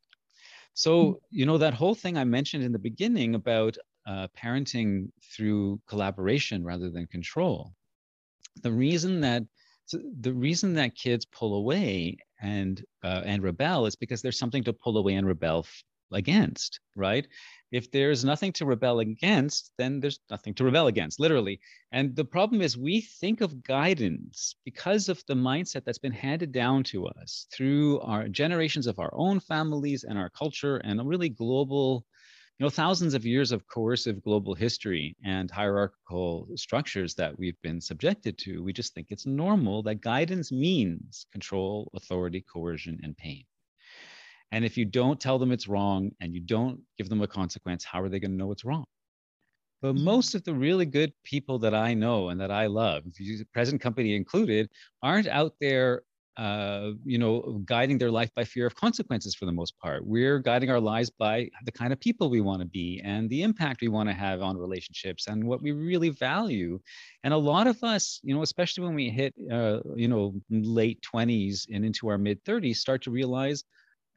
So, 0.74 1.04
hmm. 1.04 1.14
you 1.30 1.46
know, 1.46 1.58
that 1.58 1.74
whole 1.74 1.96
thing 1.96 2.18
I 2.18 2.26
mentioned 2.26 2.64
in 2.64 2.74
the 2.74 2.80
beginning 2.80 3.36
about 3.36 3.78
uh, 4.06 4.28
parenting 4.38 5.08
through 5.34 5.80
collaboration 5.88 6.64
rather 6.64 6.90
than 6.90 7.08
control. 7.08 7.72
The 8.62 8.72
reason 8.72 9.22
that 9.22 9.44
the 10.22 10.34
reason 10.34 10.74
that 10.74 10.96
kids 10.96 11.26
pull 11.26 11.56
away 11.56 12.18
and 12.42 12.84
uh, 13.04 13.22
and 13.26 13.44
rebel 13.44 13.86
is 13.86 13.96
because 13.96 14.22
there's 14.22 14.40
something 14.40 14.64
to 14.64 14.74
pull 14.74 14.98
away 14.98 15.16
and 15.16 15.28
rebel 15.28 15.66
against, 16.14 16.80
right? 16.96 17.28
If 17.72 17.90
there's 17.90 18.24
nothing 18.24 18.54
to 18.54 18.66
rebel 18.66 19.00
against, 19.00 19.72
then 19.78 20.00
there's 20.00 20.20
nothing 20.30 20.54
to 20.56 20.64
rebel 20.64 20.88
against, 20.88 21.20
literally. 21.20 21.60
And 21.92 22.16
the 22.16 22.26
problem 22.26 22.62
is 22.62 22.78
we 22.78 23.02
think 23.02 23.42
of 23.42 23.64
guidance 23.64 24.56
because 24.64 25.10
of 25.10 25.24
the 25.28 25.34
mindset 25.34 25.84
that's 25.84 25.98
been 25.98 26.12
handed 26.12 26.52
down 26.52 26.84
to 26.86 27.08
us 27.08 27.48
through 27.52 28.00
our 28.02 28.28
generations 28.28 28.86
of 28.86 29.00
our 29.00 29.12
own 29.14 29.40
families 29.40 30.04
and 30.04 30.20
our 30.20 30.30
culture 30.30 30.78
and 30.78 31.02
a 31.02 31.04
really 31.04 31.30
global, 31.30 32.06
you 32.60 32.64
know, 32.64 32.70
thousands 32.70 33.16
of 33.16 33.26
years 33.26 33.52
of 33.52 33.68
coercive 33.68 34.22
global 34.22 34.54
history 34.54 35.16
and 35.26 35.50
hierarchical 35.50 36.48
structures 36.56 37.16
that 37.16 37.40
we've 37.40 37.60
been 37.64 37.82
subjected 37.82 38.38
to. 38.38 38.64
We 38.64 38.74
just 38.74 38.94
think 38.94 39.08
it's 39.10 39.26
normal 39.26 39.82
that 39.84 40.02
guidance 40.02 40.52
means 40.52 41.26
control, 41.32 41.90
authority, 41.96 42.42
coercion, 42.42 43.00
and 43.02 43.18
pain. 43.18 43.46
And 44.54 44.64
if 44.64 44.78
you 44.78 44.86
don't 44.86 45.20
tell 45.20 45.40
them 45.40 45.52
it's 45.52 45.68
wrong 45.68 46.12
and 46.22 46.32
you 46.32 46.40
don't 46.40 46.80
give 47.00 47.10
them 47.10 47.24
a 47.24 47.28
consequence, 47.28 47.84
how 47.84 48.00
are 48.04 48.08
they 48.08 48.20
going 48.20 48.32
to 48.32 48.38
know 48.38 48.52
it's 48.52 48.64
wrong? 48.64 48.86
But 49.82 49.96
mm-hmm. 49.96 50.06
most 50.06 50.36
of 50.36 50.44
the 50.44 50.54
really 50.54 50.86
good 50.86 51.12
people 51.24 51.58
that 51.60 51.74
I 51.74 51.96
know 51.96 52.30
and 52.30 52.40
that 52.40 52.52
I 52.52 52.68
love, 52.68 53.04
present 53.52 53.82
company 53.82 54.16
included, 54.16 54.70
aren't 55.02 55.26
out 55.26 55.56
there, 55.60 56.04
uh, 56.38 56.92
you 57.04 57.18
know, 57.18 57.64
guiding 57.66 57.98
their 57.98 58.12
life 58.12 58.30
by 58.36 58.44
fear 58.44 58.68
of 58.68 58.76
consequences 58.76 59.34
for 59.34 59.46
the 59.48 59.52
most 59.52 59.76
part. 59.80 60.06
We're 60.06 60.38
guiding 60.38 60.70
our 60.70 60.80
lives 60.80 61.10
by 61.10 61.50
the 61.66 61.72
kind 61.72 61.92
of 61.92 62.00
people 62.00 62.30
we 62.30 62.42
want 62.42 62.62
to 62.62 62.68
be 62.68 63.02
and 63.04 63.28
the 63.32 63.42
impact 63.42 63.82
we 63.82 63.88
want 63.88 64.08
to 64.10 64.14
have 64.14 64.44
on 64.44 64.56
relationships 64.56 65.26
and 65.26 65.44
what 65.44 65.64
we 65.64 65.72
really 65.72 66.10
value. 66.10 66.80
And 67.24 67.34
a 67.34 67.38
lot 67.38 67.66
of 67.66 67.84
us, 67.84 68.20
you 68.22 68.36
know, 68.36 68.44
especially 68.44 68.84
when 68.84 68.94
we 68.94 69.10
hit, 69.10 69.34
uh, 69.52 69.80
you 69.96 70.08
know, 70.08 70.36
late 70.52 71.04
20s 71.12 71.66
and 71.74 71.84
into 71.84 72.08
our 72.08 72.20
mid 72.20 72.46
30s, 72.46 72.76
start 72.76 73.02
to 73.04 73.10
realize 73.10 73.64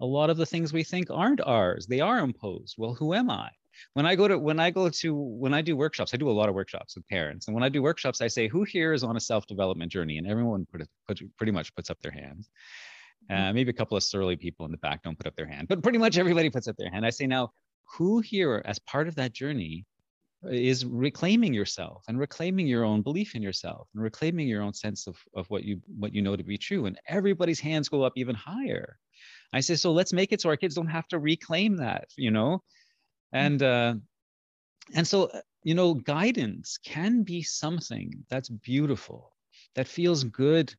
a 0.00 0.06
lot 0.06 0.30
of 0.30 0.36
the 0.36 0.46
things 0.46 0.72
we 0.72 0.84
think 0.84 1.10
aren't 1.10 1.40
ours. 1.40 1.86
They 1.86 2.00
are 2.00 2.18
imposed. 2.18 2.76
Well 2.78 2.94
who 2.94 3.14
am 3.14 3.30
i? 3.30 3.50
When 3.92 4.06
i 4.06 4.14
go 4.14 4.26
to 4.28 4.38
when 4.38 4.58
i 4.58 4.70
go 4.70 4.88
to 4.88 5.14
when 5.14 5.52
i 5.52 5.60
do 5.60 5.76
workshops 5.76 6.14
i 6.14 6.16
do 6.16 6.30
a 6.30 6.32
lot 6.32 6.48
of 6.48 6.54
workshops 6.54 6.96
with 6.96 7.06
parents. 7.08 7.46
And 7.46 7.54
when 7.54 7.64
i 7.64 7.68
do 7.68 7.82
workshops 7.82 8.20
i 8.20 8.28
say 8.28 8.48
who 8.48 8.64
here 8.64 8.92
is 8.92 9.04
on 9.04 9.16
a 9.16 9.20
self-development 9.20 9.92
journey? 9.92 10.18
And 10.18 10.26
everyone 10.26 10.66
put, 10.70 10.86
put, 11.06 11.20
pretty 11.36 11.52
much 11.52 11.74
puts 11.74 11.90
up 11.90 12.00
their 12.00 12.12
hands. 12.12 12.48
Mm-hmm. 13.30 13.42
uh, 13.42 13.52
maybe 13.54 13.70
a 13.70 13.74
couple 13.74 13.96
of 13.96 14.02
surly 14.02 14.36
people 14.36 14.66
in 14.66 14.72
the 14.72 14.78
back 14.78 15.02
don't 15.02 15.18
put 15.18 15.26
up 15.26 15.36
their 15.36 15.46
hand 15.46 15.68
but 15.68 15.82
pretty 15.82 15.98
much 15.98 16.18
everybody 16.18 16.50
puts 16.50 16.68
up 16.68 16.76
their 16.76 16.90
hand. 16.90 17.06
I 17.06 17.10
say 17.10 17.26
now 17.26 17.52
who 17.84 18.20
here 18.20 18.62
as 18.64 18.78
part 18.80 19.08
of 19.08 19.14
that 19.16 19.32
journey 19.32 19.86
is 20.44 20.84
reclaiming 20.84 21.54
yourself 21.54 22.04
and 22.08 22.18
reclaiming 22.18 22.66
your 22.66 22.84
own 22.84 23.02
belief 23.02 23.34
in 23.34 23.42
yourself 23.42 23.88
and 23.94 24.02
reclaiming 24.02 24.46
your 24.46 24.62
own 24.62 24.74
sense 24.74 25.06
of, 25.06 25.16
of 25.34 25.48
what 25.50 25.64
you 25.64 25.80
what 25.98 26.14
you 26.14 26.22
know 26.22 26.36
to 26.36 26.44
be 26.44 26.58
true? 26.58 26.86
And 26.86 26.98
everybody's 27.08 27.60
hands 27.60 27.88
go 27.88 28.02
up 28.02 28.12
even 28.16 28.34
higher 28.34 28.98
I 29.56 29.60
say, 29.60 29.74
so 29.74 29.90
let's 29.92 30.12
make 30.12 30.32
it 30.32 30.40
so 30.40 30.50
our 30.50 30.56
kids 30.56 30.74
don't 30.74 30.86
have 30.86 31.08
to 31.08 31.18
reclaim 31.18 31.76
that, 31.76 32.08
you 32.16 32.30
know? 32.30 32.62
And 33.32 33.62
uh, 33.62 33.94
and 34.94 35.06
so 35.06 35.24
uh, 35.24 35.40
you 35.64 35.74
know, 35.74 35.94
guidance 35.94 36.78
can 36.84 37.22
be 37.22 37.42
something 37.42 38.12
that's 38.28 38.50
beautiful, 38.50 39.34
that 39.74 39.88
feels 39.88 40.24
good 40.24 40.74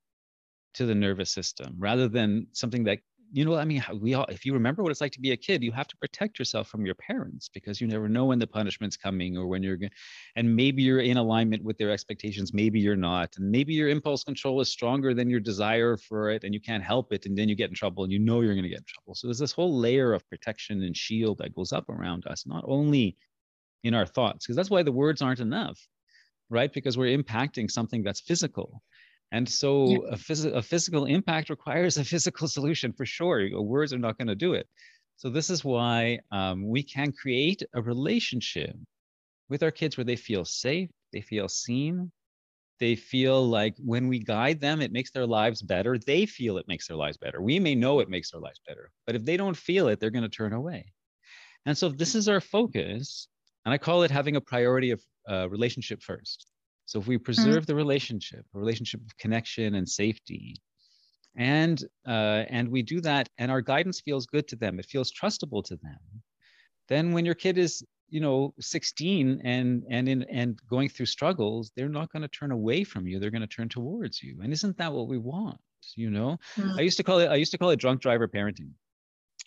to 0.75 0.85
the 0.85 0.95
nervous 0.95 1.31
system, 1.31 1.75
rather 1.79 2.07
than 2.07 2.47
something 2.51 2.83
that 2.83 2.99
you 3.31 3.45
know, 3.45 3.55
I 3.55 3.65
mean, 3.65 3.83
we 3.99 4.13
all, 4.13 4.25
if 4.25 4.45
you 4.45 4.53
remember 4.53 4.83
what 4.83 4.91
it's 4.91 5.01
like 5.01 5.11
to 5.13 5.19
be 5.19 5.31
a 5.31 5.37
kid, 5.37 5.63
you 5.63 5.71
have 5.71 5.87
to 5.87 5.97
protect 5.97 6.39
yourself 6.39 6.69
from 6.69 6.85
your 6.85 6.95
parents 6.95 7.49
because 7.49 7.81
you 7.81 7.87
never 7.87 8.07
know 8.07 8.25
when 8.25 8.39
the 8.39 8.47
punishment's 8.47 8.95
coming 8.95 9.37
or 9.37 9.47
when 9.47 9.63
you're 9.63 9.75
going 9.75 9.91
and 10.35 10.55
maybe 10.55 10.81
you're 10.81 11.01
in 11.01 11.17
alignment 11.17 11.63
with 11.63 11.77
their 11.77 11.91
expectations, 11.91 12.53
maybe 12.53 12.79
you're 12.79 12.95
not. 12.95 13.35
And 13.37 13.51
maybe 13.51 13.73
your 13.73 13.89
impulse 13.89 14.23
control 14.23 14.61
is 14.61 14.69
stronger 14.69 15.13
than 15.13 15.29
your 15.29 15.39
desire 15.39 15.97
for 15.97 16.29
it 16.29 16.43
and 16.43 16.53
you 16.53 16.61
can't 16.61 16.83
help 16.83 17.11
it. 17.11 17.25
And 17.25 17.37
then 17.37 17.49
you 17.49 17.55
get 17.55 17.69
in 17.69 17.75
trouble 17.75 18.03
and 18.03 18.13
you 18.13 18.19
know 18.19 18.41
you're 18.41 18.53
going 18.53 18.63
to 18.63 18.69
get 18.69 18.79
in 18.79 18.85
trouble. 18.87 19.15
So 19.15 19.27
there's 19.27 19.39
this 19.39 19.51
whole 19.51 19.77
layer 19.77 20.13
of 20.13 20.27
protection 20.29 20.83
and 20.83 20.95
shield 20.95 21.39
that 21.39 21.55
goes 21.55 21.73
up 21.73 21.89
around 21.89 22.25
us, 22.27 22.45
not 22.45 22.63
only 22.67 23.17
in 23.83 23.93
our 23.93 24.05
thoughts, 24.05 24.45
because 24.45 24.55
that's 24.55 24.69
why 24.69 24.83
the 24.83 24.91
words 24.91 25.21
aren't 25.21 25.39
enough, 25.39 25.79
right? 26.49 26.71
Because 26.71 26.97
we're 26.97 27.17
impacting 27.17 27.69
something 27.69 28.03
that's 28.03 28.21
physical 28.21 28.81
and 29.31 29.47
so 29.47 30.05
yeah. 30.05 30.13
a, 30.13 30.17
phys- 30.17 30.55
a 30.55 30.61
physical 30.61 31.05
impact 31.05 31.49
requires 31.49 31.97
a 31.97 32.05
physical 32.05 32.47
solution 32.47 32.93
for 32.93 33.05
sure. 33.05 33.49
Words 33.61 33.93
are 33.93 33.99
not 33.99 34.17
going 34.17 34.27
to 34.27 34.35
do 34.35 34.53
it. 34.53 34.67
So 35.17 35.29
this 35.29 35.49
is 35.49 35.65
why 35.65 36.19
um, 36.31 36.67
we 36.67 36.83
can 36.83 37.11
create 37.11 37.63
a 37.73 37.81
relationship 37.81 38.75
with 39.49 39.63
our 39.63 39.71
kids 39.71 39.97
where 39.97 40.05
they 40.05 40.15
feel 40.15 40.45
safe, 40.45 40.89
they 41.11 41.21
feel 41.21 41.49
seen, 41.49 42.11
they 42.79 42.95
feel 42.95 43.47
like 43.47 43.75
when 43.83 44.07
we 44.07 44.19
guide 44.19 44.59
them, 44.59 44.81
it 44.81 44.91
makes 44.91 45.11
their 45.11 45.25
lives 45.25 45.61
better. 45.61 45.97
They 45.97 46.25
feel 46.25 46.57
it 46.57 46.67
makes 46.67 46.87
their 46.87 46.97
lives 46.97 47.17
better. 47.17 47.41
We 47.41 47.59
may 47.59 47.73
know 47.73 47.99
it 47.99 48.09
makes 48.09 48.31
their 48.31 48.41
lives 48.41 48.61
better, 48.67 48.91
but 49.05 49.15
if 49.15 49.25
they 49.25 49.37
don't 49.37 49.57
feel 49.57 49.87
it, 49.87 49.99
they're 49.99 50.11
going 50.11 50.23
to 50.23 50.29
turn 50.29 50.53
away. 50.53 50.93
And 51.65 51.77
so 51.77 51.89
this 51.89 52.13
is 52.13 52.29
our 52.29 52.39
focus, 52.39 53.27
and 53.65 53.73
I 53.73 53.77
call 53.77 54.03
it 54.03 54.11
having 54.11 54.35
a 54.35 54.41
priority 54.41 54.91
of 54.91 55.03
uh, 55.29 55.49
relationship 55.49 56.01
first. 56.03 56.47
So 56.87 56.99
if 56.99 57.05
we 57.05 57.17
mm-hmm. 57.17 57.23
preserve 57.25 57.63
mm-hmm. 57.63 57.63
the 57.65 57.75
relationship, 57.75 58.45
a 58.55 58.57
relationship 58.57 59.01
of 59.01 59.15
connection 59.17 59.75
and 59.75 59.87
safety, 59.87 60.55
and 61.35 61.83
uh, 62.07 62.45
and 62.49 62.69
we 62.69 62.81
do 62.81 62.99
that, 63.01 63.29
and 63.37 63.51
our 63.51 63.61
guidance 63.61 64.01
feels 64.01 64.25
good 64.25 64.47
to 64.47 64.55
them, 64.55 64.79
it 64.79 64.87
feels 64.87 65.11
trustable 65.11 65.63
to 65.65 65.75
them, 65.75 65.99
then 66.87 67.11
when 67.11 67.25
your 67.25 67.35
kid 67.35 67.57
is 67.57 67.83
you 68.09 68.21
know 68.21 68.53
16 68.59 69.41
and 69.43 69.83
and 69.89 70.07
in 70.07 70.23
and 70.23 70.59
going 70.69 70.87
through 70.87 71.07
struggles 71.07 71.71
they're 71.75 71.89
not 71.89 72.09
going 72.11 72.21
to 72.21 72.29
turn 72.29 72.51
away 72.51 72.85
from 72.85 73.05
you 73.05 73.19
they're 73.19 73.31
going 73.31 73.41
to 73.41 73.47
turn 73.47 73.67
towards 73.67 74.23
you 74.23 74.39
and 74.41 74.53
isn't 74.53 74.77
that 74.77 74.93
what 74.93 75.09
we 75.09 75.17
want 75.17 75.57
you 75.95 76.09
know 76.09 76.37
mm-hmm. 76.55 76.79
i 76.79 76.81
used 76.81 76.95
to 76.95 77.03
call 77.03 77.19
it 77.19 77.27
i 77.27 77.35
used 77.35 77.51
to 77.51 77.57
call 77.57 77.69
it 77.69 77.79
drunk 77.79 77.99
driver 77.99 78.25
parenting 78.25 78.71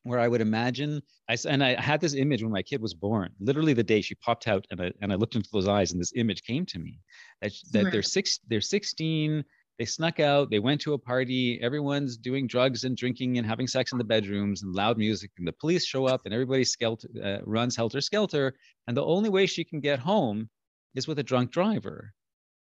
where 0.03 0.19
I 0.19 0.29
would 0.29 0.41
imagine 0.41 1.03
I 1.29 1.37
and 1.49 1.63
I 1.63 1.81
had 1.81 2.01
this 2.01 2.15
image 2.15 2.43
when 2.43 2.53
my 2.53 2.63
kid 2.63 2.81
was 2.81 2.95
born. 2.95 3.31
Literally 3.41 3.75
the 3.75 3.83
day 3.83 4.01
she 4.01 4.15
popped 4.17 4.49
out, 4.49 4.67
and 4.71 4.81
I 4.81 4.93
and 5.01 5.13
I 5.13 5.17
looked 5.17 5.37
into 5.37 5.49
those 5.53 5.69
eyes, 5.69 5.93
and 5.93 6.01
this 6.01 6.13
image 6.17 6.43
came 6.43 6.67
to 6.67 6.79
me 6.79 7.01
that 7.43 7.53
that 7.73 7.85
right. 7.85 7.93
they're 7.93 8.03
six, 8.03 8.41
they're 8.49 8.61
16. 8.61 9.45
They 9.79 9.87
snuck 9.87 10.21
out. 10.21 10.51
They 10.51 10.59
went 10.59 10.79
to 10.83 10.93
a 10.93 10.99
party. 10.99 11.59
Everyone's 11.63 12.19
doing 12.19 12.47
drugs 12.47 12.85
and 12.85 12.95
drinking 12.95 13.39
and 13.39 13.47
having 13.47 13.67
sex 13.67 13.93
in 13.93 13.99
the 13.99 14.05
bedrooms 14.05 14.63
and 14.63 14.75
loud 14.75 14.99
music. 14.99 15.31
And 15.39 15.49
the 15.49 15.55
police 15.55 15.87
show 15.87 16.05
up, 16.05 16.21
and 16.27 16.35
everybody 16.35 16.65
skelter, 16.65 17.09
uh, 17.25 17.39
runs 17.45 17.77
helter 17.77 18.03
skelter. 18.03 18.55
And 18.87 18.95
the 18.95 19.05
only 19.05 19.31
way 19.31 19.47
she 19.47 19.65
can 19.65 19.81
get 19.81 19.99
home 19.99 20.51
is 20.95 21.09
with 21.09 21.19
a 21.19 21.23
drunk 21.23 21.51
driver. 21.51 22.13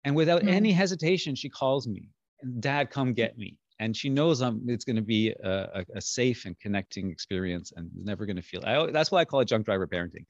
And 0.05 0.15
without 0.15 0.41
mm-hmm. 0.41 0.55
any 0.59 0.71
hesitation, 0.71 1.35
she 1.35 1.49
calls 1.49 1.85
me, 1.85 2.09
"Dad, 2.61 2.91
come 2.91 3.13
get 3.13 3.37
me." 3.37 3.57
And 3.81 3.97
she 3.97 4.09
knows 4.09 4.43
I'm, 4.43 4.61
it's 4.67 4.85
going 4.85 4.95
to 4.95 5.01
be 5.01 5.31
a, 5.31 5.83
a, 5.95 5.99
safe 5.99 6.45
and 6.45 6.57
connecting 6.59 7.09
experience 7.09 7.73
and 7.75 7.89
never 7.95 8.27
going 8.27 8.35
to 8.35 8.41
feel 8.43 8.61
I, 8.63 8.91
that's 8.91 9.09
why 9.11 9.21
i 9.21 9.25
call 9.25 9.39
it 9.39 9.47
drunk 9.47 9.65
driver 9.65 9.87
parenting 9.87 10.25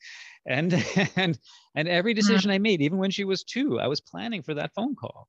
and 0.48 0.74
and 1.18 1.38
and 1.76 1.88
every 1.88 2.14
mm-hmm. 2.14 2.20
decision 2.20 2.50
i 2.50 2.58
made 2.58 2.82
even 2.82 2.98
when 2.98 3.12
she 3.12 3.26
was 3.26 3.44
two 3.44 3.78
i 3.80 3.88
was 3.88 4.00
planning 4.00 4.42
for 4.42 4.54
that 4.54 4.74
phone 4.74 4.96
call 4.96 5.28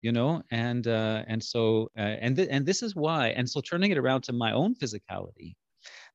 you 0.00 0.12
know 0.12 0.42
and 0.50 0.86
uh, 0.86 1.22
and 1.26 1.42
so 1.42 1.90
uh, 1.98 2.16
and 2.22 2.36
th- 2.36 2.48
and 2.50 2.64
this 2.64 2.82
is 2.82 2.96
why 2.96 3.28
and 3.28 3.48
so 3.48 3.60
turning 3.60 3.90
it 3.90 3.98
around 3.98 4.22
to 4.22 4.32
my 4.32 4.52
own 4.52 4.74
physicality 4.74 5.54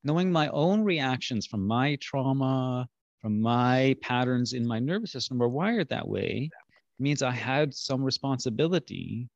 knowing 0.02 0.32
my 0.32 0.48
own 0.48 0.82
reactions 0.82 1.46
from 1.46 1.66
my 1.66 1.96
trauma 2.00 2.88
from 3.20 3.40
my 3.40 3.94
patterns 4.02 4.54
in 4.54 4.66
my 4.66 4.80
nervous 4.80 5.12
system 5.12 5.38
were 5.38 5.48
wired 5.48 5.88
that 5.88 6.08
way 6.08 6.50
means 6.98 7.22
i 7.22 7.30
had 7.30 7.72
some 7.74 8.02
responsibility 8.02 9.28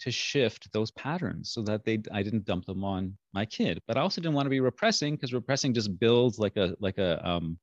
to 0.00 0.10
shift 0.10 0.72
those 0.72 0.90
patterns 0.92 1.52
so 1.52 1.62
that 1.62 1.84
they 1.84 1.98
I 2.12 2.22
didn't 2.22 2.44
dump 2.44 2.66
them 2.66 2.84
on 2.84 3.16
my 3.32 3.44
kid. 3.44 3.80
But 3.86 3.96
I 3.96 4.00
also 4.00 4.20
didn't 4.20 4.34
want 4.34 4.46
to 4.46 4.50
be 4.50 4.60
repressing 4.60 5.14
because 5.14 5.32
repressing 5.32 5.74
just 5.74 5.98
builds 5.98 6.38
like 6.38 6.56
a 6.56 6.76
like 6.80 6.98
a 6.98 7.26
um, 7.28 7.58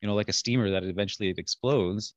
you 0.00 0.08
know 0.08 0.14
like 0.14 0.28
a 0.28 0.34
steamer 0.34 0.70
that 0.70 0.84
eventually 0.84 1.30
it 1.30 1.38
explodes, 1.38 2.14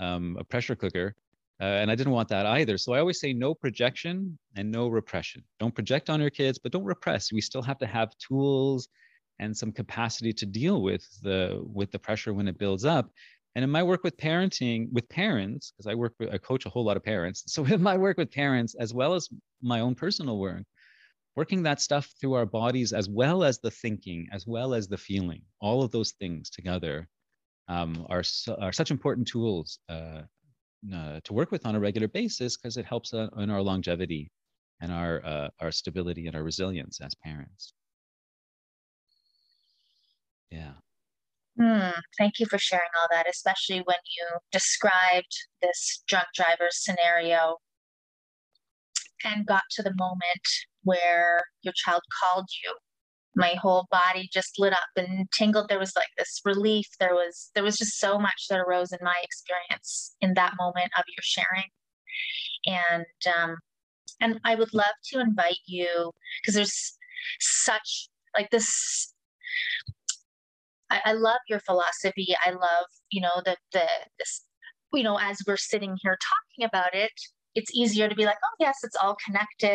um, 0.00 0.36
a 0.38 0.44
pressure 0.44 0.76
cooker. 0.76 1.14
Uh, 1.58 1.64
and 1.64 1.90
I 1.90 1.94
didn't 1.94 2.12
want 2.12 2.28
that 2.28 2.44
either. 2.44 2.76
So 2.76 2.92
I 2.92 2.98
always 2.98 3.18
say 3.18 3.32
no 3.32 3.54
projection 3.54 4.38
and 4.56 4.70
no 4.70 4.88
repression. 4.88 5.42
Don't 5.58 5.74
project 5.74 6.10
on 6.10 6.20
your 6.20 6.28
kids, 6.28 6.58
but 6.58 6.70
don't 6.70 6.84
repress. 6.84 7.32
We 7.32 7.40
still 7.40 7.62
have 7.62 7.78
to 7.78 7.86
have 7.86 8.10
tools 8.18 8.88
and 9.38 9.56
some 9.56 9.72
capacity 9.72 10.32
to 10.34 10.46
deal 10.46 10.82
with 10.82 11.06
the 11.22 11.62
with 11.62 11.90
the 11.90 11.98
pressure 11.98 12.34
when 12.34 12.48
it 12.48 12.58
builds 12.58 12.84
up. 12.84 13.10
And 13.56 13.64
in 13.64 13.70
my 13.70 13.82
work 13.82 14.04
with 14.04 14.18
parenting, 14.18 14.92
with 14.92 15.08
parents, 15.08 15.72
because 15.72 15.86
I 15.90 15.94
work, 15.94 16.12
with, 16.20 16.28
I 16.30 16.36
coach 16.36 16.66
a 16.66 16.68
whole 16.68 16.84
lot 16.84 16.98
of 16.98 17.02
parents. 17.02 17.42
So 17.48 17.62
with 17.62 17.80
my 17.80 17.96
work 17.96 18.18
with 18.18 18.30
parents, 18.30 18.76
as 18.78 18.92
well 18.92 19.14
as 19.14 19.30
my 19.62 19.80
own 19.80 19.94
personal 19.94 20.38
work, 20.38 20.62
working 21.36 21.62
that 21.62 21.80
stuff 21.80 22.12
through 22.20 22.34
our 22.34 22.44
bodies, 22.44 22.92
as 22.92 23.08
well 23.08 23.42
as 23.42 23.58
the 23.58 23.70
thinking, 23.70 24.28
as 24.30 24.46
well 24.46 24.74
as 24.74 24.88
the 24.88 24.98
feeling, 24.98 25.40
all 25.58 25.82
of 25.82 25.90
those 25.90 26.12
things 26.20 26.50
together 26.50 27.08
um, 27.68 28.06
are, 28.10 28.22
are 28.60 28.72
such 28.74 28.90
important 28.90 29.26
tools 29.26 29.78
uh, 29.88 30.20
uh, 30.94 31.20
to 31.24 31.32
work 31.32 31.50
with 31.50 31.64
on 31.64 31.76
a 31.76 31.80
regular 31.80 32.08
basis 32.08 32.58
because 32.58 32.76
it 32.76 32.84
helps 32.84 33.14
uh, 33.14 33.28
in 33.38 33.48
our 33.48 33.62
longevity 33.62 34.30
and 34.82 34.92
our, 34.92 35.24
uh, 35.24 35.48
our 35.60 35.72
stability 35.72 36.26
and 36.26 36.36
our 36.36 36.42
resilience 36.42 37.00
as 37.00 37.14
parents. 37.24 37.72
Yeah. 40.50 40.74
Hmm, 41.58 41.90
thank 42.18 42.38
you 42.38 42.46
for 42.46 42.58
sharing 42.58 42.90
all 43.00 43.08
that, 43.10 43.26
especially 43.28 43.78
when 43.78 43.96
you 44.16 44.38
described 44.52 45.34
this 45.62 46.02
drunk 46.06 46.26
driver 46.34 46.68
scenario 46.70 47.56
and 49.24 49.46
got 49.46 49.62
to 49.70 49.82
the 49.82 49.94
moment 49.96 50.46
where 50.82 51.42
your 51.62 51.72
child 51.74 52.02
called 52.20 52.46
you. 52.62 52.74
My 53.34 53.54
whole 53.54 53.86
body 53.90 54.28
just 54.32 54.58
lit 54.58 54.72
up 54.72 54.88
and 54.96 55.26
tingled. 55.32 55.68
There 55.68 55.78
was 55.78 55.92
like 55.96 56.08
this 56.18 56.40
relief. 56.44 56.86
There 57.00 57.14
was 57.14 57.50
there 57.54 57.64
was 57.64 57.76
just 57.76 57.98
so 57.98 58.18
much 58.18 58.46
that 58.48 58.60
arose 58.60 58.92
in 58.92 58.98
my 59.02 59.16
experience 59.22 60.14
in 60.20 60.34
that 60.34 60.54
moment 60.58 60.90
of 60.96 61.04
your 61.08 61.22
sharing. 61.22 61.70
And 62.66 63.06
um, 63.34 63.56
and 64.20 64.40
I 64.44 64.54
would 64.54 64.72
love 64.72 64.94
to 65.12 65.20
invite 65.20 65.58
you 65.66 66.12
because 66.40 66.54
there's 66.54 66.98
such 67.40 68.08
like 68.34 68.50
this 68.50 69.12
I, 70.90 71.00
I 71.06 71.12
love 71.12 71.38
your 71.48 71.60
philosophy. 71.60 72.34
I 72.44 72.50
love, 72.50 72.86
you 73.10 73.20
know, 73.20 73.42
the 73.44 73.56
the 73.72 73.86
this, 74.18 74.44
you 74.92 75.02
know, 75.02 75.18
as 75.18 75.38
we're 75.46 75.56
sitting 75.56 75.96
here 76.02 76.18
talking 76.20 76.68
about 76.68 76.94
it, 76.94 77.12
it's 77.56 77.74
easier 77.74 78.08
to 78.08 78.14
be 78.14 78.26
like, 78.26 78.36
oh 78.44 78.56
yes, 78.60 78.76
it's 78.84 78.96
all 79.02 79.16
connected 79.24 79.68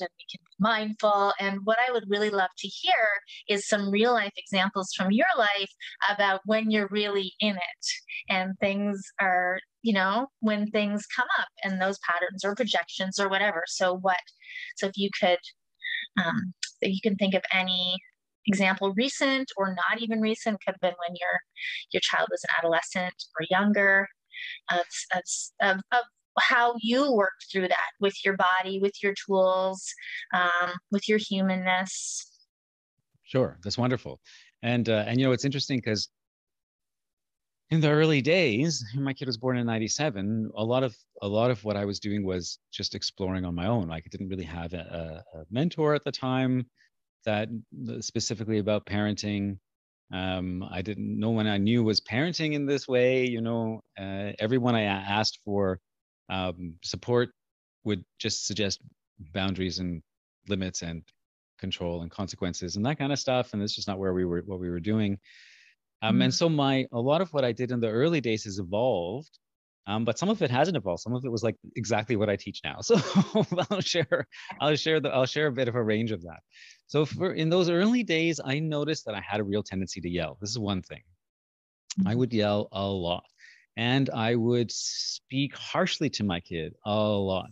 and 0.00 0.08
we 0.18 0.26
can 0.30 0.40
be 0.44 0.56
mindful. 0.58 1.32
And 1.38 1.60
what 1.64 1.78
I 1.88 1.92
would 1.92 2.04
really 2.08 2.28
love 2.28 2.50
to 2.58 2.68
hear 2.68 3.06
is 3.48 3.68
some 3.68 3.90
real 3.90 4.12
life 4.12 4.32
examples 4.36 4.92
from 4.96 5.12
your 5.12 5.28
life 5.38 5.70
about 6.10 6.40
when 6.44 6.70
you're 6.72 6.88
really 6.90 7.32
in 7.38 7.54
it 7.56 7.86
and 8.28 8.58
things 8.58 9.00
are, 9.20 9.60
you 9.82 9.92
know, 9.92 10.26
when 10.40 10.66
things 10.70 11.06
come 11.14 11.28
up 11.38 11.48
and 11.62 11.80
those 11.80 11.98
patterns 12.00 12.44
or 12.44 12.56
projections 12.56 13.20
or 13.20 13.28
whatever. 13.28 13.62
So 13.68 13.96
what 13.96 14.20
so 14.76 14.88
if 14.88 14.96
you 14.96 15.08
could 15.20 15.38
um, 16.22 16.52
if 16.80 16.92
you 16.92 17.00
can 17.00 17.14
think 17.16 17.34
of 17.34 17.42
any 17.52 17.96
example 18.46 18.92
recent 18.96 19.50
or 19.56 19.74
not 19.74 20.00
even 20.00 20.20
recent 20.20 20.58
could 20.64 20.72
have 20.72 20.80
been 20.80 20.94
when 21.06 21.16
your 21.20 21.40
your 21.92 22.00
child 22.00 22.28
was 22.30 22.42
an 22.44 22.50
adolescent 22.58 23.14
or 23.38 23.46
younger 23.50 24.08
of, 24.70 24.86
of, 25.14 25.22
of, 25.60 25.80
of 25.92 26.04
how 26.38 26.74
you 26.80 27.12
worked 27.12 27.46
through 27.50 27.68
that 27.68 27.90
with 28.00 28.14
your 28.24 28.36
body 28.36 28.78
with 28.80 28.94
your 29.02 29.14
tools 29.26 29.92
um, 30.34 30.70
with 30.90 31.08
your 31.08 31.18
humanness. 31.18 32.26
Sure 33.24 33.58
that's 33.62 33.78
wonderful. 33.78 34.20
And 34.62 34.88
uh, 34.88 35.04
and 35.06 35.18
you 35.18 35.26
know 35.26 35.32
it's 35.32 35.44
interesting 35.44 35.78
because 35.78 36.08
in 37.70 37.80
the 37.80 37.90
early 37.90 38.20
days 38.20 38.84
my 38.96 39.12
kid 39.12 39.26
was 39.26 39.38
born 39.38 39.56
in 39.56 39.66
97 39.66 40.50
a 40.56 40.64
lot 40.64 40.82
of 40.82 40.94
a 41.22 41.28
lot 41.28 41.52
of 41.52 41.62
what 41.62 41.76
i 41.76 41.84
was 41.84 42.00
doing 42.00 42.24
was 42.24 42.58
just 42.72 42.94
exploring 42.94 43.44
on 43.44 43.54
my 43.54 43.66
own. 43.66 43.88
Like 43.88 44.04
i 44.06 44.08
didn't 44.10 44.28
really 44.28 44.44
have 44.44 44.72
a, 44.74 45.22
a 45.34 45.44
mentor 45.50 45.94
at 45.94 46.04
the 46.04 46.12
time 46.12 46.66
that 47.24 47.48
specifically 48.00 48.58
about 48.58 48.86
parenting. 48.86 49.58
Um, 50.12 50.64
I 50.70 50.82
didn't. 50.82 51.18
No 51.18 51.30
one 51.30 51.46
I 51.46 51.58
knew 51.58 51.84
was 51.84 52.00
parenting 52.00 52.54
in 52.54 52.66
this 52.66 52.88
way. 52.88 53.26
You 53.26 53.40
know, 53.40 53.80
uh, 53.98 54.32
everyone 54.38 54.74
I 54.74 54.82
asked 54.82 55.40
for 55.44 55.78
um, 56.28 56.74
support 56.82 57.30
would 57.84 58.04
just 58.18 58.46
suggest 58.46 58.80
boundaries 59.32 59.78
and 59.78 60.02
limits 60.48 60.82
and 60.82 61.02
control 61.58 62.02
and 62.02 62.10
consequences 62.10 62.76
and 62.76 62.84
that 62.86 62.98
kind 62.98 63.12
of 63.12 63.18
stuff. 63.18 63.52
And 63.52 63.62
it's 63.62 63.74
just 63.74 63.88
not 63.88 63.98
where 63.98 64.14
we 64.14 64.24
were. 64.24 64.42
What 64.46 64.60
we 64.60 64.70
were 64.70 64.80
doing. 64.80 65.18
Um, 66.02 66.14
mm-hmm. 66.14 66.22
And 66.22 66.34
so 66.34 66.48
my 66.48 66.86
a 66.92 67.00
lot 67.00 67.20
of 67.20 67.32
what 67.32 67.44
I 67.44 67.52
did 67.52 67.70
in 67.70 67.80
the 67.80 67.90
early 67.90 68.20
days 68.20 68.44
has 68.44 68.58
evolved 68.58 69.38
um, 69.86 70.04
but 70.04 70.18
some 70.18 70.28
of 70.28 70.42
it 70.42 70.50
hasn't 70.50 70.76
evolved. 70.76 71.02
Some 71.02 71.14
of 71.14 71.24
it 71.24 71.30
was 71.30 71.42
like 71.42 71.56
exactly 71.76 72.16
what 72.16 72.28
I 72.28 72.36
teach 72.36 72.60
now. 72.64 72.78
So 72.82 72.96
I'll 73.70 73.80
share, 73.80 74.26
I'll 74.60 74.76
share 74.76 75.00
the, 75.00 75.10
I'll 75.10 75.26
share 75.26 75.46
a 75.46 75.52
bit 75.52 75.68
of 75.68 75.74
a 75.74 75.82
range 75.82 76.10
of 76.12 76.22
that. 76.22 76.40
So 76.86 77.04
for 77.04 77.32
in 77.32 77.50
those 77.50 77.70
early 77.70 78.02
days, 78.02 78.40
I 78.44 78.58
noticed 78.58 79.04
that 79.06 79.14
I 79.14 79.20
had 79.20 79.40
a 79.40 79.44
real 79.44 79.62
tendency 79.62 80.00
to 80.00 80.08
yell. 80.08 80.36
This 80.40 80.50
is 80.50 80.58
one 80.58 80.82
thing. 80.82 81.02
I 82.06 82.14
would 82.14 82.32
yell 82.32 82.68
a 82.72 82.86
lot. 82.86 83.24
And 83.76 84.10
I 84.10 84.34
would 84.34 84.70
speak 84.70 85.56
harshly 85.56 86.10
to 86.10 86.24
my 86.24 86.40
kid 86.40 86.74
a 86.84 86.94
lot. 86.94 87.50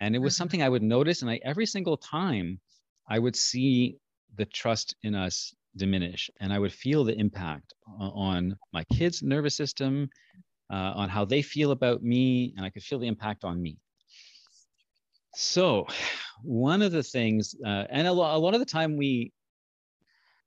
And 0.00 0.14
it 0.14 0.18
was 0.18 0.32
mm-hmm. 0.32 0.38
something 0.38 0.62
I 0.62 0.68
would 0.68 0.82
notice. 0.82 1.22
And 1.22 1.30
I 1.30 1.40
every 1.44 1.66
single 1.66 1.96
time 1.96 2.60
I 3.08 3.18
would 3.18 3.36
see 3.36 3.98
the 4.36 4.46
trust 4.46 4.94
in 5.02 5.14
us 5.14 5.54
diminish 5.76 6.30
and 6.40 6.52
I 6.52 6.58
would 6.58 6.72
feel 6.72 7.04
the 7.04 7.18
impact 7.18 7.72
on 7.98 8.56
my 8.72 8.84
kids' 8.84 9.22
nervous 9.22 9.56
system, 9.56 10.08
uh, 10.70 10.92
on 10.94 11.08
how 11.08 11.24
they 11.24 11.42
feel 11.42 11.70
about 11.70 12.02
me, 12.02 12.54
and 12.56 12.64
I 12.64 12.70
could 12.70 12.82
feel 12.82 12.98
the 12.98 13.06
impact 13.06 13.44
on 13.44 13.60
me. 13.60 13.78
So, 15.34 15.86
one 16.42 16.82
of 16.82 16.92
the 16.92 17.02
things, 17.02 17.54
uh, 17.64 17.84
and 17.90 18.06
a 18.06 18.12
lot, 18.12 18.36
a 18.36 18.38
lot 18.38 18.54
of 18.54 18.60
the 18.60 18.66
time, 18.66 18.96
we, 18.96 19.32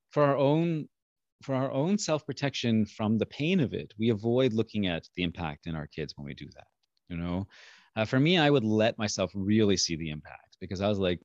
for 0.10 0.24
our 0.24 0.38
own, 0.38 0.88
for 1.44 1.56
our 1.56 1.72
own 1.72 1.98
self 1.98 2.26
protection 2.26 2.86
from 2.86 3.18
the 3.18 3.26
pain 3.26 3.60
of 3.60 3.74
it, 3.74 3.94
we 3.98 4.10
avoid 4.10 4.54
looking 4.54 4.88
at 4.88 5.08
the 5.16 5.24
impact 5.24 5.68
in 5.68 5.76
our 5.76 5.88
kids 5.88 6.14
when 6.16 6.26
we 6.26 6.34
do 6.34 6.48
that. 6.56 6.68
You 7.10 7.18
know, 7.18 7.48
uh, 7.96 8.06
for 8.06 8.20
me, 8.20 8.38
I 8.38 8.50
would 8.50 8.64
let 8.64 8.98
myself 8.98 9.32
really 9.34 9.78
see 9.78 9.96
the 9.96 10.10
impact 10.10 10.58
because 10.60 10.82
I 10.82 10.88
was 10.88 11.00
like, 11.00 11.20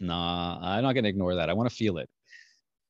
nah, 0.00 0.58
I'm 0.60 0.82
not 0.82 0.92
going 0.92 1.04
to 1.04 1.10
ignore 1.10 1.36
that. 1.36 1.50
I 1.50 1.54
want 1.54 1.68
to 1.68 1.74
feel 1.74 1.98
it. 1.98 2.08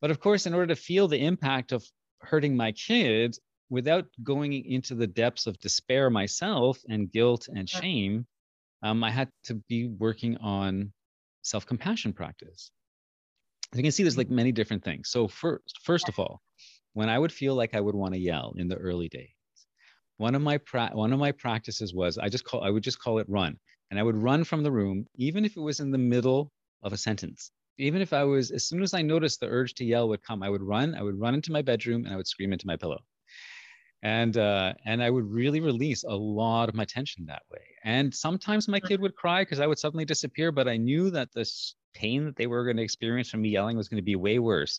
But 0.00 0.10
of 0.10 0.20
course, 0.20 0.46
in 0.46 0.54
order 0.54 0.68
to 0.68 0.80
feel 0.80 1.08
the 1.08 1.24
impact 1.24 1.72
of 1.72 1.84
hurting 2.20 2.56
my 2.56 2.72
kids 2.72 3.40
without 3.68 4.06
going 4.22 4.52
into 4.52 4.94
the 4.94 5.06
depths 5.06 5.46
of 5.46 5.58
despair 5.60 6.10
myself 6.10 6.78
and 6.88 7.10
guilt 7.10 7.48
and 7.48 7.68
shame, 7.68 8.26
um, 8.82 9.02
I 9.02 9.10
had 9.10 9.30
to 9.44 9.54
be 9.68 9.88
working 9.88 10.36
on 10.38 10.92
self 11.42 11.66
compassion 11.66 12.12
practice. 12.12 12.70
As 13.72 13.78
you 13.78 13.82
can 13.82 13.92
see, 13.92 14.02
there's 14.04 14.18
like 14.18 14.30
many 14.30 14.52
different 14.52 14.84
things. 14.84 15.08
So, 15.08 15.26
first, 15.26 15.80
first 15.82 16.08
of 16.08 16.18
all, 16.18 16.40
when 16.92 17.08
I 17.08 17.18
would 17.18 17.32
feel 17.32 17.54
like 17.54 17.74
I 17.74 17.80
would 17.80 17.94
want 17.94 18.14
to 18.14 18.20
yell 18.20 18.54
in 18.56 18.68
the 18.68 18.76
early 18.76 19.08
days, 19.08 19.30
one 20.18 20.34
of 20.34 20.42
my 20.42 20.58
pra- 20.58 20.92
one 20.92 21.12
of 21.12 21.18
my 21.18 21.32
practices 21.32 21.92
was 21.92 22.18
I 22.18 22.28
just 22.28 22.44
call 22.44 22.62
I 22.62 22.70
would 22.70 22.84
just 22.84 23.00
call 23.00 23.18
it 23.18 23.28
run, 23.28 23.58
and 23.90 23.98
I 23.98 24.02
would 24.02 24.16
run 24.16 24.44
from 24.44 24.62
the 24.62 24.72
room, 24.72 25.06
even 25.16 25.44
if 25.44 25.56
it 25.56 25.60
was 25.60 25.80
in 25.80 25.90
the 25.90 25.98
middle 25.98 26.52
of 26.82 26.92
a 26.92 26.96
sentence. 26.96 27.50
Even 27.78 28.00
if 28.00 28.12
I 28.12 28.24
was, 28.24 28.52
as 28.52 28.66
soon 28.66 28.82
as 28.82 28.94
I 28.94 29.02
noticed 29.02 29.40
the 29.40 29.48
urge 29.48 29.74
to 29.74 29.84
yell 29.84 30.08
would 30.08 30.22
come, 30.22 30.42
I 30.42 30.48
would 30.48 30.62
run. 30.62 30.94
I 30.94 31.02
would 31.02 31.20
run 31.20 31.34
into 31.34 31.52
my 31.52 31.60
bedroom 31.60 32.04
and 32.06 32.14
I 32.14 32.16
would 32.16 32.26
scream 32.26 32.52
into 32.52 32.66
my 32.66 32.76
pillow 32.76 33.00
and 34.06 34.36
uh, 34.36 34.72
and 34.84 35.02
I 35.02 35.10
would 35.10 35.28
really 35.28 35.58
release 35.58 36.04
a 36.04 36.14
lot 36.14 36.68
of 36.68 36.76
my 36.76 36.84
tension 36.84 37.26
that 37.26 37.42
way. 37.50 37.64
And 37.82 38.14
sometimes 38.14 38.68
my 38.68 38.78
kid 38.78 39.00
would 39.00 39.16
cry 39.16 39.42
because 39.42 39.58
I 39.58 39.66
would 39.66 39.80
suddenly 39.80 40.04
disappear, 40.04 40.52
but 40.52 40.68
I 40.68 40.76
knew 40.76 41.10
that 41.10 41.30
this 41.34 41.74
pain 41.92 42.24
that 42.26 42.36
they 42.36 42.46
were 42.46 42.62
going 42.62 42.76
to 42.76 42.84
experience 42.84 43.28
from 43.30 43.42
me 43.42 43.48
yelling 43.48 43.76
was 43.76 43.88
going 43.88 44.00
to 44.00 44.04
be 44.04 44.14
way 44.14 44.38
worse 44.38 44.78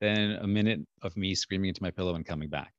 than 0.00 0.38
a 0.40 0.46
minute 0.46 0.80
of 1.02 1.14
me 1.18 1.34
screaming 1.34 1.68
into 1.68 1.82
my 1.82 1.90
pillow 1.90 2.14
and 2.14 2.24
coming 2.24 2.48
back. 2.48 2.72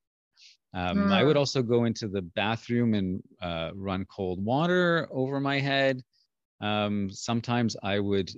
Um, 0.74 0.98
mm. 0.98 1.12
I 1.12 1.24
would 1.24 1.36
hmm. 1.36 1.42
also 1.42 1.62
go 1.62 1.84
into 1.84 2.08
the 2.08 2.24
bathroom 2.24 2.96
and 2.96 3.22
uh, 3.40 3.70
run 3.76 4.06
cold 4.06 4.44
water 4.44 5.08
over 5.12 5.40
my 5.40 5.60
head. 5.60 6.02
Um, 6.60 7.12
sometimes 7.12 7.76
I 7.84 8.00
would 8.00 8.32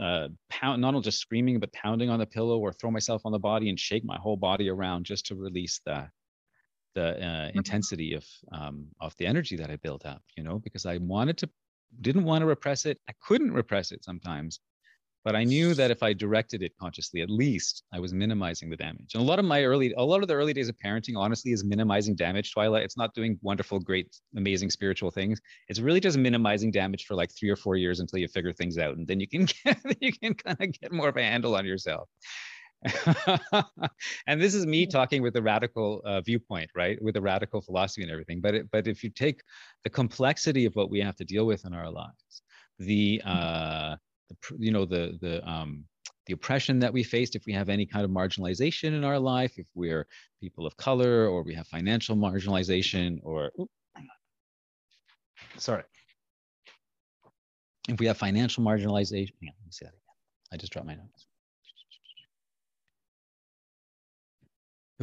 uh, 0.00 0.28
pound, 0.48 0.80
not 0.80 0.94
only 0.94 1.02
just 1.02 1.18
screaming, 1.18 1.58
but 1.58 1.72
pounding 1.72 2.08
on 2.08 2.20
the 2.20 2.26
pillow 2.26 2.60
or 2.60 2.72
throw 2.72 2.92
myself 2.92 3.22
on 3.24 3.32
the 3.32 3.40
body 3.40 3.68
and 3.68 3.80
shake 3.80 4.04
my 4.04 4.16
whole 4.16 4.36
body 4.36 4.70
around 4.70 5.06
just 5.06 5.26
to 5.26 5.34
release 5.34 5.80
the, 5.84 6.08
the 6.94 7.16
uh, 7.16 7.20
mm-hmm. 7.20 7.58
intensity 7.58 8.14
of 8.14 8.24
um, 8.52 8.86
of 9.00 9.14
the 9.18 9.26
energy 9.26 9.56
that 9.56 9.70
I 9.70 9.76
built 9.76 10.06
up, 10.06 10.22
you 10.36 10.42
know, 10.42 10.58
because 10.58 10.86
I 10.86 10.98
wanted 10.98 11.38
to, 11.38 11.50
didn't 12.00 12.24
want 12.24 12.42
to 12.42 12.46
repress 12.46 12.86
it. 12.86 12.98
I 13.08 13.12
couldn't 13.20 13.52
repress 13.52 13.92
it 13.92 14.04
sometimes, 14.04 14.60
but 15.24 15.34
I 15.34 15.42
knew 15.42 15.72
that 15.74 15.90
if 15.90 16.02
I 16.02 16.12
directed 16.12 16.62
it 16.62 16.72
consciously, 16.78 17.22
at 17.22 17.30
least 17.30 17.82
I 17.92 17.98
was 17.98 18.12
minimizing 18.12 18.68
the 18.68 18.76
damage. 18.76 19.14
And 19.14 19.22
a 19.22 19.26
lot 19.26 19.38
of 19.38 19.46
my 19.46 19.64
early, 19.64 19.94
a 19.96 20.04
lot 20.04 20.20
of 20.20 20.28
the 20.28 20.34
early 20.34 20.52
days 20.52 20.68
of 20.68 20.76
parenting, 20.76 21.16
honestly, 21.16 21.52
is 21.52 21.64
minimizing 21.64 22.14
damage. 22.14 22.52
Twyla, 22.54 22.84
it's 22.84 22.98
not 22.98 23.14
doing 23.14 23.38
wonderful, 23.40 23.80
great, 23.80 24.14
amazing 24.36 24.68
spiritual 24.68 25.10
things. 25.10 25.40
It's 25.68 25.80
really 25.80 26.00
just 26.00 26.18
minimizing 26.18 26.70
damage 26.70 27.06
for 27.06 27.14
like 27.14 27.30
three 27.34 27.48
or 27.48 27.56
four 27.56 27.76
years 27.76 28.00
until 28.00 28.18
you 28.18 28.28
figure 28.28 28.52
things 28.52 28.76
out, 28.76 28.98
and 28.98 29.06
then 29.06 29.18
you 29.18 29.26
can 29.26 29.46
get, 29.64 29.78
you 30.00 30.12
can 30.12 30.34
kind 30.34 30.60
of 30.60 30.72
get 30.78 30.92
more 30.92 31.08
of 31.08 31.16
a 31.16 31.22
handle 31.22 31.56
on 31.56 31.64
yourself. 31.64 32.08
and 34.26 34.40
this 34.40 34.54
is 34.54 34.66
me 34.66 34.86
talking 34.86 35.22
with 35.22 35.36
a 35.36 35.42
radical 35.42 36.02
uh, 36.04 36.20
viewpoint, 36.20 36.70
right? 36.74 37.00
With 37.02 37.16
a 37.16 37.20
radical 37.20 37.60
philosophy 37.60 38.02
and 38.02 38.10
everything. 38.10 38.40
But 38.40 38.54
it, 38.54 38.70
but 38.70 38.86
if 38.86 39.02
you 39.02 39.10
take 39.10 39.42
the 39.84 39.90
complexity 39.90 40.66
of 40.66 40.74
what 40.74 40.90
we 40.90 41.00
have 41.00 41.16
to 41.16 41.24
deal 41.24 41.46
with 41.46 41.64
in 41.64 41.72
our 41.72 41.90
lives, 41.90 42.42
the 42.78 43.22
uh, 43.24 43.96
the 44.28 44.36
you 44.58 44.70
know 44.70 44.84
the 44.84 45.18
the 45.20 45.48
um, 45.48 45.84
the 46.26 46.34
oppression 46.34 46.78
that 46.78 46.92
we 46.92 47.02
faced, 47.02 47.36
if 47.36 47.44
we 47.46 47.52
have 47.52 47.68
any 47.68 47.86
kind 47.86 48.04
of 48.04 48.10
marginalization 48.10 48.94
in 48.94 49.04
our 49.04 49.18
life, 49.18 49.58
if 49.58 49.66
we're 49.74 50.06
people 50.40 50.66
of 50.66 50.76
color 50.76 51.26
or 51.28 51.42
we 51.42 51.54
have 51.54 51.66
financial 51.66 52.16
marginalization 52.16 53.18
or 53.22 53.50
sorry, 55.56 55.84
if 57.88 57.98
we 57.98 58.06
have 58.06 58.16
financial 58.16 58.64
marginalization, 58.64 59.32
yeah, 59.40 59.50
let 59.58 59.66
me 59.66 59.70
see 59.70 59.84
that 59.84 59.90
again. 59.90 60.00
I 60.52 60.56
just 60.56 60.72
dropped 60.72 60.86
my 60.86 60.94
notes. 60.94 61.26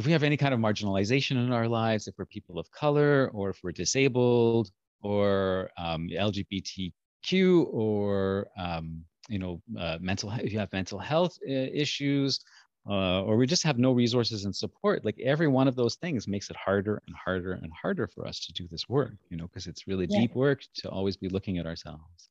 If 0.02 0.06
we 0.06 0.10
have 0.10 0.24
any 0.24 0.36
kind 0.36 0.52
of 0.52 0.58
marginalization 0.58 1.36
in 1.36 1.52
our 1.52 1.68
lives, 1.68 2.08
if 2.08 2.18
we're 2.18 2.26
people 2.26 2.58
of 2.58 2.68
color, 2.72 3.30
or 3.32 3.50
if 3.50 3.60
we're 3.62 3.70
disabled, 3.70 4.68
or 5.00 5.70
um, 5.78 6.08
LGBTQ, 6.08 7.66
or 7.72 8.48
um, 8.58 9.04
you 9.28 9.38
know, 9.38 9.62
uh, 9.78 9.98
mental, 10.00 10.32
if 10.32 10.52
you 10.52 10.58
have 10.58 10.72
mental 10.72 10.98
health 10.98 11.38
uh, 11.48 11.52
issues, 11.52 12.40
uh, 12.90 13.22
or 13.22 13.36
we 13.36 13.46
just 13.46 13.62
have 13.62 13.78
no 13.78 13.92
resources 13.92 14.44
and 14.44 14.56
support, 14.56 15.04
like 15.04 15.20
every 15.20 15.46
one 15.46 15.68
of 15.68 15.76
those 15.76 15.94
things 15.94 16.26
makes 16.26 16.50
it 16.50 16.56
harder 16.56 17.00
and 17.06 17.14
harder 17.14 17.52
and 17.52 17.70
harder 17.72 18.08
for 18.08 18.26
us 18.26 18.40
to 18.40 18.52
do 18.54 18.66
this 18.72 18.88
work, 18.88 19.14
you 19.30 19.36
know, 19.36 19.46
because 19.46 19.68
it's 19.68 19.86
really 19.86 20.08
yeah. 20.10 20.22
deep 20.22 20.34
work 20.34 20.64
to 20.74 20.90
always 20.90 21.16
be 21.16 21.28
looking 21.28 21.58
at 21.58 21.66
ourselves. 21.66 22.28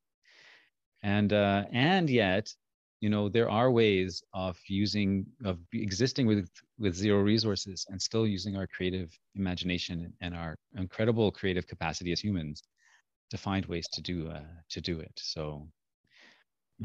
And 1.04 1.32
uh, 1.32 1.64
and 1.72 2.10
yet, 2.10 2.54
you 3.02 3.10
know 3.10 3.28
there 3.28 3.50
are 3.50 3.72
ways 3.72 4.24
of 4.34 4.58
using 4.68 5.26
of 5.44 5.58
existing 5.74 6.28
with 6.28 6.50
with 6.80 6.96
zero 6.96 7.20
resources 7.22 7.86
and 7.90 8.02
still 8.02 8.28
using 8.28 8.56
our 8.56 8.68
creative 8.68 9.10
imagination 9.36 10.14
and 10.22 10.36
our 10.36 10.56
incredible 10.78 11.32
creative 11.32 11.68
capacity 11.68 12.12
as 12.12 12.22
humans 12.22 12.62
to 13.32 13.38
find 13.38 13.66
ways 13.66 13.88
to 13.94 14.02
do 14.02 14.30
uh, 14.30 14.44
to 14.70 14.82
do 14.82 15.00
it. 15.00 15.12
So 15.18 15.68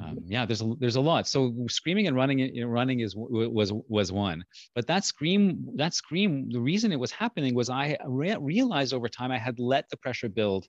um, 0.03 0.19
yeah 0.27 0.47
there's 0.47 0.63
a 0.63 0.75
there's 0.81 0.97
a 0.97 1.01
lot. 1.01 1.29
So 1.29 1.55
screaming 1.69 2.07
and 2.07 2.17
running 2.17 2.39
running 2.67 3.01
is 3.01 3.15
was 3.15 3.73
was 3.89 4.11
one. 4.11 4.43
But 4.75 4.87
that 4.87 5.05
scream 5.05 5.69
that 5.77 5.93
scream 5.93 6.51
the 6.51 6.61
reason 6.61 6.93
it 6.93 7.01
was 7.01 7.13
happening 7.13 7.55
was 7.55 7.69
i 7.69 7.97
re- 8.07 8.39
realized 8.41 8.95
over 8.95 9.09
time 9.09 9.31
i 9.33 9.39
had 9.39 9.59
let 9.59 9.89
the 9.91 9.99
pressure 9.99 10.31
build 10.31 10.67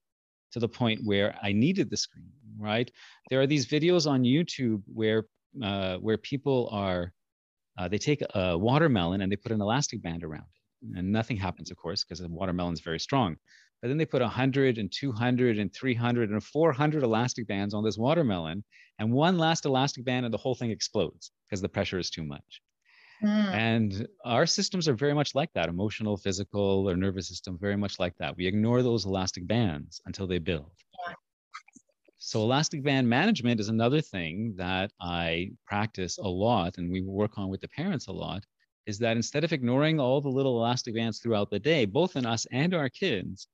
to 0.51 0.59
the 0.59 0.67
point 0.67 1.01
where 1.05 1.35
i 1.41 1.51
needed 1.53 1.89
the 1.89 1.97
scream 1.97 2.31
right? 2.59 2.89
There 3.29 3.39
are 3.41 3.47
these 3.47 3.67
videos 3.67 4.09
on 4.09 4.23
youtube 4.23 4.81
where 4.93 5.25
uh, 5.63 5.97
where 5.97 6.17
people 6.17 6.69
are, 6.71 7.13
uh, 7.77 7.87
they 7.87 7.97
take 7.97 8.21
a 8.33 8.57
watermelon 8.57 9.21
and 9.21 9.31
they 9.31 9.35
put 9.35 9.51
an 9.51 9.61
elastic 9.61 10.01
band 10.01 10.23
around 10.23 10.43
it. 10.43 10.97
And 10.97 11.11
nothing 11.11 11.37
happens, 11.37 11.71
of 11.71 11.77
course, 11.77 12.03
because 12.03 12.19
the 12.19 12.27
watermelon 12.27 12.73
is 12.73 12.81
very 12.81 12.99
strong. 12.99 13.37
But 13.81 13.89
then 13.89 13.97
they 13.97 14.05
put 14.05 14.21
100 14.21 14.77
and 14.77 14.91
200 14.91 15.59
and 15.59 15.73
300 15.73 16.29
and 16.31 16.43
400 16.43 17.03
elastic 17.03 17.47
bands 17.47 17.73
on 17.73 17.83
this 17.83 17.97
watermelon. 17.97 18.63
And 18.99 19.11
one 19.11 19.37
last 19.37 19.65
elastic 19.65 20.05
band 20.05 20.25
and 20.25 20.33
the 20.33 20.39
whole 20.39 20.55
thing 20.55 20.71
explodes 20.71 21.31
because 21.47 21.61
the 21.61 21.69
pressure 21.69 21.99
is 21.99 22.09
too 22.09 22.23
much. 22.23 22.61
Mm. 23.23 23.53
And 23.53 24.07
our 24.25 24.45
systems 24.45 24.87
are 24.87 24.93
very 24.93 25.13
much 25.13 25.33
like 25.33 25.51
that 25.53 25.69
emotional, 25.69 26.17
physical, 26.17 26.89
or 26.89 26.95
nervous 26.95 27.27
system, 27.27 27.57
very 27.59 27.75
much 27.75 27.99
like 27.99 28.15
that. 28.17 28.35
We 28.37 28.47
ignore 28.47 28.83
those 28.83 29.05
elastic 29.05 29.47
bands 29.47 30.01
until 30.05 30.27
they 30.27 30.39
build. 30.39 30.71
So 32.27 32.41
elastic 32.41 32.83
band 32.83 33.07
management 33.07 33.61
is 33.61 33.69
another 33.69 34.01
thing 34.01 34.53
that 34.57 34.91
I 34.99 35.51
practice 35.65 36.17
a 36.17 36.27
lot 36.27 36.77
and 36.77 36.91
we 36.91 37.01
work 37.01 37.37
on 37.37 37.47
with 37.47 37.61
the 37.61 37.69
parents 37.69 38.07
a 38.07 38.11
lot 38.11 38.43
is 38.85 38.99
that 38.99 39.15
instead 39.15 39.45
of 39.45 39.53
ignoring 39.53 39.97
all 39.97 40.19
the 40.19 40.27
little 40.27 40.57
elastic 40.57 40.93
bands 40.93 41.19
throughout 41.19 41.49
the 41.49 41.57
day, 41.57 41.85
both 41.85 42.17
in 42.17 42.25
us 42.25 42.45
and 42.51 42.73
our 42.73 42.89
kids, 42.89 43.47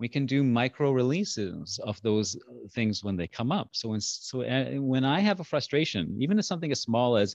we 0.00 0.06
can 0.06 0.26
do 0.26 0.44
micro 0.44 0.92
releases 0.92 1.80
of 1.82 1.98
those 2.02 2.36
things 2.74 3.02
when 3.02 3.16
they 3.16 3.26
come 3.26 3.50
up. 3.50 3.70
So 3.72 3.88
when, 3.88 4.02
so 4.02 4.42
uh, 4.42 4.72
when 4.72 5.06
I 5.06 5.20
have 5.20 5.40
a 5.40 5.44
frustration, 5.44 6.14
even 6.20 6.38
if 6.38 6.44
something 6.44 6.70
as 6.70 6.82
small 6.82 7.16
as 7.16 7.34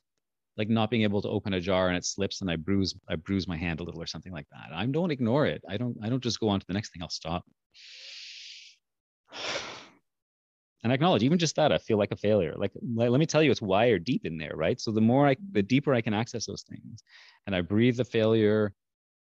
like 0.56 0.70
not 0.70 0.92
being 0.92 1.02
able 1.02 1.24
to 1.24 1.30
open 1.30 1.56
a 1.56 1.60
jar 1.60 1.88
and 1.88 1.98
it 1.98 2.06
slips 2.06 2.42
and 2.42 2.52
I 2.52 2.58
bruise 2.58 2.94
I 3.10 3.16
bruise 3.16 3.48
my 3.48 3.58
hand 3.58 3.80
a 3.80 3.84
little 3.84 4.04
or 4.04 4.06
something 4.06 4.32
like 4.32 4.48
that. 4.52 4.70
I 4.72 4.86
don't 4.86 5.10
ignore 5.10 5.48
it. 5.48 5.64
I 5.68 5.78
don't 5.78 5.98
I 6.04 6.10
don't 6.10 6.22
just 6.22 6.40
go 6.40 6.48
on 6.48 6.60
to 6.60 6.68
the 6.68 6.74
next 6.74 6.94
thing. 6.94 7.02
I'll 7.02 7.10
stop 7.10 7.44
and 10.86 10.94
acknowledge 10.94 11.24
even 11.24 11.38
just 11.38 11.58
that 11.58 11.74
i 11.74 11.78
feel 11.78 11.98
like 11.98 12.12
a 12.12 12.16
failure 12.16 12.54
like 12.56 12.72
let, 12.96 13.12
let 13.12 13.20
me 13.20 13.26
tell 13.26 13.44
you 13.44 13.52
it's 13.52 13.62
wired 13.62 14.06
deep 14.06 14.26
in 14.26 14.38
there 14.38 14.54
right 14.56 14.80
so 14.80 14.92
the 14.92 15.02
more 15.02 15.28
i 15.28 15.36
the 15.52 15.62
deeper 15.62 15.94
i 15.94 16.00
can 16.00 16.14
access 16.14 16.46
those 16.46 16.64
things 16.64 17.04
and 17.46 17.54
i 17.56 17.60
breathe 17.60 17.98
the 17.98 18.06
failure 18.06 18.74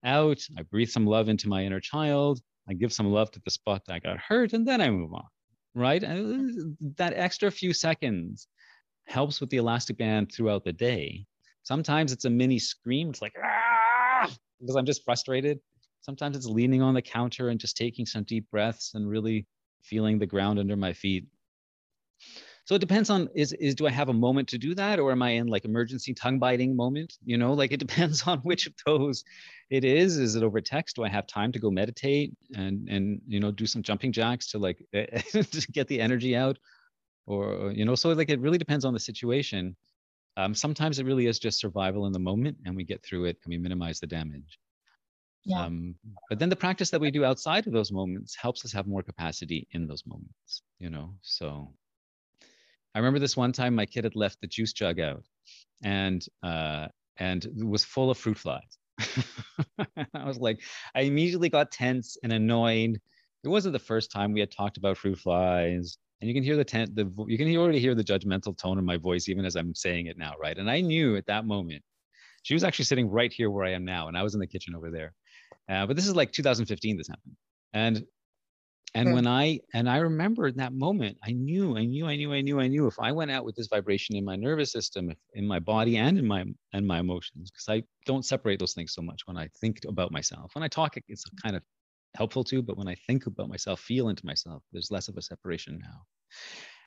out 0.04 0.40
i 0.58 0.64
breathe 0.64 0.90
some 0.90 1.06
love 1.06 1.30
into 1.30 1.48
my 1.48 1.64
inner 1.64 1.80
child 1.80 2.42
i 2.68 2.74
give 2.74 2.92
some 2.92 3.12
love 3.12 3.30
to 3.30 3.40
the 3.46 3.52
spot 3.52 3.84
that 3.86 3.94
i 3.94 4.00
got 4.00 4.18
hurt 4.18 4.54
and 4.54 4.68
then 4.68 4.82
i 4.82 4.90
move 4.90 5.14
on 5.14 5.28
right 5.76 6.04
and 6.04 6.76
that 6.98 7.14
extra 7.14 7.52
few 7.52 7.74
seconds 7.74 8.48
helps 9.10 9.42
with 9.42 9.50
the 9.50 9.58
elastic 9.58 9.98
band 9.98 10.32
throughout 10.32 10.64
the 10.64 10.72
day. 10.72 11.26
Sometimes 11.64 12.12
it's 12.12 12.26
a 12.26 12.30
mini 12.30 12.60
scream. 12.60 13.10
It's 13.10 13.22
like, 13.22 13.34
ah, 13.44 14.32
because 14.60 14.76
I'm 14.76 14.86
just 14.86 15.04
frustrated. 15.04 15.60
Sometimes 16.02 16.38
it's 16.38 16.46
leaning 16.46 16.82
on 16.82 16.94
the 16.94 17.02
counter 17.02 17.50
and 17.50 17.60
just 17.60 17.76
taking 17.76 18.06
some 18.06 18.24
deep 18.24 18.50
breaths 18.50 18.94
and 18.94 19.10
really 19.10 19.46
feeling 19.82 20.18
the 20.18 20.26
ground 20.26 20.60
under 20.60 20.76
my 20.76 20.94
feet. 20.94 21.26
So 22.66 22.76
it 22.76 22.80
depends 22.80 23.10
on 23.10 23.30
is 23.34 23.52
is 23.54 23.74
do 23.74 23.88
I 23.88 23.90
have 23.90 24.10
a 24.10 24.14
moment 24.14 24.48
to 24.50 24.60
do 24.60 24.76
that 24.76 25.00
or 25.00 25.12
am 25.12 25.24
I 25.24 25.32
in 25.32 25.48
like 25.48 25.66
emergency 25.66 26.14
tongue 26.14 26.38
biting 26.38 26.76
moment? 26.76 27.18
You 27.26 27.38
know, 27.38 27.54
like 27.54 27.72
it 27.72 27.80
depends 27.88 28.28
on 28.28 28.40
which 28.40 28.68
of 28.68 28.74
those 28.86 29.24
it 29.72 29.84
is. 29.84 30.18
Is 30.18 30.36
it 30.36 30.44
over 30.44 30.62
text? 30.62 30.96
Do 30.96 31.04
I 31.04 31.10
have 31.10 31.26
time 31.26 31.52
to 31.54 31.60
go 31.60 31.72
meditate 31.72 32.32
and 32.56 32.88
and 32.88 33.22
you 33.28 33.40
know 33.40 33.52
do 33.52 33.66
some 33.66 33.82
jumping 33.82 34.12
jacks 34.12 34.52
to 34.52 34.60
like 34.60 34.86
to 34.94 35.68
get 35.72 35.88
the 35.88 36.00
energy 36.00 36.36
out? 36.36 36.60
Or 37.26 37.72
you 37.76 37.86
know, 37.86 37.96
so 37.96 38.10
like 38.10 38.30
it 38.30 38.40
really 38.40 38.60
depends 38.60 38.86
on 38.86 38.94
the 38.94 39.00
situation. 39.00 39.76
Um, 40.38 40.54
sometimes 40.54 41.00
it 41.00 41.06
really 41.06 41.26
is 41.26 41.40
just 41.40 41.60
survival 41.60 42.06
in 42.06 42.14
the 42.14 42.20
moment 42.20 42.58
and 42.66 42.76
we 42.76 42.84
get 42.84 43.04
through 43.04 43.26
it 43.26 43.38
and 43.44 43.52
we 43.52 43.58
minimize 43.58 44.00
the 44.00 44.08
damage. 44.08 44.60
Yeah. 45.44 45.66
Um, 45.66 45.96
but 46.30 46.38
then 46.38 46.50
the 46.50 46.56
practice 46.56 46.92
that 46.92 47.02
we 47.02 47.12
do 47.12 47.26
outside 47.26 47.66
of 47.66 47.74
those 47.74 47.92
moments 47.92 48.36
helps 48.36 48.64
us 48.64 48.72
have 48.74 48.88
more 48.88 49.02
capacity 49.02 49.68
in 49.72 49.88
those 49.88 50.04
moments, 50.06 50.62
you 50.78 50.90
know. 50.90 51.16
So 51.22 51.74
I 53.00 53.02
remember 53.02 53.20
this 53.20 53.38
one 53.38 53.54
time 53.54 53.76
my 53.76 53.86
kid 53.86 54.04
had 54.04 54.18
left 54.18 54.42
the 54.42 54.48
juice 54.48 54.74
jug 54.74 55.00
out 55.00 55.24
and 55.82 56.22
uh, 56.44 56.90
and 57.16 57.48
was 57.64 57.86
full 57.86 58.12
of 58.12 58.18
fruit 58.18 58.38
flies. 58.38 58.78
I 60.14 60.26
was 60.26 60.38
like, 60.38 60.60
I 60.94 61.04
immediately 61.04 61.48
got 61.48 61.72
tense 61.72 62.18
and 62.24 62.34
annoyed. 62.34 63.00
It 63.46 63.48
wasn't 63.48 63.72
the 63.72 63.80
first 63.80 64.12
time 64.12 64.34
we 64.34 64.42
had 64.42 64.52
talked 64.52 64.76
about 64.76 64.98
fruit 64.98 65.18
flies. 65.18 65.98
And 66.20 66.28
you 66.28 66.34
can 66.34 66.44
hear 66.44 66.58
the 66.58 66.66
tent, 66.66 66.94
the 66.94 67.10
you 67.30 67.38
can 67.38 67.56
already 67.56 67.80
hear 67.80 67.96
the 67.96 68.04
judgmental 68.04 68.58
tone 68.58 68.78
in 68.78 68.84
my 68.84 68.98
voice, 68.98 69.30
even 69.30 69.46
as 69.46 69.56
I'm 69.56 69.74
saying 69.74 70.08
it 70.08 70.18
now, 70.18 70.34
right? 70.38 70.58
And 70.58 70.70
I 70.70 70.82
knew 70.82 71.16
at 71.16 71.28
that 71.28 71.46
moment, 71.46 71.82
she 72.44 72.54
was 72.54 72.66
actually 72.66 72.84
sitting 72.84 73.10
right 73.10 73.32
here 73.32 73.50
where 73.50 73.64
I 73.64 73.72
am 73.72 73.86
now, 73.86 74.10
and 74.10 74.18
I 74.18 74.24
was 74.24 74.34
in 74.34 74.42
the 74.42 74.48
kitchen 74.48 74.76
over 74.76 74.92
there. 74.92 75.14
Uh, 75.70 75.86
but 75.86 75.96
this 75.96 76.06
is 76.06 76.18
like 76.18 76.34
2015. 76.34 76.98
This 76.98 77.08
happened, 77.08 77.38
and 77.72 78.04
and 78.96 79.14
when 79.14 79.28
i 79.28 79.60
and 79.74 79.90
i 79.90 79.98
remember 79.98 80.48
in 80.48 80.58
that 80.58 80.74
moment 80.74 81.18
i 81.24 81.32
knew 81.32 81.78
i 81.78 81.86
knew 81.86 82.08
i 82.08 82.16
knew 82.16 82.34
i 82.34 82.42
knew 82.42 82.60
i 82.60 82.68
knew 82.68 82.88
if 82.88 83.00
i 83.00 83.12
went 83.12 83.32
out 83.32 83.46
with 83.46 83.56
this 83.56 83.68
vibration 83.68 84.16
in 84.16 84.26
my 84.26 84.36
nervous 84.36 84.72
system 84.72 85.14
in 85.34 85.48
my 85.48 85.60
body 85.60 85.98
and 85.98 86.18
in 86.18 86.26
my 86.26 86.44
and 86.74 86.88
my 86.88 87.00
emotions 87.00 87.52
because 87.52 87.70
i 87.70 87.84
don't 88.06 88.26
separate 88.26 88.60
those 88.60 88.74
things 88.74 88.94
so 88.94 89.02
much 89.02 89.22
when 89.26 89.38
i 89.38 89.48
think 89.62 89.80
about 89.88 90.12
myself. 90.12 90.52
When 90.56 90.64
i 90.64 90.68
talk 90.68 90.96
it's 91.08 91.24
kind 91.44 91.56
of 91.56 91.64
helpful 92.16 92.44
too 92.44 92.62
but 92.62 92.78
when 92.78 92.88
i 92.88 92.96
think 93.08 93.28
about 93.28 93.50
myself 93.50 93.80
feel 93.80 94.10
into 94.10 94.26
myself 94.26 94.64
there's 94.72 94.92
less 94.92 95.08
of 95.08 95.18
a 95.18 95.22
separation 95.22 95.80
now. 95.82 96.02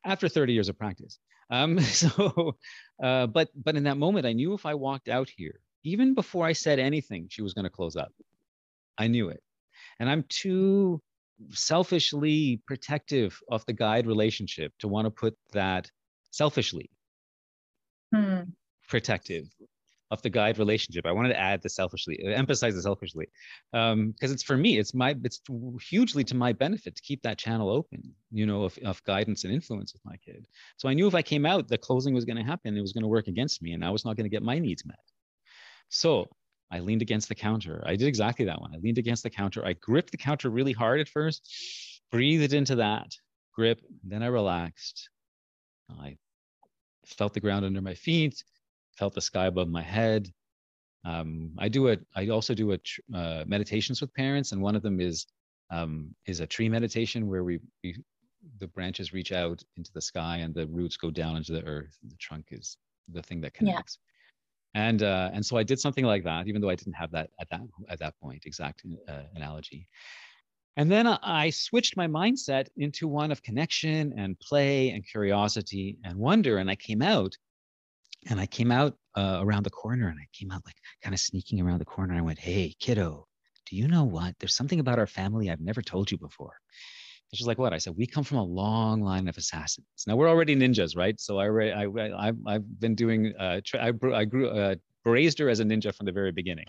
After 0.05 0.29
30 0.29 0.53
years 0.53 0.69
of 0.69 0.79
practice 0.79 1.19
um 1.51 1.79
so 1.81 2.57
uh 3.03 3.27
but 3.29 3.49
but 3.55 3.77
in 3.77 3.85
that 3.85 3.97
moment 3.97 4.27
i 4.27 4.33
knew 4.33 4.55
if 4.55 4.67
i 4.67 4.75
walked 4.75 5.09
out 5.09 5.29
here 5.37 5.61
even 5.85 6.15
before 6.15 6.47
i 6.47 6.53
said 6.53 6.79
anything 6.81 7.29
she 7.31 7.43
was 7.43 7.55
going 7.55 7.65
to 7.65 7.71
close 7.71 7.95
up. 7.97 8.13
I 8.99 9.07
knew 9.07 9.29
it. 9.29 9.43
And 10.01 10.11
i'm 10.11 10.25
too 10.29 11.01
selfishly 11.51 12.63
protective 12.67 13.39
of 13.51 13.65
the 13.67 13.73
guide 13.73 14.07
relationship 14.07 14.73
to 14.79 14.89
want 14.89 15.07
to 15.07 15.11
put 15.11 15.37
that 15.53 15.91
selfishly 16.31 16.91
hmm. 18.15 18.43
protective 18.89 19.47
of 20.13 20.21
the 20.21 20.29
guide 20.29 20.59
relationship. 20.59 21.07
I 21.07 21.13
wanted 21.13 21.31
to 21.31 21.41
add 21.41 21.63
the 21.63 21.71
selfishly, 21.71 22.23
uh, 22.23 22.31
emphasize 22.33 22.75
the 22.75 22.83
selfishly, 22.83 23.27
because 23.73 23.93
um, 23.93 24.15
it's 24.21 24.43
for 24.43 24.59
me, 24.59 24.79
it's 24.79 24.93
my, 24.93 25.17
it's 25.25 25.41
hugely 25.89 26.23
to 26.25 26.37
my 26.37 26.53
benefit 26.53 26.95
to 26.97 27.03
keep 27.03 27.23
that 27.23 27.39
channel 27.39 27.71
open, 27.71 28.03
you 28.31 28.45
know, 28.45 28.65
of, 28.65 28.79
of 28.85 29.03
guidance 29.05 29.45
and 29.45 29.55
influence 29.55 29.95
with 29.95 30.03
my 30.05 30.17
kid. 30.19 30.47
So 30.77 30.87
I 30.91 30.93
knew 30.93 31.07
if 31.07 31.15
I 31.15 31.23
came 31.23 31.47
out, 31.47 31.67
the 31.67 31.79
closing 31.79 32.13
was 32.13 32.27
going 32.27 32.37
to 32.37 32.43
happen. 32.43 32.77
It 32.77 32.83
was 32.83 32.93
going 32.93 33.05
to 33.05 33.09
work 33.09 33.27
against 33.27 33.63
me, 33.63 33.73
and 33.73 33.83
I 33.83 33.89
was 33.89 34.05
not 34.05 34.17
going 34.17 34.25
to 34.25 34.31
get 34.31 34.43
my 34.43 34.59
needs 34.59 34.85
met. 34.85 35.01
So 35.89 36.29
I 36.73 36.81
leaned 36.81 37.03
against 37.03 37.29
the 37.29 37.35
counter. 37.35 37.83
I 37.87 37.97
did 37.97 38.09
exactly 38.09 38.47
that 38.47 38.61
one. 38.61 38.75
I 38.75 38.79
leaned 38.79 38.97
against 38.97 39.23
the 39.23 39.31
counter. 39.31 39.65
I 39.65 39.75
gripped 39.75 40.11
the 40.11 40.17
counter 40.17 40.49
really 40.49 40.73
hard 40.73 41.01
at 41.01 41.09
first, 41.09 42.01
breathed 42.11 42.55
into 42.55 42.77
that 42.77 43.09
grip. 43.55 43.81
Then 44.03 44.23
I 44.23 44.27
relaxed. 44.27 45.11
I 46.01 46.17
felt 47.07 47.35
the 47.35 47.41
ground 47.41 47.67
under 47.67 47.83
my 47.83 47.93
feet, 47.93 48.43
felt 48.97 49.15
the 49.15 49.21
sky 49.21 49.47
above 49.47 49.69
my 49.69 49.83
head. 49.83 50.29
Um, 51.05 51.53
I 51.59 51.69
do 51.69 51.89
a. 51.89 51.99
I 52.17 52.29
also 52.29 52.55
do 52.55 52.73
a 52.73 52.79
uh, 53.15 53.45
meditations 53.47 54.01
with 54.01 54.15
parents, 54.15 54.53
and 54.53 54.63
one 54.63 54.77
of 54.77 54.83
them 54.83 55.01
is 55.01 55.27
um, 55.71 56.15
is 56.27 56.41
a 56.41 56.47
tree 56.47 56.69
meditation 56.69 57.29
where 57.29 57.45
we, 57.45 57.59
we 57.85 57.97
the 58.61 58.69
branches 58.69 59.13
reach 59.13 59.33
out 59.33 59.63
into 59.77 59.91
the 59.93 60.01
sky 60.01 60.39
and 60.39 60.55
the 60.55 60.67
roots 60.69 60.97
go 60.97 61.11
down 61.11 61.37
into 61.37 61.53
the 61.53 61.65
earth. 61.65 61.99
The 62.09 62.17
trunk 62.17 62.47
is 62.51 62.79
the 63.13 63.23
thing 63.23 63.41
that 63.43 63.53
connects. 63.53 63.99
Yeah 64.01 64.12
and 64.75 65.03
uh, 65.03 65.31
and 65.33 65.45
so 65.45 65.57
I 65.57 65.63
did 65.63 65.79
something 65.81 66.05
like 66.05 66.25
that, 66.25 66.49
even 66.49 66.61
though 66.61 66.71
I 66.71 66.75
didn't 66.75 66.95
have 66.95 67.11
that 67.13 67.31
at 67.41 67.49
that 67.51 67.61
at 67.89 67.99
that 67.99 68.19
point 68.21 68.45
exact 68.47 68.83
uh, 69.09 69.23
analogy. 69.35 69.89
And 70.77 70.91
then 70.91 71.07
I 71.07 71.51
switched 71.51 71.99
my 71.99 72.07
mindset 72.07 72.69
into 72.79 73.07
one 73.07 73.31
of 73.31 73.43
connection 73.43 74.15
and 74.17 74.39
play 74.41 74.89
and 74.91 75.07
curiosity 75.07 75.99
and 76.03 76.17
wonder. 76.19 76.57
And 76.57 76.71
I 76.71 76.77
came 76.77 77.03
out, 77.03 77.37
and 78.31 78.41
I 78.41 78.47
came 78.47 78.71
out 78.73 78.97
uh, 79.15 79.39
around 79.43 79.65
the 79.65 79.71
corner, 79.71 80.09
and 80.09 80.19
I 80.19 80.27
came 80.33 80.51
out 80.51 80.63
like 80.65 80.77
kind 81.03 81.13
of 81.15 81.21
sneaking 81.21 81.61
around 81.61 81.81
the 81.81 81.85
corner. 81.85 82.15
I 82.15 82.23
went, 82.23 82.39
"Hey, 82.39 82.75
kiddo, 82.79 83.27
do 83.67 83.77
you 83.77 83.89
know 83.89 84.05
what? 84.05 84.35
There's 84.39 84.55
something 84.57 84.81
about 84.81 84.99
our 84.99 85.07
family 85.07 85.51
I've 85.51 85.61
never 85.61 85.83
told 85.83 86.11
you 86.11 86.17
before." 86.17 86.55
And 87.33 87.39
she's 87.39 87.47
like, 87.47 87.59
what? 87.59 87.73
I 87.73 87.79
said, 87.79 87.95
we 87.97 88.07
come 88.07 88.25
from 88.25 88.39
a 88.39 88.45
long 88.45 89.01
line 89.01 89.27
of 89.27 89.39
assassins. 89.39 89.87
Now 90.07 90.17
we're 90.17 90.29
already 90.29 90.55
ninjas, 90.55 90.97
right? 90.97 91.19
So 91.19 91.39
I, 91.39 91.47
I, 91.71 92.29
I, 92.29 92.33
I've 92.47 92.81
been 92.81 92.95
doing, 92.95 93.33
uh, 93.39 93.61
I, 93.75 93.93
I 94.13 94.25
grew, 94.25 94.49
uh, 94.51 94.75
raised 95.05 95.39
her 95.39 95.49
as 95.49 95.61
a 95.61 95.65
ninja 95.65 95.95
from 95.95 96.07
the 96.07 96.13
very 96.13 96.31
beginning. 96.31 96.67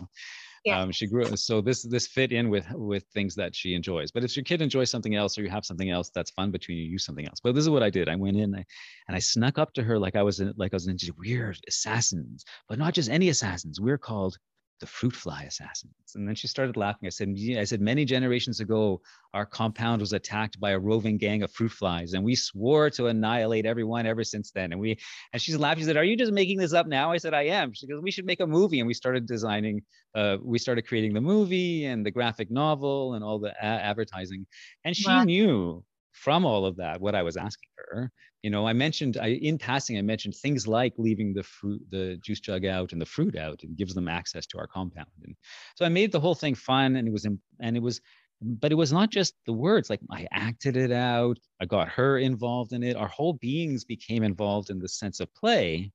Yeah. 0.65 0.79
Um, 0.79 0.91
she 0.91 1.07
grew 1.07 1.25
so 1.35 1.59
this 1.59 1.83
this 1.83 2.07
fit 2.07 2.31
in 2.31 2.49
with 2.49 2.65
with 2.71 3.03
things 3.13 3.35
that 3.35 3.53
she 3.53 3.73
enjoys. 3.73 4.11
But 4.11 4.23
if 4.23 4.37
your 4.37 4.45
kid 4.45 4.61
enjoys 4.61 4.89
something 4.89 5.13
else 5.13 5.37
or 5.37 5.41
you 5.41 5.49
have 5.49 5.65
something 5.65 5.89
else 5.89 6.09
that's 6.15 6.31
fun 6.31 6.51
between 6.51 6.77
you, 6.77 6.85
use 6.85 7.05
something 7.05 7.27
else. 7.27 7.41
But 7.43 7.53
this 7.53 7.63
is 7.63 7.69
what 7.69 7.83
I 7.83 7.89
did. 7.89 8.07
I 8.07 8.15
went 8.15 8.37
in 8.37 8.55
I, 8.55 8.63
and 9.09 9.15
I 9.15 9.19
snuck 9.19 9.57
up 9.57 9.73
to 9.73 9.83
her 9.83 9.99
like 9.99 10.15
I 10.15 10.23
was 10.23 10.39
in, 10.39 10.53
like 10.55 10.73
I 10.73 10.77
was 10.77 10.87
ninja. 10.87 11.11
We're 11.17 11.53
assassins, 11.67 12.45
but 12.69 12.79
not 12.79 12.93
just 12.93 13.09
any 13.09 13.27
assassins. 13.27 13.81
We're 13.81 13.97
called 13.97 14.37
the 14.79 14.87
fruit 14.87 15.15
fly 15.15 15.43
assassins. 15.43 15.93
And 16.15 16.27
then 16.27 16.35
she 16.35 16.47
started 16.47 16.75
laughing. 16.77 17.07
I 17.07 17.09
said, 17.09 17.35
I 17.57 17.63
said, 17.63 17.81
many 17.81 18.05
generations 18.05 18.59
ago, 18.59 19.01
our 19.33 19.45
compound 19.45 20.01
was 20.01 20.13
attacked 20.13 20.59
by 20.59 20.71
a 20.71 20.79
roving 20.79 21.17
gang 21.17 21.43
of 21.43 21.51
fruit 21.51 21.71
flies, 21.71 22.13
and 22.13 22.23
we 22.23 22.35
swore 22.35 22.89
to 22.91 23.07
annihilate 23.07 23.65
everyone 23.65 24.05
ever 24.05 24.23
since 24.23 24.51
then. 24.51 24.71
And 24.71 24.81
we, 24.81 24.97
and 25.31 25.41
she's 25.41 25.57
laughing. 25.57 25.81
She 25.81 25.85
said, 25.85 25.97
Are 25.97 26.03
you 26.03 26.17
just 26.17 26.31
making 26.31 26.57
this 26.57 26.73
up 26.73 26.87
now? 26.87 27.11
I 27.11 27.17
said, 27.17 27.33
I 27.33 27.43
am. 27.43 27.73
She 27.73 27.87
goes, 27.87 28.01
We 28.01 28.11
should 28.11 28.25
make 28.25 28.41
a 28.41 28.47
movie. 28.47 28.79
And 28.79 28.87
we 28.87 28.93
started 28.93 29.25
designing, 29.25 29.81
uh, 30.15 30.37
we 30.41 30.59
started 30.59 30.87
creating 30.87 31.13
the 31.13 31.21
movie 31.21 31.85
and 31.85 32.05
the 32.05 32.11
graphic 32.11 32.51
novel 32.51 33.13
and 33.13 33.23
all 33.23 33.39
the 33.39 33.51
a- 33.51 33.63
advertising. 33.63 34.45
And 34.83 34.95
she 34.95 35.09
wow. 35.09 35.23
knew 35.23 35.83
from 36.11 36.45
all 36.45 36.65
of 36.65 36.77
that 36.77 37.01
what 37.01 37.15
I 37.15 37.23
was 37.23 37.37
asking 37.37 37.69
her. 37.77 38.11
You 38.43 38.49
know, 38.49 38.67
I 38.67 38.73
mentioned 38.73 39.17
I, 39.17 39.27
in 39.29 39.57
passing, 39.57 39.97
I 39.97 40.01
mentioned 40.01 40.35
things 40.35 40.67
like 40.67 40.93
leaving 40.97 41.33
the 41.33 41.43
fruit, 41.43 41.81
the 41.89 42.17
juice 42.23 42.41
jug 42.41 42.65
out 42.65 42.91
and 42.91 43.01
the 43.01 43.05
fruit 43.05 43.37
out, 43.37 43.63
and 43.63 43.77
gives 43.77 43.93
them 43.93 44.09
access 44.09 44.45
to 44.47 44.57
our 44.57 44.67
compound. 44.67 45.07
And 45.23 45.35
so 45.75 45.85
I 45.85 45.89
made 45.89 46.11
the 46.11 46.19
whole 46.19 46.35
thing 46.35 46.53
fun, 46.53 46.97
and 46.97 47.07
it 47.07 47.11
was, 47.11 47.25
and 47.25 47.77
it 47.77 47.81
was, 47.81 48.01
but 48.41 48.73
it 48.73 48.75
was 48.75 48.91
not 48.91 49.09
just 49.09 49.33
the 49.45 49.53
words. 49.53 49.89
Like 49.89 50.01
I 50.11 50.27
acted 50.31 50.75
it 50.75 50.91
out. 50.91 51.39
I 51.61 51.65
got 51.65 51.87
her 51.87 52.17
involved 52.17 52.73
in 52.73 52.83
it. 52.83 52.97
Our 52.97 53.07
whole 53.07 53.33
beings 53.33 53.85
became 53.85 54.23
involved 54.23 54.69
in 54.69 54.79
the 54.79 54.89
sense 54.89 55.21
of 55.21 55.33
play, 55.33 55.93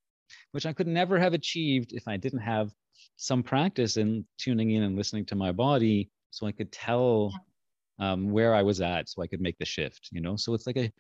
which 0.52 0.64
I 0.64 0.72
could 0.72 0.86
never 0.86 1.18
have 1.18 1.34
achieved 1.34 1.92
if 1.92 2.08
I 2.08 2.16
didn't 2.16 2.40
have 2.40 2.72
some 3.16 3.42
practice 3.42 3.98
in 3.98 4.24
tuning 4.38 4.70
in 4.70 4.84
and 4.84 4.96
listening 4.96 5.26
to 5.26 5.34
my 5.34 5.52
body, 5.52 6.08
so 6.30 6.46
I 6.46 6.52
could 6.52 6.72
tell 6.72 7.30
um, 7.98 8.30
where 8.30 8.54
I 8.54 8.62
was 8.62 8.80
at 8.80 9.08
so 9.08 9.22
I 9.22 9.26
could 9.26 9.40
make 9.40 9.58
the 9.58 9.66
shift, 9.66 10.08
you 10.12 10.20
know? 10.20 10.36
So 10.36 10.54
it's 10.54 10.66
like 10.66 10.76
a, 10.76 10.90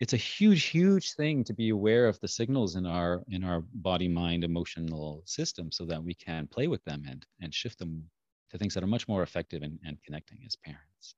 it's 0.00 0.14
a 0.14 0.16
huge, 0.16 0.64
huge 0.64 1.12
thing 1.12 1.44
to 1.44 1.52
be 1.52 1.68
aware 1.68 2.08
of 2.08 2.18
the 2.20 2.28
signals 2.28 2.74
in 2.74 2.86
our, 2.86 3.22
in 3.28 3.44
our 3.44 3.62
body, 3.74 4.08
mind, 4.08 4.44
emotional 4.44 5.22
system 5.26 5.70
so 5.70 5.84
that 5.84 6.02
we 6.02 6.14
can 6.14 6.46
play 6.46 6.68
with 6.68 6.82
them 6.84 7.04
and, 7.06 7.26
and 7.42 7.54
shift 7.54 7.78
them 7.78 8.02
to 8.50 8.56
things 8.56 8.72
that 8.74 8.82
are 8.82 8.88
much 8.88 9.06
more 9.06 9.22
effective 9.22 9.62
and, 9.62 9.78
and 9.84 9.98
connecting 10.02 10.38
as 10.46 10.56
parents. 10.56 11.14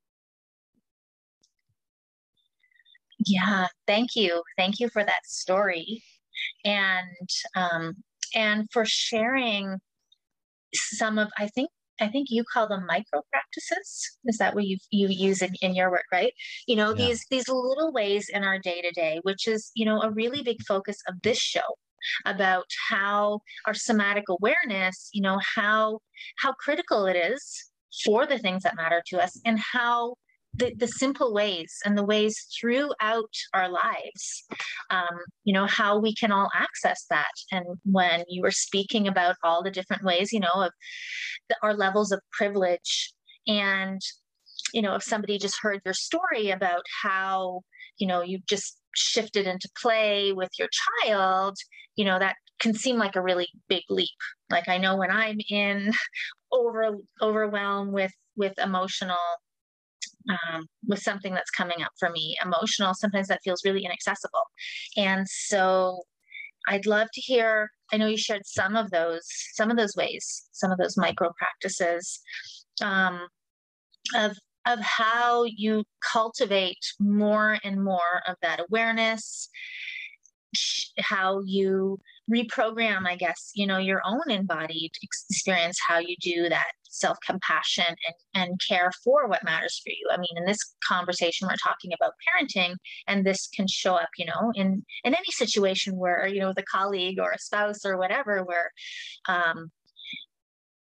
Yeah, 3.25 3.69
thank 3.87 4.17
you. 4.17 4.43
Thank 4.59 4.81
you 4.81 4.89
for 4.89 5.05
that 5.05 5.25
story. 5.27 6.03
And, 6.65 7.29
um, 7.55 7.95
and 8.35 8.69
for 8.73 8.85
sharing 8.85 9.79
some 10.75 11.19
of, 11.19 11.29
I 11.39 11.47
think 11.47 11.71
I 12.01 12.09
think 12.09 12.29
you 12.31 12.45
call 12.53 12.69
them 12.69 12.87
micro 12.87 13.23
practices. 13.31 14.19
Is 14.25 14.39
that 14.39 14.55
what 14.55 14.65
you 14.65 14.79
you 14.91 15.09
use 15.09 15.43
in, 15.43 15.55
in 15.61 15.75
your 15.75 15.91
work, 15.91 16.07
right? 16.13 16.33
You 16.67 16.77
know, 16.77 16.91
yeah. 16.91 17.07
these 17.07 17.25
these 17.31 17.49
little 17.49 17.93
ways 17.93 18.29
in 18.29 18.45
our 18.45 18.59
day 18.59 18.81
to 18.83 18.91
day, 18.93 19.21
which 19.23 19.47
is, 19.47 19.71
you 19.75 19.85
know, 19.85 20.01
a 20.01 20.11
really 20.11 20.43
big 20.43 20.63
focus 20.63 20.99
of 21.09 21.15
this 21.23 21.39
show 21.39 21.61
about 22.27 22.65
how 22.89 23.41
our 23.67 23.75
somatic 23.75 24.25
awareness, 24.29 25.11
you 25.13 25.23
know, 25.23 25.39
how 25.55 26.01
how 26.39 26.53
critical 26.55 27.07
it 27.07 27.17
is 27.17 27.71
for 28.05 28.27
the 28.27 28.39
things 28.39 28.63
that 28.63 28.77
matter 28.77 29.03
to 29.07 29.23
us 29.23 29.39
and 29.45 29.59
how 29.59 30.15
the, 30.55 30.75
the 30.77 30.89
simple 30.89 31.33
ways 31.33 31.79
and 31.85 31.97
the 31.97 32.05
ways 32.05 32.47
throughout 32.59 33.35
our 33.55 33.69
lives 33.71 34.45
um, 34.91 35.19
you 35.45 35.55
know 35.55 35.67
how 35.67 35.99
we 35.99 36.15
can 36.15 36.31
all 36.31 36.51
access 36.55 37.07
that. 37.11 37.33
And 37.51 37.65
when 37.85 38.25
you 38.29 38.43
were 38.43 38.51
speaking 38.51 39.09
about 39.09 39.37
all 39.43 39.63
the 39.63 39.71
different 39.71 40.05
ways 40.05 40.33
you 40.33 40.41
know 40.41 40.53
of 40.55 40.73
the, 41.49 41.57
our 41.63 41.75
levels 41.75 42.13
of 42.13 42.21
privilege 42.33 43.13
and 43.47 44.01
you 44.75 44.83
know 44.83 44.95
if 44.95 45.03
somebody 45.03 45.39
just 45.39 45.59
heard 45.61 45.81
your 45.85 45.95
story 45.95 46.51
about 46.51 46.83
how 47.03 47.63
you 47.99 48.07
know 48.07 48.23
you 48.23 48.39
just 48.49 48.79
shifted 48.95 49.47
into 49.47 49.69
play 49.81 50.33
with 50.33 50.51
your 50.59 50.69
child 51.05 51.57
you 51.97 52.05
know 52.05 52.19
that 52.19 52.37
can 52.61 52.75
seem 52.75 52.97
like 52.97 53.17
a 53.17 53.23
really 53.23 53.49
big 53.69 53.83
leap. 53.89 54.09
Like 54.51 54.69
i 54.69 54.79
know 54.79 54.97
when 54.97 55.11
i'm 55.11 55.39
in 55.49 55.93
over 56.53 56.97
overwhelmed 57.23 57.93
with 57.93 58.13
with 58.37 58.59
emotional 58.59 59.17
um, 60.29 60.67
with 60.87 61.01
something 61.01 61.35
that's 61.35 61.51
coming 61.51 61.83
up 61.83 61.93
for 61.99 62.11
me 62.11 62.37
emotional 62.45 62.95
sometimes 62.95 63.29
that 63.29 63.41
feels 63.45 63.65
really 63.65 63.85
inaccessible. 63.85 64.43
And 64.97 65.27
so 65.29 66.03
i'd 66.69 66.87
love 66.87 67.09
to 67.13 67.21
hear 67.21 67.71
i 67.93 67.97
know 67.97 68.07
you 68.07 68.17
shared 68.17 68.43
some 68.45 68.77
of 68.77 68.91
those 68.91 69.23
some 69.55 69.71
of 69.71 69.77
those 69.77 69.97
ways 69.97 70.49
some 70.53 70.71
of 70.71 70.79
those 70.79 70.97
micro 70.97 71.31
practices 71.39 72.21
um, 72.83 73.27
of 74.17 74.37
of 74.65 74.79
how 74.81 75.45
you 75.45 75.85
cultivate 76.13 76.79
more 77.01 77.59
and 77.65 77.83
more 77.83 78.23
of 78.29 78.37
that 78.43 78.61
awareness 78.61 79.49
how 80.99 81.41
you 81.45 81.99
reprogram 82.31 83.07
i 83.07 83.17
guess 83.17 83.51
you 83.55 83.67
know 83.67 83.79
your 83.79 84.03
own 84.05 84.31
embodied 84.31 84.93
experience 85.03 85.79
how 85.87 85.99
you 85.99 86.15
do 86.21 86.49
that 86.49 86.73
self-compassion 86.93 87.87
and, 87.89 88.15
and 88.35 88.61
care 88.69 88.91
for 89.03 89.27
what 89.27 89.45
matters 89.45 89.81
for 89.83 89.91
you 89.91 90.07
i 90.13 90.17
mean 90.17 90.37
in 90.37 90.45
this 90.45 90.75
conversation 90.87 91.49
we're 91.49 91.57
talking 91.57 91.93
about 91.93 92.13
parenting 92.27 92.75
and 93.09 93.25
this 93.25 93.49
can 93.55 93.67
show 93.67 93.95
up 93.95 94.11
you 94.19 94.27
know 94.27 94.53
in 94.55 94.85
in 95.05 95.15
any 95.15 95.31
situation 95.31 95.97
where 95.97 96.27
you 96.27 96.41
know 96.41 96.49
with 96.49 96.59
a 96.59 96.65
colleague 96.65 97.19
or 97.19 97.33
a 97.33 97.39
spouse 97.39 97.85
or 97.85 97.97
whatever 97.97 98.45
where 98.45 98.71
um 99.29 99.71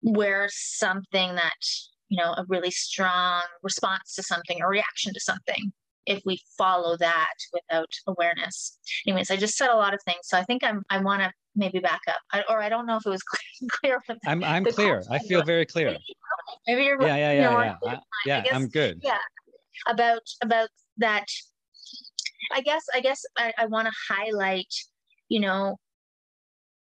where 0.01 0.47
something 0.49 1.35
that 1.35 1.59
you 2.07 2.17
know 2.17 2.33
a 2.37 2.45
really 2.47 2.71
strong 2.71 3.41
response 3.61 4.15
to 4.15 4.23
something 4.23 4.61
or 4.61 4.69
reaction 4.69 5.13
to 5.13 5.19
something 5.19 5.73
if 6.05 6.21
we 6.25 6.41
follow 6.57 6.97
that 6.97 7.35
without 7.53 7.89
awareness. 8.07 8.79
Anyways, 9.05 9.29
I 9.29 9.35
just 9.35 9.55
said 9.55 9.69
a 9.69 9.75
lot 9.75 9.93
of 9.93 10.01
things, 10.03 10.21
so 10.23 10.37
I 10.37 10.43
think 10.43 10.63
I'm 10.63 10.83
I 10.89 11.01
want 11.01 11.21
to 11.21 11.31
maybe 11.59 11.79
back 11.79 12.01
up, 12.07 12.19
I, 12.31 12.43
or 12.49 12.59
I 12.61 12.69
don't 12.69 12.85
know 12.87 12.97
if 12.97 13.05
it 13.05 13.09
was 13.09 13.21
clear. 13.71 13.99
clear 13.99 14.19
I'm 14.25 14.43
I'm 14.43 14.65
clear. 14.65 15.03
I 15.11 15.19
feel 15.19 15.43
very 15.43 15.65
clear. 15.65 15.97
Maybe 16.67 16.83
you're 16.83 17.01
yeah 17.01 17.15
yeah 17.15 17.31
yeah 17.31 17.33
you 17.33 17.41
know, 17.41 17.61
yeah 17.61 17.75
I, 17.85 17.99
yeah 18.25 18.43
guess, 18.43 18.53
I'm 18.53 18.67
good. 18.69 18.99
Yeah, 19.03 19.17
about 19.87 20.21
about 20.41 20.69
that. 20.97 21.25
I 22.53 22.61
guess 22.61 22.85
I 22.93 23.01
guess 23.01 23.21
I, 23.37 23.53
I 23.57 23.65
want 23.67 23.87
to 23.87 23.93
highlight, 24.09 24.73
you 25.27 25.41
know, 25.41 25.77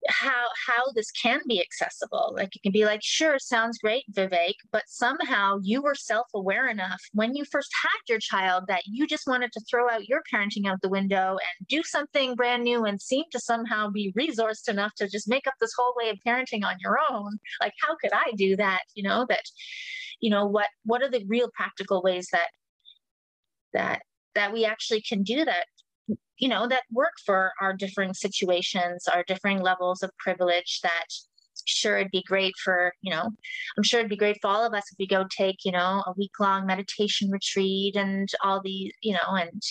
how 0.08 0.48
how 0.68 0.84
this 0.96 1.12
can 1.12 1.42
be 1.48 1.62
accessible. 1.62 2.34
Like 2.36 2.56
it 2.56 2.64
can 2.64 2.72
be 2.72 2.86
like 2.86 3.02
sure 3.04 3.38
sounds 3.40 3.78
great 3.78 4.04
vivek 4.12 4.54
but 4.72 4.84
somehow 4.88 5.60
you 5.62 5.82
were 5.82 5.96
self-aware 5.96 6.68
enough 6.68 7.02
when 7.14 7.36
you 7.36 7.46
first 7.46 7.72
had 7.84 8.10
your 8.10 8.20
child 8.20 8.64
that 8.68 8.84
you 8.86 9.08
just 9.08 9.28
wanted 9.28 9.52
to 9.54 9.62
throw 9.70 9.90
out 9.90 10.08
your 10.08 10.22
parenting 10.34 10.68
out 10.68 10.82
the 10.82 10.90
window 10.90 11.32
and 11.32 11.68
do 11.68 11.84
something 11.84 12.36
brand 12.36 12.64
new 12.64 12.86
and 12.86 13.02
seem 13.02 13.24
to 13.32 13.40
somehow 13.40 13.90
be 13.90 14.14
resourced 14.18 14.68
enough 14.68 14.94
to 14.96 15.08
just 15.08 15.30
make 15.30 15.48
up 15.48 15.54
this 15.60 15.74
whole 15.78 15.94
way 15.98 16.10
of 16.10 16.18
parenting 16.26 16.64
on 16.64 16.76
your 16.80 16.98
own. 17.12 17.38
Like 17.60 17.74
how 17.82 17.96
could 18.02 18.12
i 18.14 18.32
do 18.36 18.56
that 18.56 18.82
you 18.96 19.04
know 19.04 19.26
that 19.30 19.44
you 20.20 20.30
know 20.30 20.46
what 20.46 20.68
what 20.86 21.02
are 21.02 21.10
the 21.10 21.26
real 21.28 21.50
practical 21.56 22.02
ways 22.02 22.28
that 22.32 22.50
that 23.74 24.02
that 24.36 24.54
we 24.54 24.66
actually 24.66 25.02
can 25.02 25.24
do 25.24 25.44
that 25.46 25.66
you 26.38 26.48
know 26.48 26.68
that 26.68 26.84
work 26.92 27.14
for 27.26 27.52
our 27.62 27.74
differing 27.74 28.14
situations 28.14 29.08
our 29.08 29.24
differing 29.24 29.62
levels 29.62 30.04
of 30.04 30.10
privilege 30.18 30.80
that 30.84 31.06
sure 31.66 31.98
it'd 31.98 32.12
be 32.12 32.24
great 32.28 32.54
for 32.64 32.92
you 33.02 33.12
know 33.12 33.30
i'm 33.78 33.84
sure 33.84 34.00
it'd 34.00 34.10
be 34.10 34.16
great 34.16 34.38
for 34.42 34.50
all 34.50 34.66
of 34.66 34.74
us 34.74 34.84
if 34.92 34.98
we 34.98 35.06
go 35.06 35.26
take 35.30 35.58
you 35.64 35.72
know 35.72 36.04
a 36.08 36.14
week 36.18 36.32
long 36.40 36.66
meditation 36.66 37.30
retreat 37.30 37.96
and 37.96 38.30
all 38.44 38.62
the 38.64 38.92
you 39.02 39.14
know 39.14 39.36
and 39.36 39.62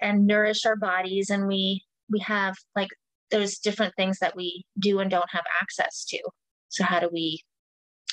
and 0.00 0.26
nourish 0.26 0.64
our 0.66 0.76
bodies. 0.76 1.30
And 1.30 1.46
we 1.46 1.84
we 2.10 2.20
have 2.20 2.56
like 2.76 2.90
there's 3.30 3.58
different 3.58 3.94
things 3.96 4.18
that 4.20 4.36
we 4.36 4.64
do 4.78 5.00
and 5.00 5.10
don't 5.10 5.30
have 5.30 5.44
access 5.60 6.04
to. 6.06 6.18
So 6.68 6.84
how 6.84 7.00
do 7.00 7.08
we 7.12 7.40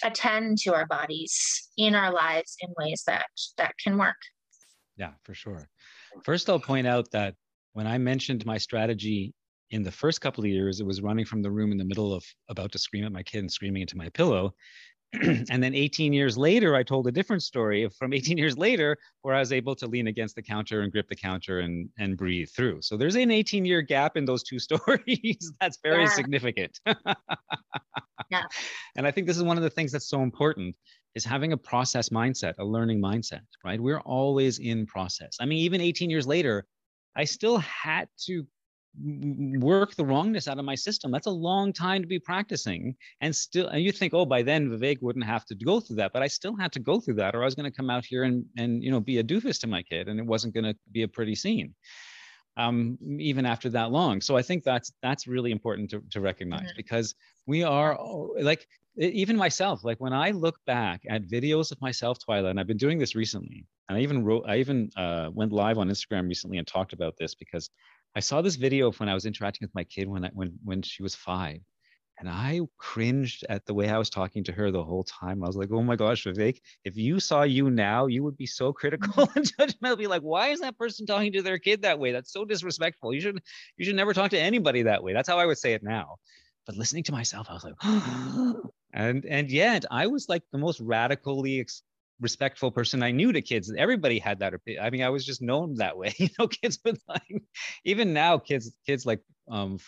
attend 0.04 0.58
to 0.60 0.74
our 0.74 0.88
bodies 0.88 1.70
in 1.78 1.94
our 1.94 2.12
lives 2.12 2.56
in 2.62 2.74
ways 2.78 3.04
that 3.08 3.26
that 3.58 3.74
can 3.84 3.98
work? 3.98 4.16
Yeah 4.98 5.12
for 5.24 5.34
sure 5.34 5.70
first 6.24 6.49
i'll 6.49 6.59
point 6.59 6.88
out 6.88 7.09
that 7.12 7.36
when 7.74 7.88
I 7.88 7.97
mentioned 7.97 8.45
my 8.45 8.57
strategy 8.57 9.34
in 9.72 9.84
the 9.84 9.91
first 9.91 10.20
couple 10.22 10.43
of 10.43 10.49
years, 10.49 10.80
it 10.80 10.86
was 10.86 11.01
running 11.01 11.26
from 11.26 11.41
the 11.41 11.51
room 11.51 11.72
in 11.72 11.78
the 11.78 11.86
middle 11.86 12.14
of 12.14 12.24
about 12.49 12.72
to 12.74 12.78
scream 12.78 13.05
at 13.05 13.12
my 13.12 13.24
kid 13.24 13.39
and 13.39 13.51
screaming 13.51 13.82
into 13.82 13.97
my 13.97 14.09
pillow. 14.09 14.53
and 15.14 15.62
then 15.62 15.76
18 15.76 16.14
years 16.14 16.38
later, 16.38 16.76
I 16.76 16.84
told 16.84 17.07
a 17.07 17.12
different 17.12 17.43
story 17.43 17.89
from 17.97 18.14
18 18.14 18.38
years 18.38 18.57
later, 18.57 18.97
where 19.24 19.36
I 19.36 19.39
was 19.39 19.51
able 19.51 19.76
to 19.76 19.88
lean 19.88 20.07
against 20.07 20.36
the 20.36 20.41
counter 20.41 20.82
and 20.82 20.91
grip 20.91 21.07
the 21.09 21.16
counter 21.16 21.59
and, 21.59 21.89
and 21.99 22.18
breathe 22.18 22.49
through. 22.49 22.82
So 22.82 22.95
there's 22.95 23.16
an 23.16 23.32
18 23.32 23.66
year 23.66 23.82
gap 23.82 24.16
in 24.16 24.26
those 24.26 24.43
two 24.43 24.59
stories. 24.68 25.53
that's 25.59 25.80
very 25.84 26.03
yeah. 26.03 26.09
significant. 26.09 26.80
yeah. 28.30 28.43
And 28.95 29.05
I 29.05 29.12
think 29.12 29.28
this 29.28 29.38
is 29.38 29.43
one 29.43 29.57
of 29.57 29.64
the 29.64 29.70
things 29.70 29.91
that's 29.91 30.07
so 30.07 30.22
important 30.22 30.76
is 31.16 31.26
having 31.26 31.53
a 31.53 31.57
process 31.57 32.09
mindset, 32.09 32.53
a 32.59 32.66
learning 32.66 33.01
mindset, 33.01 33.41
right? 33.66 33.80
We're 33.80 33.99
always 33.99 34.59
in 34.59 34.86
process. 34.86 35.38
I 35.39 35.45
mean, 35.45 35.59
even 35.59 35.82
18 35.82 36.09
years 36.09 36.28
later, 36.28 36.66
I 37.16 37.26
still 37.26 37.57
had 37.57 38.07
to 38.26 38.45
work 38.99 39.95
the 39.95 40.03
wrongness 40.03 40.47
out 40.47 40.59
of 40.59 40.66
my 40.66 40.76
system. 40.76 41.12
That's 41.12 41.28
a 41.28 41.32
long 41.32 41.72
time 41.72 42.01
to 42.01 42.07
be 42.07 42.20
practicing. 42.20 42.95
And 43.22 43.34
still, 43.36 43.68
and 43.68 43.82
you 43.82 43.91
think, 43.91 44.14
oh, 44.14 44.26
by 44.26 44.41
then 44.41 44.70
Vivek 44.70 45.01
wouldn't 45.01 45.26
have 45.26 45.45
to 45.45 45.55
go 45.55 45.80
through 45.80 45.97
that. 45.97 46.12
But 46.14 46.24
I 46.24 46.28
still 46.28 46.55
had 46.55 46.72
to 46.74 46.80
go 46.80 46.99
through 46.99 47.16
that, 47.16 47.36
or 47.36 47.41
I 47.41 47.45
was 47.45 47.55
going 47.55 47.72
to 47.72 47.76
come 47.76 47.89
out 47.89 48.05
here 48.05 48.24
and 48.24 48.45
and 48.57 48.84
you 48.84 48.91
know 48.91 48.99
be 48.99 49.20
a 49.20 49.24
doofus 49.24 49.59
to 49.62 49.68
my 49.68 49.82
kid, 49.82 50.07
and 50.07 50.20
it 50.20 50.26
wasn't 50.26 50.53
going 50.53 50.66
to 50.66 50.76
be 50.91 51.03
a 51.03 51.07
pretty 51.07 51.36
scene. 51.36 51.74
Um, 52.58 52.97
even 53.18 53.45
after 53.45 53.70
that 53.70 53.91
long. 53.91 54.20
So 54.20 54.36
I 54.36 54.41
think 54.41 54.66
that's 54.66 54.91
that's 55.02 55.26
really 55.26 55.52
important 55.52 55.89
to, 55.91 56.04
to 56.12 56.20
recognize 56.20 56.64
mm-hmm. 56.64 56.76
because 56.76 57.16
we 57.47 57.64
are 57.64 57.97
like 58.39 58.68
even 58.97 59.38
myself, 59.38 59.84
like 59.84 59.99
when 60.02 60.14
I 60.14 60.32
look 60.32 60.58
back 60.66 61.02
at 61.10 61.28
videos 61.28 61.72
of 61.72 61.82
myself, 61.82 62.20
Twyla, 62.20 62.49
and 62.49 62.60
I've 62.60 62.68
been 62.68 62.78
doing 62.78 62.99
this 62.99 63.16
recently, 63.16 63.66
and 63.88 63.97
I 63.97 64.02
even 64.02 64.24
wrote, 64.26 64.43
I 64.47 64.58
even 64.58 64.89
uh, 64.97 65.30
went 65.34 65.54
live 65.54 65.78
on 65.78 65.89
Instagram 65.89 66.28
recently 66.28 66.58
and 66.58 66.68
talked 66.68 66.93
about 66.93 67.16
this 67.18 67.34
because 67.34 67.70
I 68.16 68.20
saw 68.20 68.41
this 68.41 68.58
video 68.58 68.89
of 68.89 68.99
when 68.99 69.08
I 69.08 69.14
was 69.14 69.26
interacting 69.26 69.66
with 69.66 69.74
my 69.74 69.86
kid 69.86 70.08
when 70.10 70.26
I, 70.26 70.30
when 70.34 70.58
when 70.64 70.82
she 70.82 71.04
was 71.04 71.16
five, 71.16 71.62
and 72.22 72.30
I 72.30 72.61
cringed 72.78 73.43
at 73.49 73.65
the 73.65 73.74
way 73.74 73.89
I 73.89 73.97
was 73.97 74.09
talking 74.11 74.43
to 74.43 74.51
her 74.51 74.69
the 74.69 74.84
whole 74.84 75.03
time. 75.03 75.43
I 75.43 75.47
was 75.47 75.57
like, 75.57 75.69
"Oh 75.72 75.82
my 75.82 75.95
gosh, 75.95 76.24
Vivek, 76.26 76.61
if 76.86 76.95
you 76.95 77.19
saw 77.19 77.41
you 77.41 77.72
now, 77.72 78.05
you 78.05 78.24
would 78.24 78.38
be 78.38 78.45
so 78.45 78.72
critical 78.72 79.28
and 79.36 79.45
judgmental. 79.45 79.97
Be 79.97 80.07
like, 80.07 80.22
why 80.22 80.49
is 80.49 80.61
that 80.61 80.78
person 80.78 81.07
talking 81.07 81.34
to 81.34 81.41
their 81.41 81.57
kid 81.57 81.82
that 81.82 81.99
way? 81.99 82.11
That's 82.11 82.32
so 82.32 82.45
disrespectful. 82.45 83.13
You 83.13 83.22
should 83.22 83.41
you 83.76 83.86
should 83.86 83.95
never 83.95 84.13
talk 84.13 84.30
to 84.32 84.39
anybody 84.39 84.84
that 84.84 85.03
way. 85.03 85.13
That's 85.13 85.28
how 85.28 85.39
I 85.39 85.45
would 85.47 85.57
say 85.57 85.74
it 85.74 85.84
now." 85.84 86.17
But 86.67 86.78
listening 86.78 87.03
to 87.05 87.11
myself, 87.11 87.47
I 87.49 87.53
was 87.53 87.63
like, 87.63 87.76
and 88.93 89.26
and 89.26 89.51
yet 89.51 89.86
I 89.89 90.07
was 90.07 90.30
like 90.30 90.43
the 90.51 90.59
most 90.59 90.80
radically 90.80 91.59
ex- 91.61 91.82
respectful 92.22 92.72
person 92.72 93.03
I 93.03 93.11
knew 93.11 93.32
to 93.34 93.41
kids. 93.41 93.74
Everybody 93.78 94.19
had 94.19 94.39
that. 94.39 94.53
I 94.80 94.89
mean, 94.89 95.03
I 95.03 95.09
was 95.09 95.26
just 95.26 95.41
known 95.41 95.76
that 95.76 95.97
way. 95.97 96.13
You 96.19 96.30
know, 96.39 96.47
kids 96.47 96.80
would 96.86 96.99
like, 97.07 97.43
even 97.84 98.13
now, 98.13 98.38
kids, 98.38 98.72
kids 98.86 99.05
like, 99.05 99.22
um, 99.49 99.80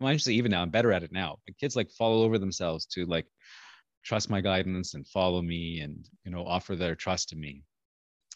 well, 0.00 0.12
actually, 0.12 0.34
even 0.34 0.50
now, 0.50 0.62
I'm 0.62 0.70
better 0.70 0.92
at 0.92 1.04
it 1.04 1.12
now. 1.12 1.38
But 1.46 1.56
kids 1.56 1.76
like 1.76 1.90
fall 1.90 2.22
over 2.22 2.38
themselves 2.38 2.86
to 2.86 3.06
like 3.06 3.26
trust 4.04 4.28
my 4.28 4.40
guidance 4.40 4.94
and 4.94 5.06
follow 5.08 5.42
me 5.42 5.80
and 5.80 6.08
you 6.24 6.30
know 6.30 6.44
offer 6.46 6.76
their 6.76 6.94
trust 6.94 7.30
to 7.30 7.36
me. 7.36 7.62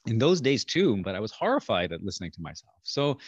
In 0.06 0.18
those 0.18 0.40
days 0.40 0.64
too, 0.64 1.02
but 1.02 1.14
I 1.14 1.20
was 1.20 1.32
horrified 1.32 1.92
at 1.92 2.02
listening 2.02 2.30
to 2.32 2.40
myself. 2.40 2.74
So 2.84 3.18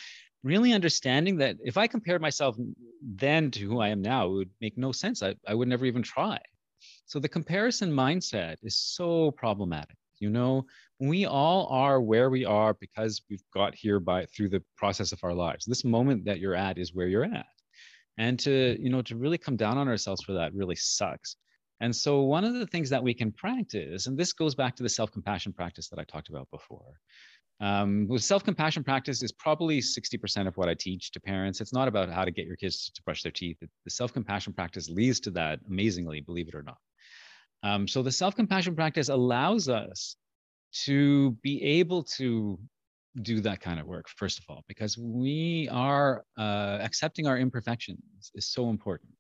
really 0.43 0.73
understanding 0.73 1.37
that 1.39 1.57
if 1.63 1.77
I 1.77 1.87
compared 1.87 2.23
myself 2.23 2.57
then 3.05 3.51
to 3.53 3.61
who 3.61 3.81
I 3.81 3.89
am 3.89 4.01
now, 4.03 4.27
it 4.27 4.33
would 4.33 4.51
make 4.61 4.79
no 4.79 4.91
sense. 4.93 5.23
I, 5.23 5.35
I 5.47 5.55
would 5.55 5.69
never 5.69 5.85
even 5.85 6.03
try. 6.03 6.39
So 7.07 7.19
the 7.19 7.29
comparison 7.29 7.93
mindset 7.93 8.57
is 8.63 8.77
so 8.77 9.31
problematic. 9.33 9.97
You 10.23 10.31
know, 10.31 10.67
we 11.01 11.27
all 11.27 11.67
are 11.67 12.01
where 12.01 12.31
we 12.31 12.45
are 12.45 12.75
because 12.75 13.23
we've 13.29 13.43
got 13.53 13.75
here 13.75 13.99
by 13.99 14.25
through 14.27 14.51
the 14.51 14.63
process 14.77 15.11
of 15.11 15.19
our 15.25 15.35
lives. 15.35 15.65
This 15.65 15.85
moment 15.85 16.25
that 16.27 16.39
you're 16.39 16.55
at 16.55 16.79
is 16.79 16.95
where 16.95 17.09
you're 17.09 17.25
at. 17.25 17.47
And 18.19 18.39
to, 18.39 18.77
you 18.81 18.89
know, 18.89 19.03
to 19.03 19.17
really 19.17 19.37
come 19.37 19.57
down 19.57 19.79
on 19.79 19.89
ourselves 19.89 20.23
for 20.23 20.35
that 20.35 20.55
really 20.55 20.77
sucks. 20.77 21.35
And 21.81 21.95
so 21.95 22.21
one 22.21 22.45
of 22.45 22.55
the 22.55 22.69
things 22.69 22.89
that 22.91 23.03
we 23.03 23.15
can 23.15 23.33
practice, 23.33 24.07
and 24.07 24.17
this 24.17 24.33
goes 24.33 24.55
back 24.55 24.77
to 24.77 24.85
the 24.85 24.89
self-compassion 24.89 25.55
practice 25.55 25.89
that 25.89 25.99
I 25.99 26.05
talked 26.05 26.29
about 26.29 26.49
before, 26.53 27.01
um, 27.59 28.07
with 28.09 28.23
self-compassion 28.23 28.85
practice 28.85 29.25
is 29.25 29.33
probably 29.33 29.81
60% 29.81 30.47
of 30.47 30.57
what 30.57 30.69
I 30.69 30.75
teach 30.75 31.11
to 31.11 31.21
parents. 31.21 31.61
It's 31.61 31.73
not 31.73 31.89
about 31.89 32.11
how 32.11 32.25
to 32.25 32.31
get 32.31 32.47
your 32.47 32.55
kids 32.55 32.93
to 32.95 33.03
brush 33.03 33.25
their 33.25 33.33
teeth. 33.33 33.59
The 33.61 33.91
self-compassion 33.91 34.53
practice 34.53 34.89
leads 34.89 35.19
to 35.21 35.33
that 35.33 35.59
amazingly, 35.69 36.21
believe 36.21 36.47
it 36.47 36.55
or 36.55 36.63
not. 36.63 36.79
Um, 37.63 37.87
so 37.87 38.03
the 38.03 38.11
self-compassion 38.11 38.75
practice 38.75 39.09
allows 39.09 39.69
us 39.69 40.17
to 40.85 41.33
be 41.43 41.63
able 41.63 42.03
to 42.03 42.59
do 43.21 43.41
that 43.41 43.61
kind 43.61 43.79
of 43.79 43.87
work 43.87 44.09
first 44.09 44.39
of 44.39 44.45
all 44.49 44.65
because 44.69 44.97
we 44.97 45.69
are 45.71 46.25
uh, 46.39 46.79
accepting 46.81 47.27
our 47.27 47.39
imperfections 47.39 48.33
is 48.35 48.49
so 48.49 48.71
important. 48.71 49.11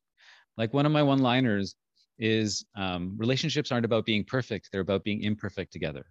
Like 0.56 0.72
one 0.72 0.86
of 0.86 0.92
my 0.92 1.02
one 1.02 1.18
liners 1.18 1.74
is 2.18 2.64
um, 2.76 3.14
relationships 3.16 3.70
aren't 3.70 3.84
about 3.84 4.06
being 4.06 4.24
perfect 4.24 4.68
they're 4.72 4.80
about 4.80 5.04
being 5.04 5.22
imperfect 5.22 5.72
together. 5.72 6.06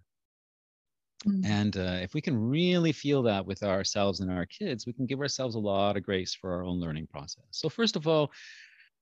Mm-hmm. 1.26 1.44
and 1.44 1.76
uh, 1.76 1.98
if 2.02 2.14
we 2.14 2.20
can 2.20 2.36
really 2.36 2.90
feel 2.90 3.22
that 3.22 3.46
with 3.46 3.62
ourselves 3.62 4.18
and 4.18 4.30
our 4.30 4.44
kids 4.46 4.86
we 4.86 4.92
can 4.92 5.06
give 5.06 5.20
ourselves 5.20 5.54
a 5.54 5.58
lot 5.58 5.96
of 5.96 6.02
grace 6.02 6.34
for 6.34 6.52
our 6.52 6.64
own 6.64 6.80
learning 6.80 7.06
process. 7.06 7.44
So 7.52 7.68
first 7.68 7.94
of 7.94 8.08
all 8.08 8.32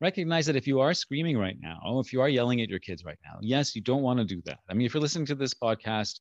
recognize 0.01 0.47
that 0.47 0.57
if 0.57 0.67
you 0.67 0.81
are 0.81 0.95
screaming 0.95 1.37
right 1.37 1.57
now 1.61 1.79
if 2.05 2.13
you 2.13 2.21
are 2.21 2.29
yelling 2.29 2.61
at 2.61 2.69
your 2.69 2.79
kids 2.79 3.05
right 3.05 3.19
now 3.25 3.39
yes 3.41 3.75
you 3.77 3.83
don't 3.83 4.03
want 4.03 4.19
to 4.19 4.25
do 4.25 4.41
that 4.45 4.59
i 4.69 4.75
mean 4.75 4.87
if 4.87 4.95
you're 4.95 5.01
listening 5.01 5.27
to 5.27 5.35
this 5.35 5.55
podcast 5.55 6.21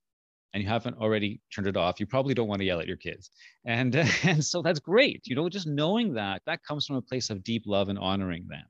and 0.53 0.63
you 0.63 0.69
haven't 0.69 0.97
already 0.97 1.41
turned 1.53 1.67
it 1.67 1.77
off, 1.77 1.99
you 1.99 2.05
probably 2.05 2.33
don't 2.33 2.47
want 2.47 2.59
to 2.59 2.65
yell 2.65 2.79
at 2.79 2.87
your 2.87 2.97
kids. 2.97 3.31
And, 3.65 3.95
and 4.23 4.43
so 4.43 4.61
that's 4.61 4.79
great. 4.79 5.21
You 5.25 5.35
know, 5.35 5.49
just 5.49 5.67
knowing 5.67 6.13
that, 6.13 6.41
that 6.45 6.63
comes 6.63 6.85
from 6.85 6.95
a 6.95 7.01
place 7.01 7.29
of 7.29 7.43
deep 7.43 7.63
love 7.65 7.89
and 7.89 7.99
honoring 7.99 8.47
them. 8.47 8.65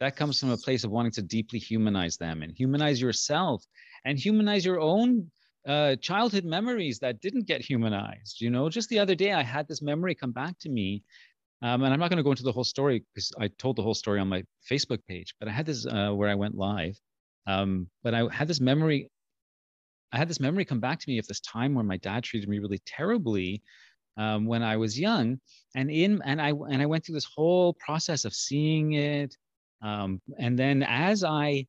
That 0.00 0.16
comes 0.16 0.40
from 0.40 0.50
a 0.50 0.56
place 0.56 0.84
of 0.84 0.90
wanting 0.90 1.12
to 1.12 1.22
deeply 1.22 1.58
humanize 1.58 2.16
them 2.16 2.42
and 2.42 2.52
humanize 2.52 3.00
yourself 3.00 3.64
and 4.04 4.18
humanize 4.18 4.64
your 4.64 4.80
own 4.80 5.30
uh, 5.66 5.96
childhood 5.96 6.44
memories 6.44 6.98
that 6.98 7.20
didn't 7.20 7.46
get 7.46 7.62
humanized. 7.62 8.40
You 8.40 8.50
know, 8.50 8.68
just 8.68 8.88
the 8.88 8.98
other 8.98 9.14
day, 9.14 9.32
I 9.32 9.42
had 9.42 9.66
this 9.66 9.82
memory 9.82 10.14
come 10.14 10.32
back 10.32 10.58
to 10.60 10.68
me. 10.68 11.02
Um, 11.62 11.82
and 11.82 11.92
I'm 11.92 12.00
not 12.00 12.10
going 12.10 12.18
to 12.18 12.22
go 12.22 12.30
into 12.30 12.42
the 12.42 12.52
whole 12.52 12.64
story 12.64 13.04
because 13.14 13.32
I 13.38 13.48
told 13.58 13.76
the 13.76 13.82
whole 13.82 13.94
story 13.94 14.20
on 14.20 14.28
my 14.28 14.42
Facebook 14.70 14.98
page, 15.08 15.34
but 15.40 15.48
I 15.48 15.52
had 15.52 15.66
this 15.66 15.86
uh, 15.86 16.10
where 16.10 16.28
I 16.28 16.34
went 16.34 16.56
live. 16.56 16.98
Um, 17.46 17.88
but 18.02 18.14
I 18.14 18.26
had 18.32 18.48
this 18.48 18.60
memory 18.60 19.08
I 20.14 20.16
had 20.16 20.28
this 20.28 20.38
memory 20.38 20.64
come 20.64 20.78
back 20.78 21.00
to 21.00 21.10
me 21.10 21.18
of 21.18 21.26
this 21.26 21.40
time 21.40 21.74
where 21.74 21.82
my 21.82 21.96
dad 21.96 22.22
treated 22.22 22.48
me 22.48 22.60
really 22.60 22.80
terribly 22.86 23.62
um, 24.16 24.46
when 24.46 24.62
I 24.62 24.76
was 24.76 24.98
young, 24.98 25.40
and 25.74 25.90
in 25.90 26.22
and 26.24 26.40
I 26.40 26.50
and 26.50 26.80
I 26.80 26.86
went 26.86 27.04
through 27.04 27.16
this 27.16 27.28
whole 27.34 27.74
process 27.74 28.24
of 28.24 28.32
seeing 28.32 28.92
it, 28.92 29.36
um, 29.82 30.22
and 30.38 30.56
then 30.56 30.84
as 30.84 31.24
I 31.24 31.66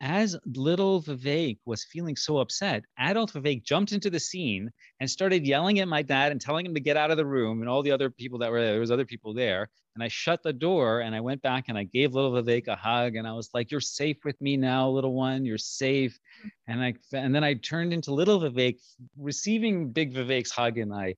as 0.00 0.36
little 0.46 1.02
Vivek 1.02 1.58
was 1.66 1.84
feeling 1.84 2.16
so 2.16 2.38
upset, 2.38 2.84
adult 2.98 3.32
Vivek 3.32 3.62
jumped 3.64 3.92
into 3.92 4.10
the 4.10 4.20
scene 4.20 4.70
and 4.98 5.10
started 5.10 5.46
yelling 5.46 5.78
at 5.80 5.88
my 5.88 6.02
dad 6.02 6.32
and 6.32 6.40
telling 6.40 6.64
him 6.64 6.74
to 6.74 6.80
get 6.80 6.96
out 6.96 7.10
of 7.10 7.16
the 7.16 7.26
room 7.26 7.60
and 7.60 7.68
all 7.68 7.82
the 7.82 7.90
other 7.90 8.10
people 8.10 8.38
that 8.38 8.50
were 8.50 8.60
there. 8.60 8.72
There 8.72 8.80
was 8.80 8.90
other 8.90 9.04
people 9.04 9.34
there. 9.34 9.68
And 9.96 10.04
I 10.04 10.08
shut 10.08 10.42
the 10.42 10.52
door 10.52 11.00
and 11.00 11.14
I 11.14 11.20
went 11.20 11.42
back 11.42 11.64
and 11.68 11.76
I 11.76 11.84
gave 11.84 12.14
little 12.14 12.32
Vivek 12.32 12.68
a 12.68 12.76
hug 12.76 13.16
and 13.16 13.26
I 13.26 13.32
was 13.32 13.50
like, 13.52 13.70
"You're 13.70 13.80
safe 13.80 14.18
with 14.24 14.40
me 14.40 14.56
now, 14.56 14.88
little 14.88 15.14
one. 15.14 15.44
You're 15.44 15.58
safe." 15.58 16.18
Mm. 16.44 16.50
And 16.68 16.82
I 16.82 16.94
and 17.12 17.34
then 17.34 17.44
I 17.44 17.54
turned 17.54 17.92
into 17.92 18.14
little 18.14 18.40
Vivek, 18.40 18.78
receiving 19.18 19.90
big 19.90 20.14
Vivek's 20.14 20.52
hug, 20.52 20.78
and 20.78 20.94
I 20.94 21.16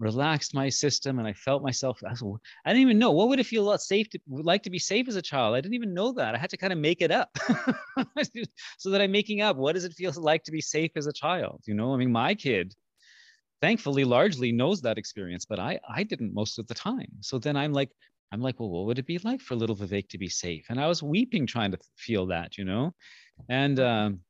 relaxed 0.00 0.54
my 0.54 0.68
system 0.68 1.18
and 1.18 1.28
I 1.28 1.34
felt 1.34 1.62
myself. 1.62 2.00
I 2.02 2.14
didn't 2.14 2.82
even 2.82 2.98
know 2.98 3.12
what 3.12 3.28
would 3.28 3.38
it 3.38 3.46
feel 3.46 3.76
safe 3.78 4.08
to 4.10 4.18
like 4.28 4.62
to 4.64 4.70
be 4.70 4.78
safe 4.78 5.06
as 5.06 5.14
a 5.14 5.22
child. 5.22 5.54
I 5.54 5.60
didn't 5.60 5.74
even 5.74 5.94
know 5.94 6.12
that. 6.12 6.34
I 6.34 6.38
had 6.38 6.50
to 6.50 6.56
kind 6.56 6.72
of 6.72 6.78
make 6.78 7.02
it 7.02 7.12
up 7.12 7.28
so 8.78 8.90
that 8.90 9.02
I'm 9.02 9.12
making 9.12 9.42
up 9.42 9.56
what 9.56 9.74
does 9.74 9.84
it 9.84 9.92
feel 9.92 10.12
like 10.16 10.42
to 10.44 10.52
be 10.52 10.62
safe 10.62 10.90
as 10.96 11.06
a 11.06 11.12
child. 11.12 11.62
You 11.66 11.74
know, 11.74 11.94
I 11.94 11.98
mean, 11.98 12.10
my 12.10 12.34
kid, 12.34 12.74
thankfully, 13.60 14.04
largely 14.04 14.50
knows 14.50 14.80
that 14.80 14.98
experience, 14.98 15.44
but 15.44 15.60
I 15.60 15.78
I 15.88 16.02
didn't 16.02 16.34
most 16.34 16.58
of 16.58 16.66
the 16.66 16.74
time. 16.74 17.12
So 17.20 17.38
then 17.38 17.56
I'm 17.56 17.72
like. 17.72 17.90
I'm 18.32 18.40
like, 18.40 18.60
well, 18.60 18.70
what 18.70 18.86
would 18.86 19.00
it 19.00 19.08
be 19.08 19.18
like 19.18 19.40
for 19.40 19.56
little 19.56 19.74
Vivek 19.74 20.08
to 20.10 20.16
be 20.16 20.28
safe? 20.28 20.66
And 20.68 20.80
I 20.80 20.86
was 20.86 21.02
weeping 21.02 21.48
trying 21.48 21.72
to 21.72 21.78
feel 21.96 22.26
that, 22.26 22.58
you 22.58 22.64
know, 22.64 22.94
and 23.48 23.80
um, 23.80 24.20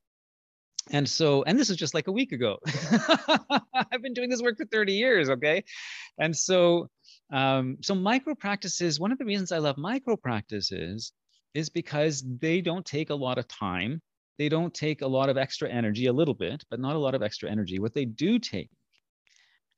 and 0.91 1.09
so 1.09 1.43
and 1.45 1.59
this 1.59 1.71
is 1.71 1.77
just 1.77 1.95
like 1.95 2.09
a 2.09 2.13
week 2.13 2.33
ago. 2.33 2.59
I've 3.93 4.03
been 4.03 4.15
doing 4.15 4.31
this 4.31 4.43
work 4.43 4.57
for 4.57 4.65
30 4.65 4.95
years 4.95 5.31
okay? 5.31 5.65
And 6.19 6.37
so 6.37 6.89
um, 7.33 7.79
so 7.83 7.95
micro 7.95 8.35
practices 8.35 8.99
one 8.99 9.13
of 9.13 9.19
the 9.19 9.25
reasons 9.25 9.53
i 9.53 9.59
love 9.59 9.79
micro 9.79 10.17
practices 10.17 11.13
is 11.55 11.69
because 11.69 12.25
they 12.41 12.61
don't 12.61 12.85
take 12.85 13.11
a 13.11 13.15
lot 13.15 13.39
of 13.39 13.47
time. 13.49 14.01
They 14.39 14.49
don't 14.49 14.73
take 14.73 15.03
a 15.03 15.07
lot 15.07 15.29
of 15.29 15.37
extra 15.37 15.69
energy 15.69 16.07
a 16.07 16.13
little 16.13 16.35
bit 16.35 16.65
but 16.71 16.81
not 16.81 16.97
a 16.97 16.99
lot 16.99 17.15
of 17.15 17.23
extra 17.23 17.51
energy. 17.51 17.79
What 17.79 17.95
they 17.95 18.05
do 18.05 18.39
take 18.39 18.71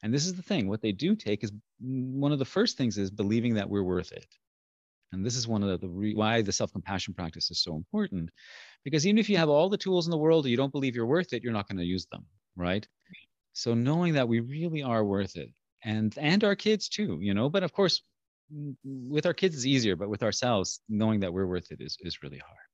and 0.03 0.12
this 0.12 0.26
is 0.26 0.34
the 0.34 0.42
thing 0.42 0.68
what 0.68 0.82
they 0.82 0.92
do 0.92 1.14
take 1.14 1.44
is 1.44 1.53
mm, 1.53 2.12
one 2.12 2.32
of 2.32 2.38
the 2.38 2.44
first 2.44 2.76
things 2.76 2.98
is 2.98 3.11
believing 3.11 3.55
that 3.55 3.68
we're 3.68 3.82
worth 3.82 4.12
it 4.12 4.26
and 5.13 5.25
this 5.25 5.37
is 5.37 5.47
one 5.47 5.63
of 5.63 5.69
the, 5.69 5.87
the 5.87 6.15
why 6.15 6.43
the 6.43 6.53
self-compassion 6.53 7.15
practice 7.15 7.51
is 7.51 7.63
so 7.63 7.77
important 7.77 8.31
because 8.85 9.07
even 9.07 9.19
if 9.19 9.29
you 9.29 9.37
have 9.37 9.49
all 9.49 9.69
the 9.69 9.77
tools 9.77 10.07
in 10.07 10.11
the 10.11 10.17
world 10.17 10.47
you 10.47 10.57
don't 10.57 10.73
believe 10.73 10.97
you're 10.97 11.07
worth 11.07 11.33
it 11.33 11.43
you're 11.43 11.53
not 11.53 11.69
going 11.69 11.79
to 11.79 11.85
use 11.85 12.07
them 12.11 12.25
right? 12.57 12.87
So 13.55 13.75
knowing 13.75 14.15
that 14.15 14.29
we 14.29 14.41
really 14.41 14.83
are 14.83 15.05
worth 15.05 15.37
it 15.37 15.51
and 15.85 16.17
and 16.19 16.43
our 16.45 16.57
kids 16.57 16.89
too 16.89 17.19
you 17.21 17.35
know? 17.35 17.49
But 17.49 17.63
of 17.63 17.73
course 17.73 18.03
with 18.85 19.25
our 19.25 19.33
kids 19.33 19.57
it's 19.57 19.67
easier 19.67 19.97
but 19.97 20.09
with 20.09 20.23
ourselves 20.23 20.81
knowing 20.89 21.21
that 21.21 21.33
we're 21.33 21.47
worth 21.47 21.71
it 21.71 21.81
is, 21.81 21.97
is 22.01 22.23
really 22.23 22.39
hard. 22.39 22.67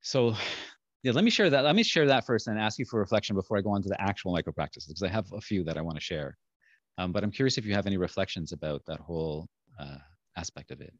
So 0.00 0.34
yeah 1.02 1.12
let 1.12 1.24
me 1.24 1.30
share 1.30 1.50
that 1.50 1.64
let 1.64 1.76
me 1.76 1.82
share 1.82 2.06
that 2.06 2.26
first 2.26 2.48
and 2.48 2.58
ask 2.58 2.78
you 2.78 2.84
for 2.84 2.98
reflection 2.98 3.36
before 3.36 3.56
i 3.56 3.60
go 3.60 3.70
on 3.70 3.82
to 3.82 3.88
the 3.88 4.00
actual 4.00 4.32
micro 4.32 4.52
practices 4.52 4.88
because 4.88 5.02
i 5.02 5.08
have 5.08 5.26
a 5.32 5.40
few 5.40 5.62
that 5.64 5.76
i 5.78 5.80
want 5.80 5.96
to 5.96 6.02
share. 6.02 6.36
Um, 6.98 7.12
but 7.12 7.22
i'm 7.22 7.30
curious 7.30 7.58
if 7.58 7.64
you 7.64 7.74
have 7.74 7.86
any 7.86 7.96
reflections 7.96 8.52
about 8.52 8.82
that 8.86 9.00
whole 9.00 9.48
uh, 9.78 9.98
aspect 10.38 10.70
of 10.70 10.80
it 10.80 10.94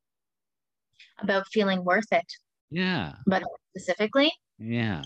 about 1.21 1.47
feeling 1.53 1.85
worth 1.85 2.11
it 2.13 2.27
yeah. 2.71 3.15
But 3.27 3.43
specifically, 3.77 4.33
yeah. 4.59 5.03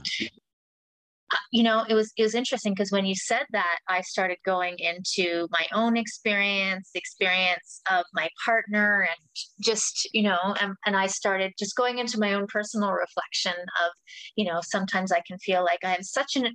You 1.51 1.62
know, 1.62 1.85
it 1.89 1.95
was 1.95 2.12
it 2.18 2.22
was 2.22 2.35
interesting 2.35 2.74
because 2.74 2.93
when 2.93 3.07
you 3.07 3.14
said 3.14 3.45
that, 3.53 3.78
I 3.89 4.03
started 4.03 4.37
going 4.45 4.76
into 4.78 5.49
my 5.51 5.66
own 5.72 5.97
experience, 5.97 6.91
the 6.93 6.99
experience 6.99 7.80
of 7.91 8.05
my 8.12 8.28
partner, 8.45 9.09
and 9.09 9.18
just 9.61 10.09
you 10.12 10.24
know, 10.24 10.55
and, 10.61 10.74
and 10.85 10.95
I 10.95 11.07
started 11.07 11.53
just 11.59 11.74
going 11.74 11.99
into 11.99 12.18
my 12.18 12.35
own 12.35 12.47
personal 12.49 12.93
reflection 12.93 13.55
of, 13.55 13.93
you 14.37 14.45
know, 14.45 14.61
sometimes 14.62 15.11
I 15.11 15.22
can 15.26 15.39
feel 15.39 15.62
like 15.62 15.78
I 15.85 15.93
have 15.93 16.05
such 16.05 16.37
an 16.37 16.55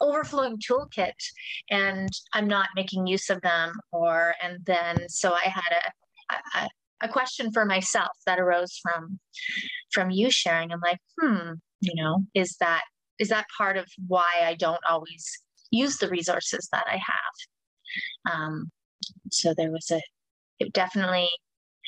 overflowing 0.00 0.58
toolkit 0.58 1.12
and 1.70 2.08
I'm 2.32 2.48
not 2.48 2.70
making 2.74 3.06
use 3.06 3.30
of 3.30 3.40
them 3.42 3.72
or 3.92 4.34
and 4.42 4.58
then 4.66 5.08
so 5.08 5.32
I 5.32 5.48
had 5.48 5.76
a, 6.32 6.58
a, 6.58 6.68
a 7.02 7.08
question 7.08 7.52
for 7.52 7.64
myself 7.64 8.12
that 8.26 8.38
arose 8.40 8.78
from 8.82 9.18
from 9.92 10.10
you 10.10 10.30
sharing. 10.30 10.72
I'm 10.72 10.80
like 10.80 11.00
hmm 11.20 11.52
you 11.80 11.94
know 11.94 12.24
is 12.34 12.56
that 12.60 12.82
is 13.18 13.28
that 13.28 13.46
part 13.56 13.76
of 13.76 13.86
why 14.06 14.40
i 14.42 14.54
don't 14.54 14.80
always 14.88 15.24
use 15.70 15.96
the 15.98 16.08
resources 16.08 16.68
that 16.72 16.84
i 16.88 16.96
have? 16.96 18.32
Um, 18.32 18.70
so 19.30 19.52
there 19.54 19.70
was 19.70 19.90
a 19.90 20.00
it 20.58 20.72
definitely 20.72 21.28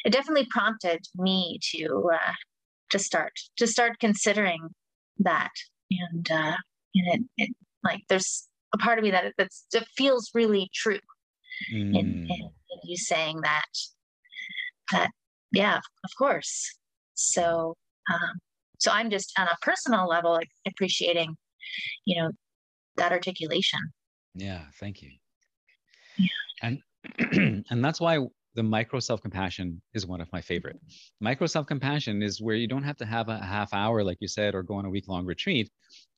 it 0.05 0.13
definitely 0.13 0.47
prompted 0.51 1.01
me 1.17 1.59
to 1.73 2.11
uh, 2.13 2.33
to 2.91 2.99
start 2.99 3.33
to 3.57 3.67
start 3.67 3.99
considering 4.01 4.69
that. 5.19 5.53
And 5.91 6.31
uh 6.31 6.57
and 6.95 7.07
it, 7.15 7.23
it 7.37 7.57
like 7.83 8.01
there's 8.09 8.49
a 8.73 8.79
part 8.79 8.99
of 8.99 9.05
me 9.05 9.11
that 9.11 9.33
that's 9.39 9.67
that 9.73 9.87
feels 9.97 10.31
really 10.35 10.71
true 10.75 11.01
mm. 11.73 11.91
in, 11.91 11.95
in, 11.95 12.29
in 12.29 12.79
you 12.85 12.97
saying 12.97 13.41
that 13.43 13.65
that 14.93 15.11
yeah 15.53 15.77
of 15.77 16.11
course 16.19 16.77
so 17.15 17.75
um, 18.13 18.39
so 18.79 18.91
i'm 18.91 19.11
just 19.11 19.33
on 19.39 19.47
a 19.47 19.57
personal 19.63 20.07
level 20.09 20.39
appreciating 20.67 21.37
you 22.05 22.21
know 22.21 22.31
that 22.97 23.13
articulation 23.13 23.81
yeah 24.35 24.63
thank 24.81 25.03
you 25.03 25.11
yeah. 26.19 26.29
and 26.63 26.79
and 27.71 27.85
that's 27.85 28.01
why 28.01 28.19
the 28.55 28.63
micro 28.63 29.01
self 29.01 29.21
compassion 29.21 29.83
is 29.95 30.07
one 30.07 30.21
of 30.21 30.33
my 30.33 30.41
favorite. 30.41 30.79
Micro 31.21 31.47
self 31.47 31.67
compassion 31.67 32.23
is 32.23 32.41
where 32.41 32.55
you 32.55 32.69
don't 32.69 32.85
have 32.85 32.97
to 32.99 33.05
have 33.05 33.29
a 33.29 33.39
half 33.39 33.75
hour, 33.75 34.05
like 34.05 34.19
you 34.21 34.29
said, 34.29 34.55
or 34.55 34.63
go 34.63 34.75
on 34.75 34.85
a 34.85 34.91
week 34.91 35.09
long 35.09 35.27
retreat. 35.27 35.71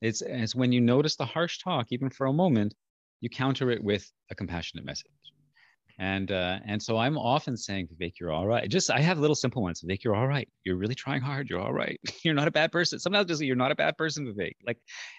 It's, 0.02 0.22
it's 0.22 0.54
when 0.54 0.72
you 0.72 0.80
notice 0.80 1.16
the 1.16 1.24
harsh 1.24 1.58
talk, 1.58 1.86
even 1.90 2.10
for 2.10 2.26
a 2.26 2.32
moment, 2.32 2.74
you 3.20 3.30
counter 3.30 3.70
it 3.70 3.82
with 3.82 4.10
a 4.30 4.34
compassionate 4.34 4.84
message. 4.84 5.10
And 5.98 6.30
uh, 6.30 6.58
and 6.66 6.82
so 6.82 6.98
I'm 6.98 7.16
often 7.16 7.56
saying, 7.56 7.88
Vivek, 7.88 8.14
you're 8.20 8.30
all 8.30 8.46
right. 8.46 8.68
Just 8.68 8.90
I 8.90 9.00
have 9.00 9.18
little 9.18 9.34
simple 9.34 9.62
ones. 9.62 9.80
Vivek, 9.80 10.04
you're 10.04 10.14
all 10.14 10.26
right. 10.26 10.46
You're 10.64 10.76
really 10.76 10.94
trying 10.94 11.22
hard. 11.22 11.48
You're 11.48 11.60
all 11.60 11.72
right. 11.72 11.98
you're 12.22 12.34
not 12.34 12.48
a 12.48 12.50
bad 12.50 12.70
person. 12.70 12.98
Sometimes 12.98 13.26
just 13.26 13.40
you're 13.42 13.56
not 13.56 13.72
a 13.72 13.74
bad 13.74 13.96
person, 13.96 14.26
Vivek. 14.26 14.56
Like 14.66 14.78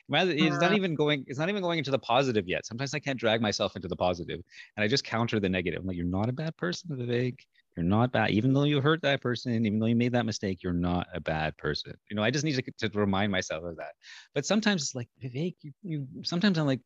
it's 0.09 0.55
not 0.55 0.63
uh-huh. 0.63 0.75
even 0.75 0.93
going. 0.93 1.23
It's 1.27 1.39
not 1.39 1.49
even 1.49 1.63
going 1.63 1.79
into 1.79 1.89
the 1.89 1.99
positive 1.99 2.47
yet. 2.47 2.65
Sometimes 2.65 2.93
I 2.93 2.99
can't 2.99 3.19
drag 3.19 3.41
myself 3.41 3.75
into 3.75 3.87
the 3.87 3.95
positive, 3.95 4.39
and 4.75 4.83
I 4.83 4.87
just 4.87 5.03
counter 5.03 5.39
the 5.39 5.49
negative. 5.49 5.81
I'm 5.81 5.87
like, 5.87 5.97
you're 5.97 6.05
not 6.05 6.29
a 6.29 6.33
bad 6.33 6.55
person, 6.57 6.95
Vivek. 6.95 7.39
You're 7.75 7.85
not 7.85 8.11
bad, 8.11 8.31
even 8.31 8.53
though 8.53 8.63
you 8.63 8.81
hurt 8.81 9.03
that 9.03 9.21
person, 9.21 9.65
even 9.65 9.77
though 9.77 9.85
you 9.85 9.95
made 9.95 10.13
that 10.13 10.25
mistake. 10.25 10.63
You're 10.63 10.73
not 10.73 11.07
a 11.13 11.19
bad 11.19 11.55
person. 11.57 11.93
You 12.09 12.15
know, 12.15 12.23
I 12.23 12.31
just 12.31 12.43
need 12.43 12.55
to, 12.55 12.89
to 12.89 12.99
remind 12.99 13.31
myself 13.31 13.63
of 13.63 13.77
that. 13.77 13.91
But 14.33 14.45
sometimes 14.45 14.81
it's 14.81 14.95
like 14.95 15.07
Vivek, 15.23 15.55
you, 15.61 15.71
you. 15.83 16.07
Sometimes 16.23 16.57
I'm 16.57 16.65
like, 16.65 16.81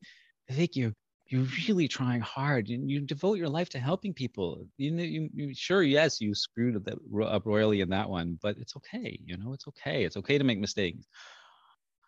Vivek, 0.50 0.76
you 0.76 0.92
you're 1.32 1.48
really 1.66 1.88
trying 1.88 2.20
hard 2.20 2.68
and 2.68 2.90
you 2.90 3.00
devote 3.00 3.38
your 3.38 3.48
life 3.48 3.68
to 3.70 3.78
helping 3.78 4.12
people 4.12 4.66
you 4.76 4.90
know 4.90 5.02
you, 5.02 5.30
you 5.32 5.54
sure 5.54 5.82
yes 5.82 6.20
you 6.20 6.34
screwed 6.34 6.76
up 7.24 7.46
royally 7.46 7.80
in 7.80 7.88
that 7.88 8.08
one 8.08 8.38
but 8.42 8.56
it's 8.58 8.76
okay 8.76 9.18
you 9.24 9.36
know 9.38 9.52
it's 9.54 9.66
okay 9.66 10.04
it's 10.04 10.16
okay 10.16 10.36
to 10.36 10.44
make 10.44 10.58
mistakes 10.58 11.06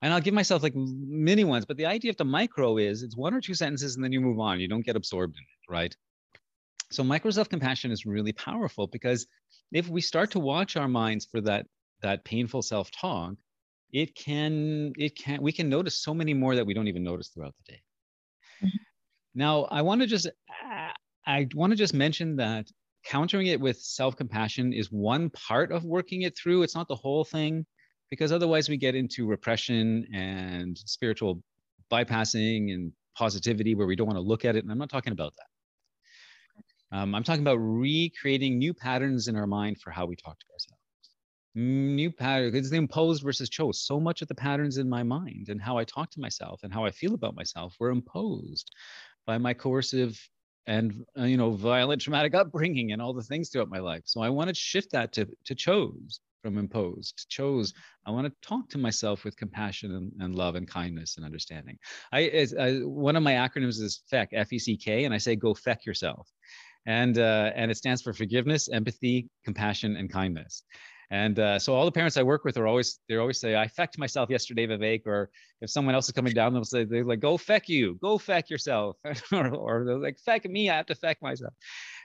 and 0.03 0.13
I'll 0.13 0.21
give 0.21 0.35
myself 0.35 0.63
like 0.63 0.75
mini 0.75 1.45
ones, 1.45 1.65
but 1.65 1.79
the 1.79 1.87
idea 1.87 2.11
of 2.11 2.19
the 2.19 2.27
micro 2.27 2.77
is 2.77 3.03
it's 3.03 3.17
one 3.17 3.33
or 3.33 3.41
two 3.41 3.55
sentences 3.55 3.95
and 3.95 4.05
then 4.05 4.13
you 4.13 4.21
move 4.21 4.39
on. 4.39 4.61
You 4.61 4.69
don't 4.69 4.85
get 4.85 4.97
absorbed 4.97 5.35
in 5.35 5.43
it, 5.43 5.73
right? 5.73 5.97
So 6.91 7.03
micro 7.03 7.31
self-compassion 7.31 7.91
is 7.91 8.05
really 8.05 8.33
powerful 8.35 8.87
because 8.87 9.27
if 9.73 9.89
we 9.89 10.03
start 10.03 10.31
to 10.33 10.39
watch 10.39 10.77
our 10.77 10.89
minds 10.89 11.25
for 11.25 11.41
that 11.43 11.67
that 12.03 12.23
painful 12.23 12.61
self-talk, 12.61 13.35
it 13.93 14.15
can 14.15 14.93
it 14.99 15.17
can 15.17 15.41
we 15.41 15.53
can 15.53 15.71
notice 15.71 15.97
so 15.97 16.13
many 16.13 16.35
more 16.35 16.55
that 16.55 16.67
we 16.67 16.75
don't 16.75 16.89
even 16.89 17.03
notice 17.03 17.29
throughout 17.29 17.55
the 17.57 17.73
day. 17.73 17.83
Mm-hmm. 18.63 18.77
Now, 19.35 19.65
I 19.65 19.83
want 19.83 20.01
to 20.01 20.07
just 20.07 20.29
I 21.27 21.49
want 21.55 21.71
to 21.73 21.77
just 21.77 21.95
mention 21.95 22.37
that 22.37 22.69
countering 23.05 23.49
it 23.49 23.61
with 23.61 23.79
self-compassion 23.79 24.73
is 24.73 24.91
one 24.91 25.31
part 25.31 25.73
of 25.73 25.85
working 25.85 26.23
it 26.23 26.37
through. 26.37 26.63
It's 26.63 26.75
not 26.75 26.89
the 26.89 26.95
whole 26.95 27.25
thing 27.25 27.67
because 28.11 28.33
otherwise 28.33 28.69
we 28.69 28.77
get 28.77 28.95
into 28.95 29.27
repression 29.27 30.07
and 30.15 30.77
spiritual 30.79 31.43
bypassing 31.91 32.73
and 32.73 32.93
positivity 33.17 33.75
where 33.75 33.87
we 33.87 33.97
don't 33.97 34.07
want 34.07 34.17
to 34.17 34.23
look 34.23 34.45
at 34.45 34.57
it. 34.57 34.63
And 34.63 34.73
I'm 34.73 34.79
not 34.79 34.91
talking 34.91 35.13
about 35.13 35.33
that. 35.37 36.97
Um, 36.97 37.15
I'm 37.15 37.25
talking 37.25 37.43
about 37.43 37.57
recreating 37.57 38.59
new 38.59 38.73
patterns 38.73 39.27
in 39.29 39.37
our 39.37 39.47
mind 39.47 39.81
for 39.81 39.91
how 39.91 40.07
we 40.07 40.17
talk 40.17 40.39
to 40.39 40.47
ourselves. 40.53 40.81
New 41.57 42.11
patterns. 42.11 42.55
It's 42.55 42.71
the 42.71 42.77
imposed 42.77 43.23
versus 43.23 43.49
chose. 43.49 43.83
So 43.85 43.99
much 43.99 44.23
of 44.23 44.29
the 44.29 44.35
patterns 44.35 44.77
in 44.77 44.89
my 44.89 45.03
mind 45.03 45.49
and 45.49 45.61
how 45.61 45.77
I 45.77 45.85
talk 45.85 46.11
to 46.13 46.21
myself 46.21 46.61
and 46.63 46.73
how 46.73 46.85
I 46.85 46.91
feel 46.91 47.15
about 47.15 47.35
myself 47.37 47.75
were 47.81 47.91
imposed 47.91 48.71
by 49.27 49.39
my 49.39 49.55
coercive 49.55 50.19
and 50.67 51.05
uh, 51.19 51.25
you 51.25 51.37
know 51.37 51.51
violent 51.51 52.01
traumatic 52.01 52.35
upbringing 52.35 52.93
and 52.93 53.03
all 53.03 53.13
the 53.13 53.23
things 53.23 53.51
throughout 53.51 53.69
my 53.69 53.79
life. 53.79 54.03
So 54.05 54.21
I 54.21 54.29
want 54.29 54.49
to 54.49 54.55
shift 54.55 54.93
that 54.93 55.13
to 55.13 55.27
to 55.45 55.55
chose 55.55 56.21
from 56.43 56.59
imposed 56.59 57.27
chose. 57.29 57.73
I 58.07 58.11
want 58.11 58.27
to 58.27 58.49
talk 58.49 58.69
to 58.71 58.79
myself 58.79 59.25
with 59.25 59.37
compassion 59.37 59.95
and, 59.95 60.13
and 60.21 60.35
love 60.35 60.57
and 60.57 60.69
kindness 60.69 61.17
and 61.17 61.25
understanding. 61.25 61.79
I, 62.13 62.49
I 62.59 62.73
one 62.85 63.17
of 63.17 63.23
my 63.23 63.33
acronyms 63.33 63.81
is 63.81 64.03
feck 64.11 64.29
f-e-c-k 64.33 65.05
and 65.05 65.15
i 65.15 65.19
say 65.19 65.37
go 65.37 65.55
feck 65.55 65.87
yourself. 65.87 66.29
And 66.87 67.19
uh, 67.19 67.51
and 67.55 67.71
it 67.71 67.77
stands 67.77 68.03
for 68.03 68.13
forgiveness 68.13 68.69
empathy 68.69 69.29
compassion 69.45 69.97
and 69.97 70.13
kindness 70.13 70.65
and 71.11 71.39
uh, 71.39 71.59
so 71.59 71.75
all 71.75 71.85
the 71.85 71.93
parents 71.93 72.17
I 72.17 72.23
work 72.23 72.45
with 72.45 72.57
are 72.57 72.67
always 72.67 73.01
they 73.09 73.17
always 73.17 73.41
say 73.41 73.57
I 73.57 73.67
fecked 73.67 73.99
myself 73.99 74.31
yesterday, 74.31 74.67
Vivek. 74.67 75.07
Or 75.07 75.31
if 75.61 75.71
someone 75.71 75.95
else 75.95 76.07
is 76.07 76.13
coming 76.13 76.35
down, 76.35 76.53
they'll 76.53 76.65
say 76.65 76.85
they're 76.85 77.05
like 77.05 77.21
go 77.21 77.37
feck 77.37 77.69
you, 77.69 77.99
go 78.01 78.19
feck 78.19 78.51
yourself, 78.51 78.97
or, 79.33 79.49
or 79.49 79.85
they're 79.85 79.99
like 79.99 80.19
feck 80.19 80.45
me, 80.45 80.71
I 80.71 80.77
have 80.77 80.87
to 80.87 80.95
feck 80.95 81.21
myself 81.23 81.55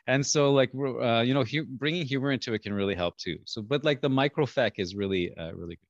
and 0.07 0.25
so 0.25 0.51
like 0.51 0.71
uh, 0.75 1.21
you 1.21 1.33
know 1.33 1.43
hu- 1.43 1.65
bringing 1.65 2.05
humor 2.05 2.31
into 2.31 2.53
it 2.53 2.63
can 2.63 2.73
really 2.73 2.95
help 2.95 3.17
too 3.17 3.37
so 3.45 3.61
but 3.61 3.83
like 3.83 4.01
the 4.01 4.09
micro 4.09 4.45
feck 4.45 4.73
is 4.77 4.95
really 4.95 5.35
uh, 5.37 5.51
really 5.53 5.75
good 5.75 5.89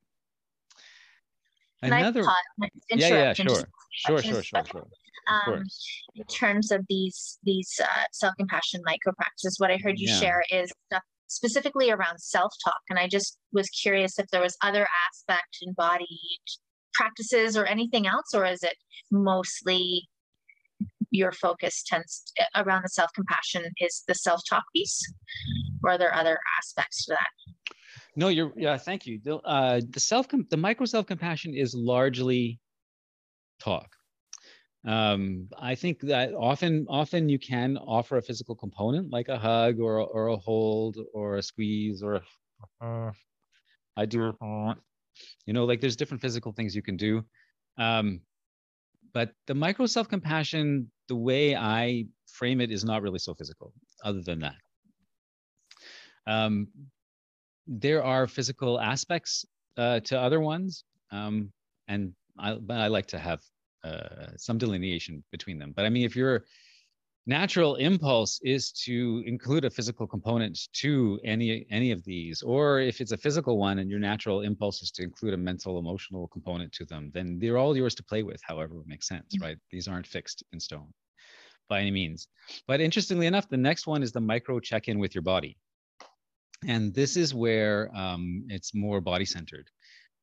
Another, 1.82 2.26
yeah, 2.90 3.08
yeah, 3.08 3.34
sure, 3.34 3.64
sure, 3.92 4.22
sure, 4.22 4.44
sure, 4.44 4.66
sure. 4.70 4.88
Um, 5.30 5.64
in 6.16 6.26
terms 6.26 6.72
of 6.72 6.86
these 6.90 7.40
these 7.44 7.80
uh, 7.82 8.04
self 8.12 8.36
compassion 8.38 8.82
micro 8.84 9.14
practices, 9.14 9.56
what 9.60 9.72
I 9.72 9.78
heard 9.78 9.98
you 9.98 10.10
yeah. 10.10 10.20
share 10.20 10.44
is 10.52 10.72
stuff 10.88 11.04
specifically 11.30 11.90
around 11.90 12.20
self 12.20 12.52
talk, 12.66 12.82
and 12.90 13.00
I 13.00 13.08
just 13.08 13.38
was 13.54 13.70
curious 13.70 14.20
if 14.20 14.28
there 14.28 14.42
was 14.42 14.58
other 14.62 14.88
aspect 15.08 15.58
embodied 15.62 16.08
practices 16.94 17.56
or 17.56 17.66
anything 17.66 18.08
else, 18.08 18.34
or 18.34 18.46
is 18.46 18.62
it 18.64 18.76
mostly 19.12 20.10
your 21.12 21.32
focus 21.32 21.84
tends 21.88 22.32
around 22.56 22.84
the 22.84 22.90
self 22.90 23.12
compassion 23.14 23.64
is 23.80 24.04
the 24.08 24.16
self 24.16 24.42
talk 24.50 24.64
piece, 24.76 25.02
or 25.84 25.92
are 25.92 25.98
there 25.98 26.14
other 26.14 26.40
aspects 26.60 27.06
to 27.06 27.12
that? 27.14 27.28
No, 28.16 28.28
you're 28.28 28.52
yeah. 28.58 28.78
Thank 28.78 29.06
you. 29.06 29.20
The, 29.24 29.38
uh, 29.38 29.82
the 29.90 30.00
self 30.00 30.28
the 30.50 30.58
micro 30.58 30.86
self 30.86 31.06
compassion 31.06 31.54
is 31.56 31.74
largely 31.74 32.60
talk. 33.60 33.88
Um, 34.86 35.50
I 35.58 35.76
think 35.76 36.00
that 36.02 36.34
often 36.34 36.86
often 36.90 37.28
you 37.28 37.38
can 37.38 37.78
offer 37.78 38.18
a 38.18 38.22
physical 38.22 38.56
component 38.56 39.12
like 39.12 39.28
a 39.28 39.38
hug 39.38 39.80
or 39.80 40.00
or 40.00 40.28
a 40.28 40.38
hold 40.38 40.98
or 41.14 41.36
a 41.36 41.44
squeeze 41.44 42.02
or 42.02 42.16
a, 42.16 42.22
uh, 42.82 43.12
I 43.98 44.06
do 44.06 44.34
uh, 44.42 44.74
you 45.46 45.54
know 45.54 45.66
like 45.66 45.82
there's 45.82 45.98
different 45.98 46.22
physical 46.22 46.54
things 46.54 46.76
you 46.76 46.82
can 46.82 46.96
do. 46.96 47.24
Um, 47.78 48.22
but 49.14 49.34
the 49.48 49.56
micro 49.56 49.86
self 49.86 50.08
compassion 50.08 50.90
the 51.10 51.16
way 51.16 51.56
I 51.56 52.06
frame 52.28 52.62
it 52.62 52.72
is 52.72 52.86
not 52.86 53.02
really 53.02 53.20
so 53.20 53.34
physical, 53.34 53.74
other 54.04 54.22
than 54.22 54.40
that. 54.40 54.56
Um, 56.26 56.68
there 57.68 58.04
are 58.04 58.28
physical 58.28 58.80
aspects 58.80 59.46
uh, 59.78 60.00
to 60.02 60.20
other 60.20 60.40
ones, 60.40 60.86
um, 61.12 61.52
and 61.88 62.14
I, 62.38 62.54
but 62.54 62.78
I 62.80 62.88
like 62.88 63.08
to 63.08 63.20
have 63.20 63.42
uh, 63.84 64.28
some 64.38 64.58
delineation 64.58 65.24
between 65.32 65.58
them. 65.60 65.74
But 65.76 65.86
I 65.86 65.90
mean, 65.90 66.06
if 66.06 66.16
your 66.16 66.46
natural 67.26 67.76
impulse 67.76 68.40
is 68.44 68.72
to 68.72 69.24
include 69.26 69.64
a 69.66 69.70
physical 69.70 70.08
component 70.08 70.60
to 70.74 71.20
any 71.24 71.66
any 71.70 71.92
of 71.92 72.04
these, 72.04 72.42
or 72.42 72.80
if 72.80 73.02
it's 73.02 73.12
a 73.12 73.18
physical 73.18 73.58
one 73.58 73.80
and 73.80 73.90
your 73.90 74.00
natural 74.00 74.42
impulse 74.42 74.82
is 74.82 74.92
to 74.92 75.04
include 75.04 75.34
a 75.34 75.38
mental 75.38 75.78
emotional 75.78 76.28
component 76.28 76.72
to 76.74 76.86
them, 76.86 77.12
then 77.14 77.38
they're 77.40 77.58
all 77.58 77.78
yours 77.78 77.96
to 77.96 78.04
play 78.04 78.24
with. 78.24 78.42
However, 78.44 78.80
it 78.80 78.88
makes 78.88 79.08
sense, 79.08 79.36
mm-hmm. 79.36 79.46
right? 79.46 79.58
These 79.72 79.88
aren't 79.88 80.08
fixed 80.08 80.44
in 80.54 80.60
stone 80.60 80.92
by 81.70 81.82
any 81.82 81.92
means. 81.92 82.28
But 82.68 82.82
interestingly 82.82 83.28
enough, 83.28 83.48
the 83.48 83.58
next 83.58 83.88
one 83.88 84.02
is 84.04 84.12
the 84.12 84.22
micro 84.22 84.60
check 84.60 84.88
in 84.88 84.98
with 85.00 85.14
your 85.14 85.22
body. 85.22 85.56
And 86.68 86.94
this 86.94 87.16
is 87.16 87.34
where 87.34 87.96
um, 87.96 88.46
it's 88.50 88.74
more 88.74 89.00
body 89.00 89.26
centered, 89.26 89.70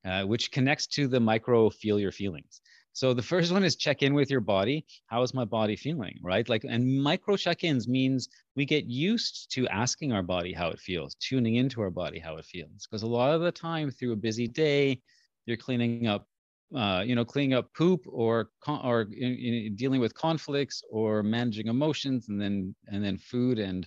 uh, 0.04 0.24
which 0.24 0.50
connects 0.50 0.86
to 0.88 1.06
the 1.06 1.20
micro 1.20 1.70
feel 1.70 1.98
your 1.98 2.12
feelings. 2.12 2.60
So 2.96 3.12
the 3.12 3.20
first 3.20 3.52
one 3.52 3.62
is 3.62 3.76
check 3.76 4.02
in 4.02 4.14
with 4.14 4.30
your 4.30 4.40
body. 4.40 4.86
How 5.08 5.22
is 5.22 5.34
my 5.34 5.44
body 5.44 5.76
feeling, 5.76 6.18
right? 6.22 6.48
Like, 6.48 6.64
and 6.64 7.02
micro 7.02 7.36
check-ins 7.36 7.86
means 7.86 8.26
we 8.54 8.64
get 8.64 8.86
used 8.86 9.52
to 9.52 9.68
asking 9.68 10.12
our 10.12 10.22
body 10.22 10.54
how 10.54 10.68
it 10.68 10.80
feels, 10.80 11.14
tuning 11.16 11.56
into 11.56 11.82
our 11.82 11.90
body 11.90 12.18
how 12.18 12.38
it 12.38 12.46
feels. 12.46 12.86
Because 12.86 13.02
a 13.02 13.06
lot 13.06 13.34
of 13.34 13.42
the 13.42 13.52
time 13.52 13.90
through 13.90 14.12
a 14.12 14.16
busy 14.16 14.48
day, 14.48 14.98
you're 15.44 15.58
cleaning 15.58 16.06
up 16.06 16.26
uh, 16.74 17.02
you 17.06 17.14
know, 17.14 17.24
cleaning 17.24 17.52
up 17.52 17.72
poop 17.74 18.00
or 18.08 18.48
or 18.66 19.02
in, 19.02 19.34
in 19.34 19.76
dealing 19.76 20.00
with 20.00 20.14
conflicts 20.14 20.82
or 20.90 21.22
managing 21.22 21.66
emotions, 21.66 22.30
and 22.30 22.40
then 22.40 22.74
and 22.88 23.04
then 23.04 23.18
food 23.18 23.58
and 23.58 23.86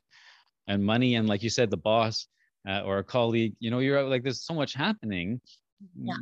and 0.68 0.86
money, 0.86 1.16
and 1.16 1.28
like 1.28 1.41
you 1.41 1.49
said, 1.49 1.72
the 1.72 1.78
boss 1.78 2.28
uh, 2.70 2.82
or 2.82 2.99
a 2.99 3.03
colleague. 3.03 3.55
You 3.60 3.72
know, 3.72 3.80
you're 3.80 4.03
like 4.03 4.22
there's 4.22 4.45
so 4.45 4.53
much 4.53 4.76
happening. 4.76 5.41
Yeah. 5.95 6.15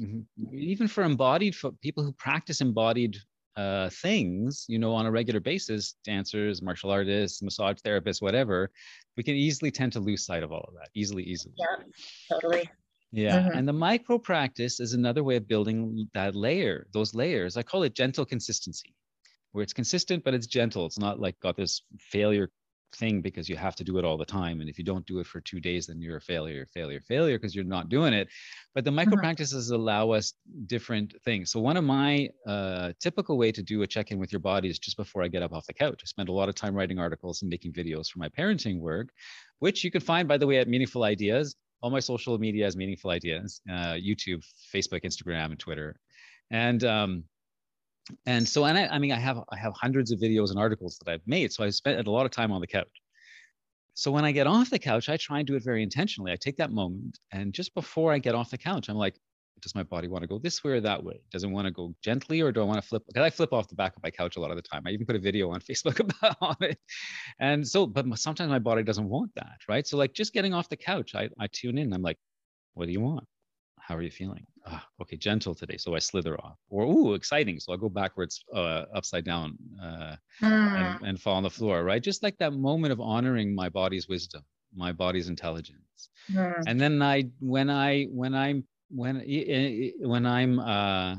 Even 0.51 0.87
for 0.87 1.03
embodied 1.03 1.55
for 1.55 1.71
people 1.71 2.03
who 2.03 2.11
practice 2.13 2.61
embodied 2.61 3.17
uh, 3.55 3.89
things, 3.89 4.65
you 4.67 4.77
know, 4.77 4.93
on 4.93 5.07
a 5.07 5.11
regular 5.11 5.39
basis, 5.39 5.95
dancers, 6.03 6.61
martial 6.61 6.91
artists, 6.91 7.41
massage 7.41 7.77
therapists, 7.85 8.21
whatever, 8.21 8.69
we 9.15 9.23
can 9.23 9.35
easily 9.35 9.71
tend 9.71 9.91
to 9.93 9.99
lose 9.99 10.25
sight 10.25 10.43
of 10.43 10.51
all 10.51 10.65
of 10.67 10.75
that. 10.75 10.89
Easily, 10.93 11.23
easily. 11.23 11.55
Yeah, 11.57 11.83
totally. 12.29 12.69
Yeah. 13.11 13.39
Mm-hmm. 13.39 13.57
And 13.57 13.67
the 13.67 13.73
micro 13.73 14.19
practice 14.19 14.79
is 14.79 14.93
another 14.93 15.23
way 15.23 15.37
of 15.37 15.47
building 15.47 16.07
that 16.13 16.35
layer, 16.35 16.87
those 16.93 17.15
layers. 17.15 17.57
I 17.57 17.63
call 17.63 17.83
it 17.83 17.95
gentle 17.95 18.25
consistency, 18.25 18.93
where 19.53 19.63
it's 19.63 19.73
consistent, 19.73 20.23
but 20.23 20.35
it's 20.35 20.45
gentle. 20.47 20.85
It's 20.85 20.99
not 20.99 21.19
like 21.19 21.39
got 21.39 21.57
this 21.57 21.81
failure 21.99 22.51
thing 22.95 23.21
because 23.21 23.49
you 23.49 23.55
have 23.55 23.75
to 23.75 23.83
do 23.83 23.97
it 23.97 24.05
all 24.05 24.17
the 24.17 24.25
time. 24.25 24.61
And 24.61 24.69
if 24.69 24.77
you 24.77 24.83
don't 24.83 25.05
do 25.05 25.19
it 25.19 25.27
for 25.27 25.41
two 25.41 25.59
days, 25.59 25.87
then 25.87 26.01
you're 26.01 26.17
a 26.17 26.21
failure, 26.21 26.65
failure, 26.73 27.01
failure 27.01 27.37
because 27.37 27.55
you're 27.55 27.65
not 27.65 27.89
doing 27.89 28.13
it. 28.13 28.27
But 28.73 28.85
the 28.85 28.91
micro 28.91 29.13
mm-hmm. 29.13 29.21
practices 29.21 29.69
allow 29.71 30.11
us 30.11 30.33
different 30.65 31.13
things. 31.23 31.51
So 31.51 31.59
one 31.59 31.77
of 31.77 31.83
my 31.83 32.29
uh, 32.45 32.93
typical 32.99 33.37
way 33.37 33.51
to 33.51 33.61
do 33.61 33.81
a 33.81 33.87
check-in 33.87 34.19
with 34.19 34.31
your 34.31 34.39
body 34.39 34.69
is 34.69 34.79
just 34.79 34.97
before 34.97 35.23
I 35.23 35.27
get 35.27 35.43
up 35.43 35.53
off 35.53 35.67
the 35.67 35.73
couch. 35.73 36.01
I 36.03 36.05
spend 36.05 36.29
a 36.29 36.33
lot 36.33 36.49
of 36.49 36.55
time 36.55 36.73
writing 36.73 36.99
articles 36.99 37.41
and 37.41 37.49
making 37.49 37.73
videos 37.73 38.09
for 38.09 38.19
my 38.19 38.29
parenting 38.29 38.79
work, 38.79 39.09
which 39.59 39.83
you 39.83 39.91
can 39.91 40.01
find, 40.01 40.27
by 40.27 40.37
the 40.37 40.47
way, 40.47 40.57
at 40.57 40.67
Meaningful 40.67 41.03
Ideas 41.03 41.55
all 41.81 41.91
my 41.91 41.99
social 41.99 42.37
media 42.39 42.65
is 42.65 42.75
meaningful 42.75 43.11
ideas 43.11 43.61
uh, 43.69 43.93
youtube 43.93 44.43
facebook 44.73 45.03
instagram 45.03 45.51
and 45.51 45.59
twitter 45.59 45.95
and 46.49 46.83
um, 46.83 47.23
and 48.25 48.47
so 48.47 48.65
and 48.65 48.77
I, 48.77 48.87
I 48.87 48.99
mean 48.99 49.11
i 49.11 49.19
have 49.19 49.39
i 49.49 49.57
have 49.57 49.73
hundreds 49.73 50.11
of 50.11 50.19
videos 50.19 50.49
and 50.49 50.59
articles 50.59 50.97
that 50.99 51.11
i've 51.11 51.25
made 51.25 51.51
so 51.51 51.63
i 51.63 51.69
spent 51.69 52.05
a 52.05 52.11
lot 52.11 52.25
of 52.25 52.31
time 52.31 52.51
on 52.51 52.61
the 52.61 52.67
couch 52.67 53.01
so 53.93 54.11
when 54.11 54.25
i 54.25 54.31
get 54.31 54.47
off 54.47 54.69
the 54.69 54.79
couch 54.79 55.09
i 55.09 55.17
try 55.17 55.39
and 55.39 55.47
do 55.47 55.55
it 55.55 55.63
very 55.63 55.83
intentionally 55.83 56.31
i 56.31 56.35
take 56.35 56.57
that 56.57 56.71
moment 56.71 57.19
and 57.31 57.53
just 57.53 57.73
before 57.73 58.13
i 58.13 58.19
get 58.19 58.35
off 58.35 58.49
the 58.49 58.57
couch 58.57 58.89
i'm 58.89 58.95
like 58.95 59.15
does 59.61 59.75
my 59.75 59.83
body 59.83 60.07
want 60.07 60.21
to 60.21 60.27
go 60.27 60.39
this 60.39 60.63
way 60.63 60.71
or 60.71 60.81
that 60.81 61.03
way? 61.03 61.19
Does 61.31 61.43
it 61.43 61.49
want 61.49 61.65
to 61.65 61.71
go 61.71 61.93
gently 62.01 62.41
or 62.41 62.51
do 62.51 62.61
I 62.61 62.63
want 62.63 62.81
to 62.81 62.87
flip? 62.87 63.03
Because 63.07 63.23
I 63.23 63.29
flip 63.29 63.53
off 63.53 63.67
the 63.67 63.75
back 63.75 63.95
of 63.95 64.03
my 64.03 64.11
couch 64.11 64.37
a 64.37 64.39
lot 64.39 64.51
of 64.51 64.57
the 64.57 64.61
time. 64.61 64.83
I 64.85 64.91
even 64.91 65.05
put 65.05 65.15
a 65.15 65.19
video 65.19 65.49
on 65.51 65.59
Facebook 65.69 65.99
about 65.99 66.61
it. 66.61 66.79
And 67.39 67.67
so, 67.67 67.85
but 67.85 68.05
sometimes 68.19 68.49
my 68.49 68.59
body 68.59 68.83
doesn't 68.83 69.07
want 69.07 69.31
that, 69.35 69.57
right? 69.67 69.87
So 69.87 69.97
like 69.97 70.13
just 70.13 70.33
getting 70.33 70.53
off 70.53 70.69
the 70.69 70.77
couch, 70.77 71.15
I, 71.15 71.29
I 71.39 71.47
tune 71.51 71.77
in. 71.77 71.93
I'm 71.93 72.01
like, 72.01 72.17
what 72.73 72.85
do 72.85 72.91
you 72.91 73.01
want? 73.01 73.27
How 73.87 73.95
are 73.95 74.01
you 74.01 74.11
feeling? 74.11 74.45
Ah, 74.65 74.85
okay, 75.01 75.15
gentle 75.15 75.55
today. 75.55 75.77
So 75.77 75.95
I 75.95 75.99
slither 75.99 76.37
off. 76.41 76.57
Or 76.69 76.83
ooh, 76.83 77.13
exciting. 77.13 77.57
So 77.57 77.71
I'll 77.71 77.77
go 77.77 77.87
backwards, 77.87 78.43
uh, 78.53 78.83
upside 78.93 79.23
down, 79.23 79.57
uh, 79.81 80.15
mm. 80.41 80.97
and, 80.99 81.07
and 81.07 81.21
fall 81.21 81.35
on 81.35 81.43
the 81.43 81.49
floor, 81.49 81.85
right? 81.85 82.03
Just 82.03 82.21
like 82.21 82.37
that 82.39 82.51
moment 82.51 82.91
of 82.91 82.99
honoring 82.99 83.55
my 83.55 83.69
body's 83.69 84.09
wisdom, 84.09 84.43
my 84.75 84.91
body's 84.91 85.29
intelligence. 85.29 86.09
Mm. 86.29 86.63
And 86.67 86.81
then 86.81 87.01
I, 87.01 87.29
when 87.39 87.69
I, 87.69 88.07
when 88.11 88.35
I'm 88.35 88.65
when 88.89 89.23
when 89.99 90.25
I'm 90.25 90.59
uh, 90.59 91.15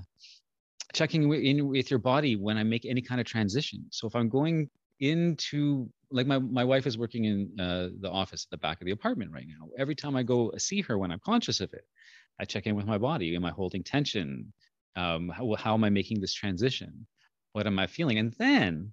checking 0.93 1.33
in 1.33 1.69
with 1.69 1.91
your 1.91 2.01
body 2.01 2.37
when 2.37 2.59
I 2.59 2.65
make 2.65 2.85
any 2.85 3.01
kind 3.01 3.19
of 3.19 3.27
transition. 3.27 3.87
So 3.91 4.07
if 4.07 4.15
I'm 4.15 4.29
going 4.29 4.69
into 5.01 5.89
like 6.11 6.27
my, 6.27 6.39
my 6.39 6.65
wife 6.65 6.87
is 6.87 6.99
working 6.99 7.25
in 7.25 7.61
uh, 7.61 7.89
the 8.01 8.11
office 8.11 8.47
at 8.47 8.51
the 8.51 8.59
back 8.59 8.81
of 8.81 8.87
the 8.87 8.93
apartment 8.93 9.31
right 9.33 9.47
now. 9.47 9.69
Every 9.79 9.95
time 9.95 10.17
I 10.17 10.23
go 10.23 10.53
see 10.59 10.83
her 10.83 10.99
when 10.99 11.11
I'm 11.11 11.21
conscious 11.21 11.61
of 11.61 11.73
it, 11.73 11.85
I 12.41 12.45
check 12.45 12.67
in 12.67 12.77
with 12.77 12.87
my 12.87 12.99
body. 12.99 13.35
Am 13.37 13.45
I 13.45 13.51
holding 13.51 13.83
tension? 13.83 14.53
Um, 14.97 15.29
how, 15.29 15.55
how 15.55 15.75
am 15.75 15.85
I 15.85 15.91
making 15.91 16.21
this 16.21 16.35
transition? 16.35 17.07
What 17.53 17.67
am 17.67 17.79
I 17.79 17.87
feeling? 17.87 18.19
And 18.19 18.33
then 18.39 18.93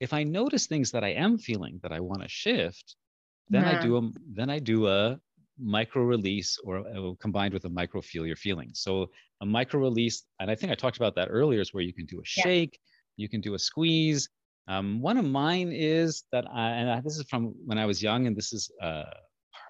if 0.00 0.12
I 0.12 0.24
notice 0.24 0.66
things 0.66 0.90
that 0.92 1.04
I 1.04 1.10
am 1.10 1.38
feeling 1.38 1.80
that 1.82 1.92
I 1.92 2.00
want 2.00 2.22
to 2.22 2.28
shift, 2.28 2.96
then 3.48 3.62
yeah. 3.62 3.78
I 3.78 3.82
do 3.82 3.96
a 3.96 4.10
then 4.32 4.50
I 4.50 4.58
do 4.58 4.88
a 4.88 5.18
micro 5.58 6.02
release 6.02 6.58
or 6.64 6.78
uh, 6.78 7.12
combined 7.20 7.54
with 7.54 7.64
a 7.64 7.68
micro 7.68 8.00
feel 8.00 8.26
your 8.26 8.36
feelings. 8.36 8.80
So 8.80 9.10
a 9.40 9.46
micro 9.46 9.80
release, 9.80 10.24
and 10.40 10.50
I 10.50 10.54
think 10.54 10.72
I 10.72 10.74
talked 10.74 10.96
about 10.96 11.14
that 11.16 11.28
earlier, 11.30 11.60
is 11.60 11.72
where 11.72 11.82
you 11.82 11.92
can 11.92 12.06
do 12.06 12.20
a 12.20 12.24
shake, 12.24 12.78
yeah. 13.16 13.22
you 13.22 13.28
can 13.28 13.40
do 13.40 13.54
a 13.54 13.58
squeeze. 13.58 14.28
Um, 14.66 15.00
one 15.00 15.18
of 15.18 15.24
mine 15.24 15.70
is 15.72 16.24
that 16.32 16.46
I, 16.50 16.70
and 16.70 16.90
I, 16.90 17.00
this 17.00 17.18
is 17.18 17.26
from 17.28 17.54
when 17.64 17.78
I 17.78 17.86
was 17.86 18.02
young, 18.02 18.26
and 18.26 18.36
this 18.36 18.52
is 18.52 18.70
uh, 18.82 19.04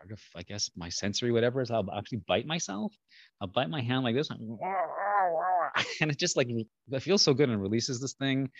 part 0.04 0.12
of, 0.12 0.20
I 0.36 0.42
guess, 0.42 0.70
my 0.76 0.88
sensory 0.88 1.32
whatever 1.32 1.60
is 1.60 1.70
I'll 1.70 1.88
actually 1.96 2.22
bite 2.26 2.46
myself. 2.46 2.92
I'll 3.40 3.48
bite 3.48 3.70
my 3.70 3.80
hand 3.80 4.04
like 4.04 4.14
this, 4.14 4.30
and 6.00 6.10
it 6.10 6.18
just 6.18 6.36
like 6.36 6.48
it 6.48 7.00
feels 7.00 7.22
so 7.22 7.34
good 7.34 7.48
and 7.48 7.60
releases 7.60 8.00
this 8.00 8.14
thing. 8.14 8.50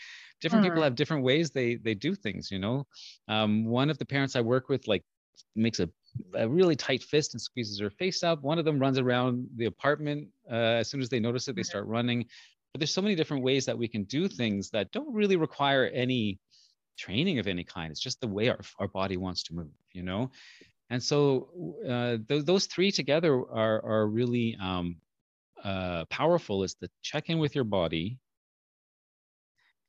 Different 0.40 0.64
people 0.64 0.78
hmm. 0.78 0.84
have 0.84 0.94
different 0.94 1.24
ways 1.24 1.50
they 1.50 1.76
they 1.76 1.94
do 1.94 2.14
things. 2.14 2.50
You 2.50 2.58
know, 2.58 2.86
um, 3.28 3.66
one 3.66 3.90
of 3.90 3.98
the 3.98 4.06
parents 4.06 4.36
I 4.36 4.40
work 4.40 4.68
with 4.68 4.86
like 4.88 5.04
makes 5.54 5.80
a 5.80 5.88
a 6.34 6.48
really 6.48 6.76
tight 6.76 7.02
fist 7.02 7.34
and 7.34 7.40
squeezes 7.40 7.80
her 7.80 7.90
face 7.90 8.22
up. 8.22 8.42
One 8.42 8.58
of 8.58 8.64
them 8.64 8.78
runs 8.78 8.98
around 8.98 9.48
the 9.56 9.66
apartment. 9.66 10.28
Uh, 10.50 10.80
as 10.80 10.90
soon 10.90 11.00
as 11.00 11.08
they 11.08 11.20
notice 11.20 11.48
it, 11.48 11.56
they 11.56 11.62
start 11.62 11.86
running. 11.86 12.26
But 12.72 12.80
there's 12.80 12.94
so 12.94 13.02
many 13.02 13.14
different 13.14 13.44
ways 13.44 13.66
that 13.66 13.78
we 13.78 13.88
can 13.88 14.04
do 14.04 14.28
things 14.28 14.70
that 14.70 14.90
don't 14.92 15.12
really 15.12 15.36
require 15.36 15.86
any 15.86 16.38
training 16.96 17.38
of 17.38 17.46
any 17.46 17.64
kind. 17.64 17.90
It's 17.90 18.00
just 18.00 18.20
the 18.20 18.28
way 18.28 18.48
our, 18.48 18.60
our 18.78 18.88
body 18.88 19.16
wants 19.16 19.42
to 19.44 19.54
move, 19.54 19.70
you 19.92 20.02
know? 20.02 20.30
And 20.90 21.02
so 21.02 21.48
uh, 21.88 22.16
th- 22.28 22.44
those 22.44 22.66
three 22.66 22.92
together 22.92 23.34
are, 23.34 23.84
are 23.84 24.06
really 24.06 24.56
um, 24.60 24.96
uh, 25.62 26.04
powerful 26.06 26.62
is 26.62 26.74
to 26.76 26.88
check 27.02 27.30
in 27.30 27.38
with 27.38 27.54
your 27.54 27.64
body, 27.64 28.18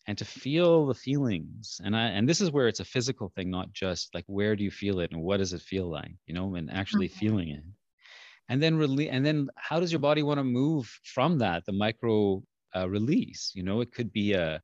and 0.08 0.18
to 0.18 0.26
feel 0.26 0.86
the 0.86 0.93
feelings. 0.93 1.82
And 1.84 1.96
i 1.96 2.08
and 2.08 2.28
this 2.30 2.41
is 2.41 2.52
where 2.52 2.68
it's 2.68 2.80
a 2.80 2.86
physical 2.86 3.30
thing 3.30 3.50
not 3.50 3.74
just 3.74 4.14
like 4.14 4.26
where 4.28 4.56
do 4.56 4.64
you 4.64 4.72
feel 4.72 5.00
it 5.00 5.12
and 5.12 5.22
what 5.22 5.38
does 5.38 5.54
it 5.54 5.62
feel 5.62 5.89
like 5.89 6.16
you 6.28 6.34
know 6.34 6.56
and 6.56 6.72
actually 6.72 7.10
mm-hmm. 7.10 7.20
feeling 7.20 7.50
it. 7.50 7.64
And 8.48 8.62
then 8.62 8.78
really 8.78 9.10
and 9.10 9.26
then 9.26 9.50
how 9.56 9.80
does 9.80 9.91
your 9.91 10.00
body 10.00 10.24
want 10.24 10.39
to 10.39 10.43
move 10.43 11.00
from 11.04 11.39
that 11.39 11.66
the 11.66 11.74
micro 11.74 12.43
uh, 12.76 12.88
release? 12.88 13.52
You 13.56 13.64
know 13.64 13.82
it 13.82 13.91
could 13.91 14.12
be 14.12 14.34
a 14.34 14.62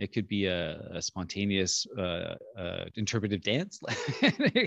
it 0.00 0.12
could 0.12 0.26
be 0.26 0.46
a, 0.46 0.80
a 0.94 1.02
spontaneous 1.02 1.86
uh, 1.98 2.34
uh, 2.58 2.84
interpretive 2.96 3.42
dance. 3.42 3.80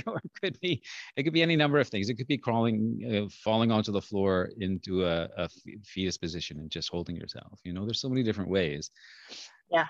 Or 0.05 0.17
it 0.17 0.31
could 0.41 0.59
be 0.59 0.81
it 1.15 1.23
could 1.23 1.33
be 1.33 1.41
any 1.41 1.55
number 1.55 1.79
of 1.79 1.87
things. 1.87 2.09
It 2.09 2.15
could 2.15 2.27
be 2.27 2.37
crawling 2.37 2.77
uh, 3.09 3.29
falling 3.43 3.71
onto 3.71 3.91
the 3.91 4.01
floor 4.01 4.49
into 4.59 5.05
a, 5.05 5.29
a 5.37 5.49
fetus 5.83 6.17
position 6.17 6.59
and 6.59 6.69
just 6.69 6.89
holding 6.89 7.15
yourself. 7.15 7.59
You 7.63 7.73
know 7.73 7.85
there's 7.85 8.01
so 8.01 8.09
many 8.09 8.23
different 8.23 8.49
ways. 8.49 8.91
Yeah. 9.71 9.87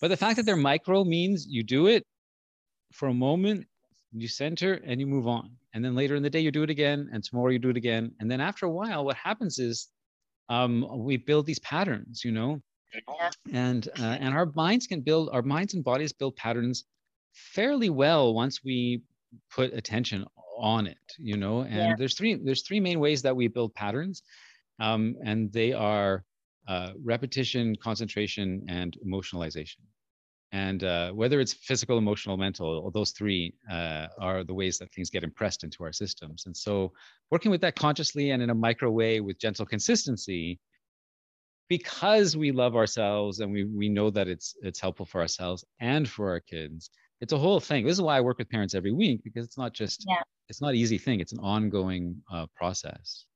But 0.00 0.08
the 0.08 0.16
fact 0.16 0.36
that 0.36 0.46
they're 0.46 0.56
micro 0.56 1.04
means 1.04 1.46
you 1.48 1.62
do 1.62 1.88
it 1.88 2.04
for 2.92 3.08
a 3.08 3.14
moment, 3.14 3.66
you 4.12 4.28
center 4.28 4.74
and 4.84 5.00
you 5.00 5.06
move 5.06 5.26
on. 5.26 5.50
And 5.74 5.84
then 5.84 5.94
later 5.94 6.14
in 6.14 6.22
the 6.22 6.30
day, 6.30 6.40
you 6.40 6.50
do 6.50 6.62
it 6.62 6.70
again, 6.70 7.08
and 7.12 7.22
tomorrow 7.22 7.50
you 7.50 7.58
do 7.58 7.70
it 7.70 7.76
again. 7.76 8.12
And 8.20 8.30
then 8.30 8.40
after 8.40 8.66
a 8.66 8.70
while, 8.70 9.04
what 9.04 9.16
happens 9.16 9.58
is 9.58 9.88
um, 10.48 10.86
we 11.04 11.16
build 11.16 11.46
these 11.46 11.58
patterns, 11.60 12.24
you 12.24 12.32
know, 12.32 12.62
yeah. 12.92 13.30
and 13.52 13.88
uh, 13.98 14.02
and 14.20 14.34
our 14.34 14.46
minds 14.54 14.86
can 14.86 15.00
build 15.00 15.30
our 15.32 15.42
minds 15.42 15.74
and 15.74 15.84
bodies 15.84 16.12
build 16.12 16.36
patterns 16.36 16.84
fairly 17.32 17.90
well 17.90 18.34
once 18.34 18.64
we 18.64 19.02
put 19.50 19.72
attention 19.72 20.24
on 20.58 20.86
it, 20.86 20.98
you 21.18 21.36
know. 21.36 21.60
And 21.60 21.74
yeah. 21.74 21.94
there's 21.96 22.14
three 22.14 22.34
there's 22.34 22.62
three 22.62 22.80
main 22.80 23.00
ways 23.00 23.22
that 23.22 23.34
we 23.36 23.48
build 23.48 23.74
patterns, 23.74 24.22
um, 24.80 25.16
and 25.24 25.52
they 25.52 25.72
are 25.72 26.24
uh, 26.66 26.92
repetition, 27.02 27.74
concentration, 27.76 28.64
and 28.68 28.96
emotionalization. 29.06 29.80
And 30.50 30.82
uh, 30.82 31.12
whether 31.12 31.40
it's 31.40 31.52
physical, 31.52 31.98
emotional, 31.98 32.38
mental, 32.38 32.90
those 32.90 33.10
three 33.10 33.52
uh, 33.70 34.06
are 34.18 34.44
the 34.44 34.54
ways 34.54 34.78
that 34.78 34.90
things 34.94 35.10
get 35.10 35.22
impressed 35.22 35.62
into 35.62 35.84
our 35.84 35.92
systems. 35.92 36.44
And 36.46 36.56
so, 36.56 36.92
working 37.30 37.50
with 37.50 37.60
that 37.60 37.76
consciously 37.76 38.30
and 38.30 38.42
in 38.42 38.50
a 38.50 38.54
micro 38.54 38.90
way 38.90 39.20
with 39.20 39.38
gentle 39.38 39.66
consistency, 39.66 40.58
because 41.68 42.36
we 42.36 42.50
love 42.50 42.76
ourselves 42.76 43.40
and 43.40 43.52
we, 43.52 43.64
we 43.64 43.88
know 43.88 44.10
that 44.10 44.28
it's 44.28 44.54
it's 44.62 44.80
helpful 44.80 45.06
for 45.06 45.20
ourselves 45.20 45.64
and 45.80 46.08
for 46.08 46.30
our 46.30 46.40
kids, 46.40 46.90
it's 47.20 47.32
a 47.32 47.38
whole 47.38 47.60
thing. 47.60 47.84
This 47.84 47.94
is 47.94 48.02
why 48.02 48.16
I 48.16 48.20
work 48.20 48.38
with 48.38 48.48
parents 48.48 48.74
every 48.74 48.92
week 48.92 49.22
because 49.24 49.44
it's 49.44 49.58
not 49.58 49.72
just 49.74 50.04
yeah. 50.08 50.22
it's 50.48 50.60
not 50.60 50.70
an 50.70 50.76
easy 50.76 50.98
thing. 50.98 51.20
It's 51.20 51.32
an 51.32 51.40
ongoing 51.40 52.16
uh, 52.32 52.46
process. 52.54 53.26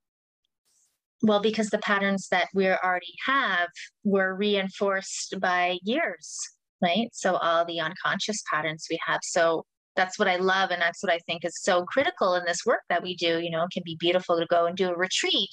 Well, 1.22 1.40
because 1.40 1.68
the 1.70 1.78
patterns 1.78 2.28
that 2.30 2.48
we 2.52 2.68
already 2.68 3.14
have 3.26 3.68
were 4.02 4.34
reinforced 4.34 5.38
by 5.40 5.78
years, 5.84 6.36
right? 6.80 7.08
So 7.12 7.36
all 7.36 7.64
the 7.64 7.80
unconscious 7.80 8.42
patterns 8.52 8.86
we 8.90 8.98
have. 9.06 9.20
So 9.22 9.64
that's 9.96 10.18
what 10.18 10.28
I 10.28 10.36
love. 10.36 10.70
And 10.70 10.80
that's 10.80 11.02
what 11.02 11.12
I 11.12 11.18
think 11.26 11.44
is 11.44 11.60
so 11.60 11.84
critical 11.84 12.34
in 12.34 12.44
this 12.46 12.64
work 12.64 12.82
that 12.88 13.02
we 13.02 13.14
do. 13.16 13.40
You 13.40 13.50
know, 13.50 13.64
it 13.64 13.70
can 13.72 13.82
be 13.84 13.96
beautiful 13.98 14.38
to 14.38 14.46
go 14.46 14.66
and 14.66 14.76
do 14.76 14.90
a 14.90 14.96
retreat. 14.96 15.50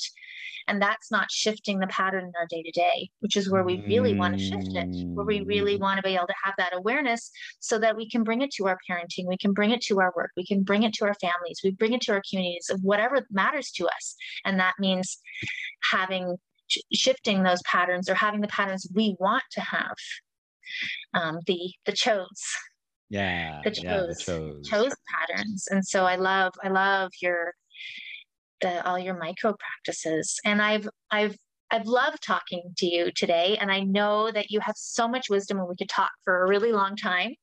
And 0.68 0.82
that's 0.82 1.10
not 1.10 1.32
shifting 1.32 1.80
the 1.80 1.88
pattern 1.88 2.26
in 2.26 2.32
our 2.40 2.46
day 2.48 2.62
to 2.62 2.72
day, 2.72 3.10
which 3.22 3.36
is 3.36 3.50
where 3.50 3.64
we 3.64 3.84
really 3.88 4.14
want 4.14 4.38
to 4.38 4.44
shift 4.44 4.70
it, 4.76 5.08
where 5.08 5.26
we 5.26 5.42
really 5.42 5.78
mm. 5.78 5.80
want 5.80 5.98
to 5.98 6.04
be 6.04 6.16
able 6.16 6.28
to 6.28 6.34
have 6.44 6.54
that 6.60 6.76
awareness 6.76 7.32
so 7.60 7.80
that 7.80 7.96
we 7.96 8.08
can 8.08 8.24
bring 8.24 8.42
it 8.42 8.52
to 8.52 8.68
our 8.68 8.78
parenting, 8.88 9.26
we 9.26 9.38
can 9.38 9.52
bring 9.52 9.72
it 9.72 9.82
to 9.82 10.00
our 10.00 10.14
work, 10.16 10.30
we 10.38 10.46
can 10.46 10.62
bring 10.62 10.84
it 10.84 10.94
to 10.94 11.06
our 11.06 11.16
families, 11.16 11.62
we 11.64 11.72
bring 11.72 11.94
it 11.94 12.02
to 12.02 12.12
our 12.12 12.22
communities 12.30 12.70
of 12.70 12.80
whatever 12.84 13.26
matters 13.32 13.72
to 13.72 13.88
us. 13.88 14.16
And 14.46 14.60
that 14.60 14.76
means 14.78 15.18
having 15.92 16.38
shifting 16.94 17.42
those 17.42 17.64
patterns 17.64 18.08
or 18.08 18.14
having 18.14 18.42
the 18.42 18.48
patterns 18.48 18.88
we 18.94 19.16
want 19.20 19.44
to 19.54 19.62
have 19.62 19.96
um, 21.16 21.40
the 21.48 21.74
the 21.86 21.92
chose 21.92 22.44
yeah 23.10 23.62
the 23.64 23.72
chose, 23.72 23.84
yeah, 23.84 24.02
the 24.02 24.16
chose 24.16 24.70
chose 24.70 24.94
patterns 25.08 25.68
and 25.72 25.86
so 25.86 26.06
i 26.06 26.16
love 26.16 26.54
i 26.64 26.70
love 26.70 27.12
your 27.22 27.54
the 28.62 28.86
all 28.88 29.00
your 29.00 29.18
micro 29.18 29.56
practices 29.58 30.40
and 30.46 30.62
i've 30.62 30.88
i've 31.12 31.36
I've 31.72 31.86
loved 31.86 32.24
talking 32.24 32.74
to 32.78 32.86
you 32.88 33.12
today, 33.12 33.58
and 33.62 33.72
I 33.72 33.82
know 33.82 34.32
that 34.32 34.50
you 34.50 34.60
have 34.62 34.76
so 34.76 35.08
much 35.08 35.30
wisdom, 35.30 35.60
and 35.60 35.68
we 35.68 35.76
could 35.76 35.90
talk 35.90 36.10
for 36.26 36.44
a 36.44 36.50
really 36.50 36.72
long 36.72 36.96
time. 36.96 37.34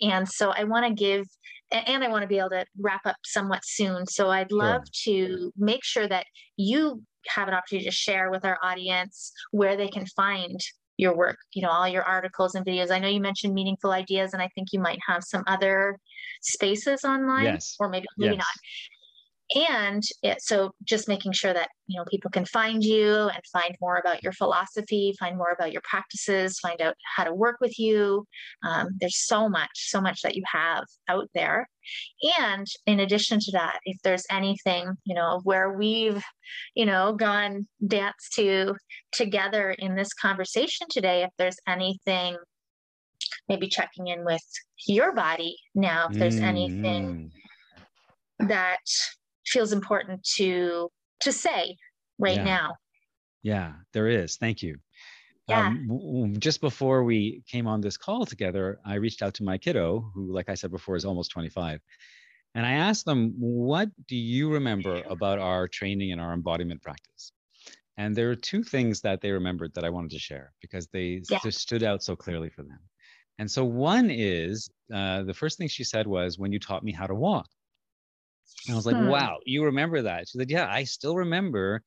And 0.00 0.28
so 0.28 0.50
I 0.50 0.64
want 0.64 0.86
to 0.86 0.94
give, 0.94 1.26
and 1.72 2.04
I 2.04 2.08
want 2.08 2.22
to 2.22 2.28
be 2.28 2.38
able 2.38 2.50
to 2.50 2.64
wrap 2.78 3.04
up 3.04 3.16
somewhat 3.24 3.62
soon. 3.64 4.06
So 4.06 4.30
I'd 4.30 4.52
love 4.52 4.82
sure. 4.92 5.26
to 5.26 5.52
make 5.56 5.84
sure 5.84 6.06
that 6.06 6.26
you 6.56 7.02
have 7.28 7.48
an 7.48 7.54
opportunity 7.54 7.88
to 7.88 7.94
share 7.94 8.30
with 8.30 8.44
our 8.44 8.58
audience 8.62 9.32
where 9.50 9.76
they 9.76 9.88
can 9.88 10.06
find 10.06 10.60
your 11.02 11.16
work, 11.16 11.36
you 11.52 11.62
know, 11.62 11.70
all 11.70 11.88
your 11.88 12.04
articles 12.04 12.54
and 12.54 12.64
videos. 12.64 12.90
I 12.90 12.98
know 12.98 13.08
you 13.08 13.20
mentioned 13.20 13.54
meaningful 13.54 13.90
ideas, 13.90 14.32
and 14.32 14.40
I 14.40 14.48
think 14.54 14.68
you 14.72 14.80
might 14.80 14.98
have 15.06 15.22
some 15.24 15.42
other 15.46 15.98
spaces 16.40 17.04
online, 17.04 17.44
yes. 17.44 17.76
or 17.78 17.88
maybe 17.88 18.06
maybe 18.16 18.36
yes. 18.36 18.38
not 18.38 18.54
and 19.54 20.02
it, 20.22 20.42
so 20.42 20.72
just 20.84 21.08
making 21.08 21.32
sure 21.32 21.52
that 21.52 21.68
you 21.86 21.98
know 21.98 22.04
people 22.10 22.30
can 22.30 22.44
find 22.44 22.82
you 22.82 23.12
and 23.12 23.42
find 23.52 23.76
more 23.80 23.96
about 23.96 24.22
your 24.22 24.32
philosophy 24.32 25.14
find 25.18 25.36
more 25.36 25.52
about 25.52 25.72
your 25.72 25.82
practices 25.82 26.58
find 26.60 26.80
out 26.80 26.94
how 27.16 27.24
to 27.24 27.34
work 27.34 27.56
with 27.60 27.78
you 27.78 28.26
um, 28.64 28.88
there's 29.00 29.18
so 29.18 29.48
much 29.48 29.70
so 29.74 30.00
much 30.00 30.22
that 30.22 30.34
you 30.36 30.42
have 30.50 30.84
out 31.08 31.28
there 31.34 31.68
and 32.38 32.66
in 32.86 33.00
addition 33.00 33.38
to 33.40 33.52
that 33.52 33.78
if 33.84 33.96
there's 34.02 34.24
anything 34.30 34.90
you 35.04 35.14
know 35.14 35.40
where 35.44 35.72
we've 35.72 36.22
you 36.74 36.86
know 36.86 37.12
gone 37.12 37.66
dance 37.86 38.30
to 38.34 38.74
together 39.12 39.72
in 39.78 39.94
this 39.94 40.14
conversation 40.14 40.86
today 40.90 41.22
if 41.22 41.30
there's 41.38 41.58
anything 41.66 42.36
maybe 43.48 43.68
checking 43.68 44.06
in 44.06 44.24
with 44.24 44.42
your 44.86 45.14
body 45.14 45.56
now 45.74 46.08
if 46.10 46.18
there's 46.18 46.36
mm-hmm. 46.36 46.44
anything 46.44 47.32
that 48.38 48.80
feels 49.52 49.72
important 49.72 50.22
to 50.36 50.88
to 51.20 51.32
say 51.32 51.76
right 52.18 52.36
yeah. 52.36 52.44
now. 52.44 52.74
Yeah, 53.42 53.72
there 53.92 54.08
is. 54.08 54.36
Thank 54.36 54.62
you. 54.62 54.78
Yeah. 55.48 55.68
Um, 55.68 56.34
just 56.38 56.60
before 56.60 57.02
we 57.02 57.42
came 57.48 57.66
on 57.66 57.80
this 57.80 57.96
call 57.96 58.24
together, 58.24 58.78
I 58.84 58.94
reached 58.94 59.22
out 59.22 59.34
to 59.34 59.44
my 59.44 59.58
kiddo, 59.58 60.10
who, 60.14 60.32
like 60.32 60.48
I 60.48 60.54
said 60.54 60.70
before, 60.70 60.94
is 60.96 61.04
almost 61.04 61.32
25. 61.32 61.80
And 62.54 62.66
I 62.66 62.72
asked 62.72 63.04
them, 63.04 63.34
What 63.38 63.88
do 64.06 64.16
you 64.16 64.52
remember 64.52 65.02
about 65.08 65.38
our 65.38 65.66
training 65.68 66.12
and 66.12 66.20
our 66.20 66.32
embodiment 66.32 66.82
practice? 66.82 67.32
And 67.96 68.14
there 68.14 68.30
are 68.30 68.36
two 68.36 68.62
things 68.62 69.00
that 69.02 69.20
they 69.20 69.30
remembered 69.32 69.74
that 69.74 69.84
I 69.84 69.90
wanted 69.90 70.12
to 70.12 70.18
share 70.18 70.52
because 70.60 70.86
they 70.88 71.22
yeah. 71.28 71.38
just 71.42 71.60
stood 71.60 71.82
out 71.82 72.02
so 72.02 72.16
clearly 72.16 72.48
for 72.48 72.62
them. 72.62 72.78
And 73.38 73.50
so, 73.50 73.64
one 73.64 74.10
is 74.10 74.70
uh, 74.94 75.22
the 75.24 75.34
first 75.34 75.58
thing 75.58 75.68
she 75.68 75.84
said 75.84 76.06
was, 76.06 76.38
When 76.38 76.52
you 76.52 76.60
taught 76.60 76.84
me 76.84 76.92
how 76.92 77.06
to 77.06 77.14
walk. 77.14 77.48
And 78.66 78.74
I 78.74 78.76
was 78.76 78.86
like, 78.86 78.96
hmm. 78.96 79.08
wow, 79.08 79.38
you 79.44 79.64
remember 79.64 80.02
that? 80.02 80.28
She 80.28 80.38
said, 80.38 80.50
yeah, 80.50 80.70
I 80.70 80.84
still 80.84 81.16
remember 81.16 81.82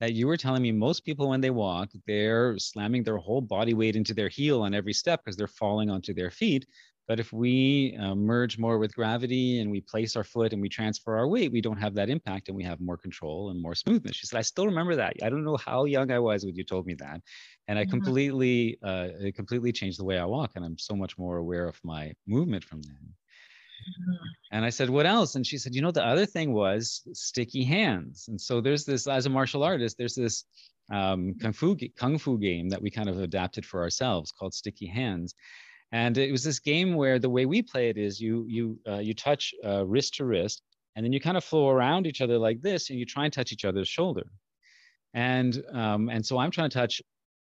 that 0.00 0.14
you 0.14 0.26
were 0.26 0.36
telling 0.36 0.62
me 0.62 0.72
most 0.72 1.04
people 1.04 1.28
when 1.28 1.42
they 1.42 1.50
walk 1.50 1.90
they're 2.06 2.56
slamming 2.58 3.02
their 3.02 3.18
whole 3.18 3.42
body 3.42 3.74
weight 3.74 3.96
into 3.96 4.14
their 4.14 4.30
heel 4.30 4.62
on 4.62 4.72
every 4.72 4.94
step 4.94 5.20
because 5.22 5.36
they're 5.36 5.46
falling 5.46 5.90
onto 5.90 6.14
their 6.14 6.30
feet 6.30 6.64
but 7.10 7.18
if 7.18 7.32
we 7.32 7.96
uh, 8.00 8.14
merge 8.14 8.56
more 8.56 8.78
with 8.78 8.94
gravity 8.94 9.58
and 9.58 9.68
we 9.68 9.80
place 9.80 10.14
our 10.14 10.22
foot 10.22 10.52
and 10.52 10.62
we 10.62 10.68
transfer 10.68 11.18
our 11.18 11.26
weight, 11.26 11.50
we 11.50 11.60
don't 11.60 11.76
have 11.76 11.92
that 11.94 12.08
impact 12.08 12.46
and 12.46 12.56
we 12.56 12.62
have 12.62 12.80
more 12.80 12.96
control 12.96 13.50
and 13.50 13.60
more 13.60 13.74
smoothness. 13.74 14.14
She 14.14 14.28
said, 14.28 14.38
I 14.38 14.42
still 14.42 14.66
remember 14.66 14.94
that. 14.94 15.16
I 15.20 15.28
don't 15.28 15.42
know 15.42 15.56
how 15.56 15.86
young 15.86 16.12
I 16.12 16.20
was 16.20 16.44
when 16.44 16.54
you 16.54 16.62
told 16.62 16.86
me 16.86 16.94
that. 17.00 17.20
And 17.66 17.80
I 17.80 17.82
mm-hmm. 17.82 17.90
completely, 17.90 18.78
uh, 18.84 19.08
it 19.18 19.34
completely 19.34 19.72
changed 19.72 19.98
the 19.98 20.04
way 20.04 20.20
I 20.20 20.24
walk. 20.24 20.52
And 20.54 20.64
I'm 20.64 20.78
so 20.78 20.94
much 20.94 21.18
more 21.18 21.38
aware 21.38 21.66
of 21.66 21.80
my 21.82 22.12
movement 22.28 22.62
from 22.62 22.80
then. 22.82 23.12
Mm-hmm. 23.80 24.26
And 24.52 24.64
I 24.64 24.70
said, 24.70 24.90
What 24.90 25.06
else? 25.06 25.34
And 25.34 25.46
she 25.46 25.58
said, 25.58 25.74
You 25.74 25.82
know, 25.82 25.90
the 25.90 26.04
other 26.04 26.26
thing 26.26 26.52
was 26.52 27.02
sticky 27.12 27.64
hands. 27.64 28.26
And 28.28 28.40
so 28.40 28.60
there's 28.60 28.84
this, 28.84 29.06
as 29.06 29.26
a 29.26 29.30
martial 29.30 29.62
artist, 29.62 29.96
there's 29.98 30.14
this 30.14 30.44
um, 30.92 31.34
kung, 31.40 31.52
fu, 31.52 31.76
kung 31.96 32.18
fu 32.18 32.38
game 32.38 32.68
that 32.68 32.82
we 32.82 32.90
kind 32.90 33.08
of 33.08 33.20
adapted 33.20 33.64
for 33.64 33.80
ourselves 33.80 34.32
called 34.32 34.54
Sticky 34.54 34.86
Hands. 34.86 35.32
And 35.92 36.16
it 36.18 36.30
was 36.30 36.44
this 36.44 36.60
game 36.60 36.94
where 36.94 37.18
the 37.18 37.30
way 37.30 37.46
we 37.46 37.62
play 37.62 37.88
it 37.88 37.98
is 37.98 38.20
you 38.20 38.44
you 38.48 38.78
uh, 38.88 38.98
you 38.98 39.12
touch 39.12 39.52
uh, 39.64 39.84
wrist 39.84 40.14
to 40.14 40.24
wrist, 40.24 40.62
and 40.94 41.04
then 41.04 41.12
you 41.12 41.20
kind 41.20 41.36
of 41.36 41.42
flow 41.42 41.68
around 41.68 42.06
each 42.06 42.20
other 42.20 42.38
like 42.38 42.62
this, 42.62 42.90
and 42.90 42.98
you 42.98 43.04
try 43.04 43.24
and 43.24 43.32
touch 43.32 43.50
each 43.50 43.64
other's 43.64 43.88
shoulder. 43.88 44.26
And 45.14 45.60
um, 45.72 46.08
and 46.08 46.24
so 46.24 46.38
I'm 46.38 46.52
trying 46.52 46.70
to 46.70 46.78
touch 46.78 47.02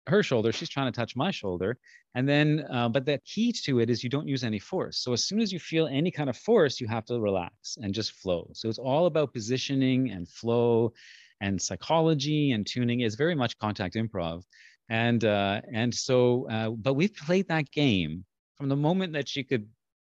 her 0.07 0.23
shoulder, 0.23 0.53
she's 0.53 0.69
trying 0.69 0.91
to 0.91 0.97
touch 0.97 1.15
my 1.17 1.31
shoulder, 1.31 1.77
and 2.15 2.29
then 2.29 2.65
uh, 2.71 2.89
but 2.89 3.05
the 3.05 3.21
key 3.25 3.53
to 3.65 3.81
it 3.81 3.91
is 3.91 4.03
you 4.03 4.11
don't 4.11 4.27
use 4.27 4.45
any 4.45 4.59
force. 4.59 4.99
So 4.99 5.13
as 5.13 5.25
soon 5.25 5.41
as 5.41 5.53
you 5.53 5.59
feel 5.59 5.87
any 5.87 6.11
kind 6.11 6.31
of 6.31 6.37
force, 6.37 6.81
you 6.81 6.89
have 6.89 7.05
to 7.07 7.21
relax 7.21 7.77
and 7.81 7.95
just 7.95 8.13
flow. 8.13 8.51
So 8.55 8.69
it's 8.69 8.79
all 8.79 9.07
about 9.07 9.33
positioning 9.33 10.11
and 10.11 10.29
flow, 10.29 10.93
and 11.41 11.61
psychology 11.61 12.53
and 12.53 12.67
tuning. 12.67 13.01
is 13.01 13.15
very 13.15 13.35
much 13.35 13.57
contact 13.59 13.95
improv 13.95 14.43
and 14.89 15.25
uh, 15.25 15.61
and 15.73 15.95
so 15.95 16.49
uh, 16.51 16.71
but 16.71 16.95
we've 16.95 17.15
played 17.15 17.49
that 17.49 17.71
game 17.71 18.25
from 18.57 18.69
the 18.69 18.77
moment 18.77 19.13
that 19.15 19.29
she 19.29 19.43
could 19.43 19.67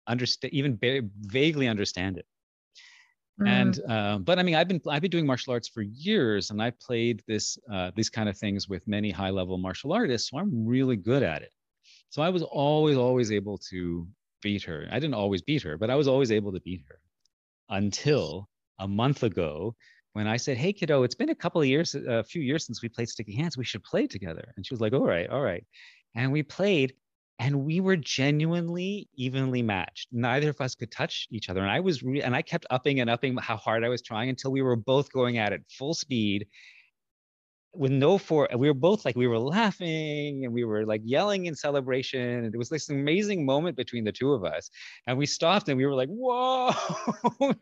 understand, 0.08 0.54
even 0.54 0.76
ba- 0.76 1.08
vaguely 1.22 1.68
understand 1.68 2.18
it. 2.18 2.26
Mm. 3.42 3.48
And 3.48 3.80
uh, 3.88 4.18
but 4.20 4.38
I 4.38 4.44
mean, 4.44 4.56
I've 4.56 4.68
been 4.68 4.82
I've 4.88 5.02
been 5.02 5.12
doing 5.12 5.26
martial 5.26 5.54
arts 5.54 5.68
for 5.68 5.82
years, 5.82 6.50
and 6.50 6.62
I 6.62 6.72
played 6.72 7.24
this 7.28 7.58
uh, 7.72 7.92
these 7.96 8.10
kind 8.10 8.28
of 8.28 8.38
things 8.38 8.68
with 8.68 8.88
many 8.88 9.12
high 9.12 9.30
level 9.30 9.58
martial 9.58 9.94
artists, 9.94 10.30
so 10.30 10.38
I'm 10.38 10.66
really 10.66 10.98
good 10.98 11.24
at 11.24 11.42
it. 11.42 11.54
So 12.10 12.22
I 12.22 12.30
was 12.30 12.44
always 12.44 12.98
always 12.98 13.32
able 13.32 13.58
to 13.70 14.08
beat 14.42 14.64
her. 14.64 14.88
I 14.92 15.00
didn't 15.00 15.14
always 15.14 15.42
beat 15.42 15.62
her, 15.64 15.78
but 15.78 15.90
I 15.90 15.96
was 15.96 16.08
always 16.08 16.32
able 16.32 16.52
to 16.52 16.60
beat 16.62 16.84
her 16.90 17.00
until 17.70 18.50
a 18.80 18.88
month 18.88 19.24
ago 19.24 19.76
when 20.14 20.28
I 20.28 20.38
said, 20.38 20.58
"Hey, 20.58 20.74
kiddo, 20.74 21.04
it's 21.04 21.16
been 21.16 21.30
a 21.30 21.36
couple 21.36 21.62
of 21.62 21.68
years, 21.68 21.96
a 21.96 22.24
few 22.24 22.42
years 22.42 22.66
since 22.66 22.82
we 22.82 22.90
played 22.90 23.10
Sticky 23.10 23.36
Hands. 23.36 23.58
We 23.58 23.64
should 23.64 23.84
play 23.84 24.08
together." 24.08 24.54
And 24.58 24.66
she 24.66 24.74
was 24.74 24.82
like, 24.82 24.94
"All 24.94 25.06
right, 25.06 25.30
all 25.30 25.42
right." 25.42 25.66
And 26.16 26.32
we 26.32 26.44
played, 26.44 26.94
and 27.40 27.66
we 27.66 27.80
were 27.80 27.96
genuinely 27.96 29.08
evenly 29.16 29.62
matched. 29.62 30.10
Neither 30.12 30.50
of 30.50 30.60
us 30.62 30.76
could 30.76 30.92
touch 30.92 31.28
each 31.32 31.50
other, 31.50 31.62
and 31.62 31.72
I 31.72 31.80
was 31.80 32.04
re- 32.04 32.22
and 32.22 32.36
I 32.36 32.42
kept 32.42 32.66
upping 32.70 33.00
and 33.00 33.10
upping 33.10 33.38
how 33.38 33.58
hard 33.58 33.84
I 33.84 33.90
was 33.90 34.02
trying 34.02 34.30
until 34.30 34.52
we 34.52 34.62
were 34.62 34.76
both 34.76 35.12
going 35.12 35.38
at 35.38 35.54
it 35.54 35.64
full 35.70 35.94
speed 35.94 36.48
with 37.74 37.92
no 37.92 38.18
for 38.18 38.50
we 38.58 38.68
were 38.68 38.74
both 38.74 39.06
like 39.06 39.16
we 39.16 39.28
were 39.28 39.38
laughing 39.38 40.44
and 40.44 40.54
we 40.54 40.64
were 40.64 40.86
like 40.86 41.02
yelling 41.06 41.46
in 41.46 41.56
celebration 41.56 42.44
and 42.46 42.54
it 42.54 42.58
was 42.58 42.70
this 42.70 42.90
amazing 42.90 43.46
moment 43.46 43.78
between 43.78 44.04
the 44.04 44.12
two 44.12 44.34
of 44.34 44.44
us 44.44 44.72
and 45.06 45.18
we 45.18 45.26
stopped 45.26 45.70
and 45.70 45.78
we 45.78 45.86
were 45.86 45.94
like 45.94 46.10
whoa 46.10 46.72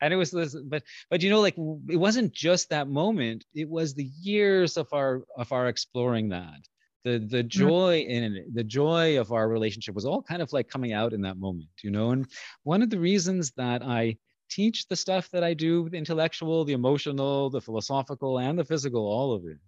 and 0.00 0.12
it 0.12 0.16
was 0.16 0.32
this 0.32 0.56
but 0.66 0.82
but 1.08 1.22
you 1.22 1.30
know 1.30 1.40
like 1.40 1.56
it 1.88 1.96
wasn't 1.96 2.32
just 2.32 2.68
that 2.68 2.88
moment 2.88 3.44
it 3.54 3.68
was 3.68 3.94
the 3.94 4.10
years 4.20 4.76
of 4.76 4.88
our 4.92 5.22
of 5.36 5.52
our 5.52 5.68
exploring 5.68 6.28
that 6.28 6.66
the 7.04 7.18
the 7.18 7.38
mm-hmm. 7.38 7.48
joy 7.48 7.98
in 8.08 8.36
it, 8.36 8.54
the 8.54 8.64
joy 8.64 9.18
of 9.18 9.32
our 9.32 9.48
relationship 9.48 9.94
was 9.94 10.04
all 10.04 10.22
kind 10.22 10.42
of 10.42 10.52
like 10.52 10.68
coming 10.68 10.92
out 10.92 11.12
in 11.12 11.20
that 11.22 11.38
moment, 11.38 11.70
you 11.82 11.90
know. 11.90 12.10
And 12.10 12.26
one 12.62 12.82
of 12.82 12.90
the 12.90 12.98
reasons 12.98 13.52
that 13.52 13.82
I 13.82 14.16
teach 14.50 14.86
the 14.86 14.96
stuff 14.96 15.30
that 15.30 15.42
I 15.42 15.54
do, 15.54 15.88
the 15.88 15.96
intellectual, 15.96 16.64
the 16.64 16.74
emotional, 16.74 17.50
the 17.50 17.60
philosophical, 17.60 18.38
and 18.38 18.58
the 18.58 18.64
physical, 18.64 19.04
all 19.04 19.32
of 19.32 19.46
it. 19.46 19.58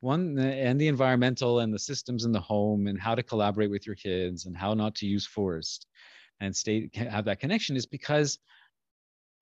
One 0.00 0.38
and 0.38 0.80
the 0.80 0.86
environmental 0.86 1.58
and 1.58 1.74
the 1.74 1.78
systems 1.78 2.24
in 2.24 2.30
the 2.30 2.40
home 2.40 2.86
and 2.86 3.00
how 3.00 3.16
to 3.16 3.22
collaborate 3.22 3.70
with 3.70 3.84
your 3.84 3.96
kids 3.96 4.46
and 4.46 4.56
how 4.56 4.74
not 4.74 4.94
to 4.96 5.06
use 5.06 5.26
force 5.26 5.80
and 6.40 6.54
stay 6.54 6.88
have 6.94 7.24
that 7.24 7.40
connection 7.40 7.76
is 7.76 7.84
because 7.84 8.38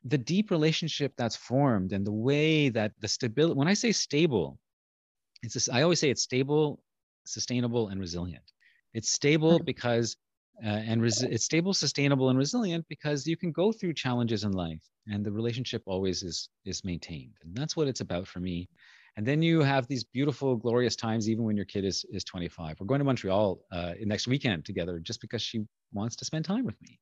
the 0.04 0.16
deep 0.16 0.50
relationship 0.50 1.12
that's 1.18 1.36
formed 1.36 1.92
and 1.92 2.06
the 2.06 2.12
way 2.12 2.70
that 2.70 2.92
the 3.00 3.08
stability 3.08 3.58
when 3.58 3.68
I 3.68 3.74
say 3.74 3.92
stable, 3.92 4.58
it's 5.42 5.52
just, 5.52 5.70
I 5.70 5.82
always 5.82 6.00
say 6.00 6.08
it's 6.08 6.22
stable 6.22 6.80
sustainable, 7.28 7.88
and 7.88 8.00
resilient. 8.00 8.52
It's 8.94 9.10
stable 9.10 9.58
because 9.58 10.16
uh, 10.64 10.68
and 10.68 11.02
res- 11.02 11.22
it's 11.22 11.44
stable, 11.44 11.74
sustainable, 11.74 12.30
and 12.30 12.38
resilient 12.38 12.86
because 12.88 13.26
you 13.26 13.36
can 13.36 13.52
go 13.52 13.72
through 13.72 13.92
challenges 13.92 14.44
in 14.44 14.52
life, 14.52 14.82
and 15.06 15.24
the 15.24 15.32
relationship 15.32 15.82
always 15.86 16.22
is 16.22 16.48
is 16.64 16.84
maintained, 16.84 17.34
and 17.42 17.54
that's 17.54 17.76
what 17.76 17.88
it's 17.88 18.00
about 18.00 18.26
for 18.26 18.40
me. 18.40 18.68
And 19.16 19.26
then 19.26 19.40
you 19.40 19.62
have 19.62 19.86
these 19.86 20.04
beautiful, 20.04 20.56
glorious 20.56 20.94
times, 20.94 21.28
even 21.28 21.44
when 21.44 21.56
your 21.56 21.66
kid 21.66 21.84
is 21.84 22.04
is 22.10 22.24
25. 22.24 22.76
We're 22.80 22.86
going 22.86 23.00
to 23.00 23.04
Montreal 23.04 23.58
uh, 23.70 23.94
next 24.00 24.26
weekend 24.26 24.64
together, 24.64 24.98
just 24.98 25.20
because 25.20 25.42
she 25.42 25.64
wants 25.92 26.16
to 26.16 26.24
spend 26.24 26.44
time 26.44 26.64
with 26.64 26.80
me. 26.82 26.98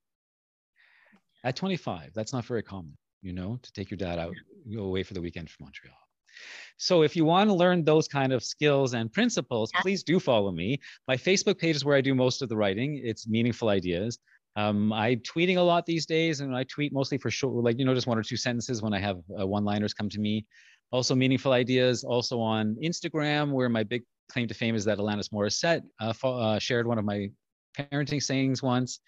At 1.44 1.56
25, 1.56 2.12
that's 2.14 2.32
not 2.32 2.44
very 2.44 2.62
common, 2.62 2.96
you 3.22 3.32
know, 3.32 3.58
to 3.62 3.72
take 3.72 3.90
your 3.90 3.98
dad 3.98 4.18
out, 4.18 4.34
go 4.74 4.84
away 4.84 5.02
for 5.02 5.14
the 5.14 5.20
weekend 5.20 5.50
from 5.50 5.64
Montreal. 5.64 6.03
So 6.76 7.02
if 7.02 7.14
you 7.14 7.24
want 7.24 7.48
to 7.50 7.54
learn 7.54 7.84
those 7.84 8.08
kind 8.08 8.32
of 8.32 8.42
skills 8.42 8.94
and 8.94 9.12
principles, 9.12 9.70
please 9.80 10.02
do 10.02 10.18
follow 10.18 10.50
me. 10.50 10.80
My 11.06 11.16
Facebook 11.16 11.58
page 11.58 11.76
is 11.76 11.84
where 11.84 11.96
I 11.96 12.00
do 12.00 12.14
most 12.14 12.42
of 12.42 12.48
the 12.48 12.56
writing. 12.56 13.00
It's 13.04 13.28
meaningful 13.28 13.68
ideas. 13.68 14.18
Um, 14.56 14.92
I'm 14.92 15.20
tweeting 15.20 15.56
a 15.56 15.60
lot 15.60 15.84
these 15.86 16.06
days, 16.06 16.40
and 16.40 16.54
I 16.54 16.64
tweet 16.64 16.92
mostly 16.92 17.18
for 17.18 17.30
short, 17.30 17.54
like 17.64 17.78
you 17.78 17.84
know, 17.84 17.94
just 17.94 18.06
one 18.06 18.18
or 18.18 18.22
two 18.22 18.36
sentences 18.36 18.82
when 18.82 18.94
I 18.94 19.00
have 19.00 19.18
uh, 19.38 19.46
one-liners 19.46 19.94
come 19.94 20.08
to 20.10 20.20
me. 20.20 20.46
Also, 20.92 21.14
meaningful 21.14 21.52
ideas. 21.52 22.04
Also 22.04 22.40
on 22.40 22.76
Instagram, 22.82 23.50
where 23.50 23.68
my 23.68 23.82
big 23.82 24.02
claim 24.30 24.46
to 24.48 24.54
fame 24.54 24.74
is 24.74 24.84
that 24.84 24.98
Alanis 24.98 25.30
Morissette 25.32 25.82
uh, 26.00 26.12
uh, 26.26 26.58
shared 26.58 26.86
one 26.86 26.98
of 26.98 27.04
my 27.04 27.30
parenting 27.76 28.22
sayings 28.22 28.62
once 28.62 29.00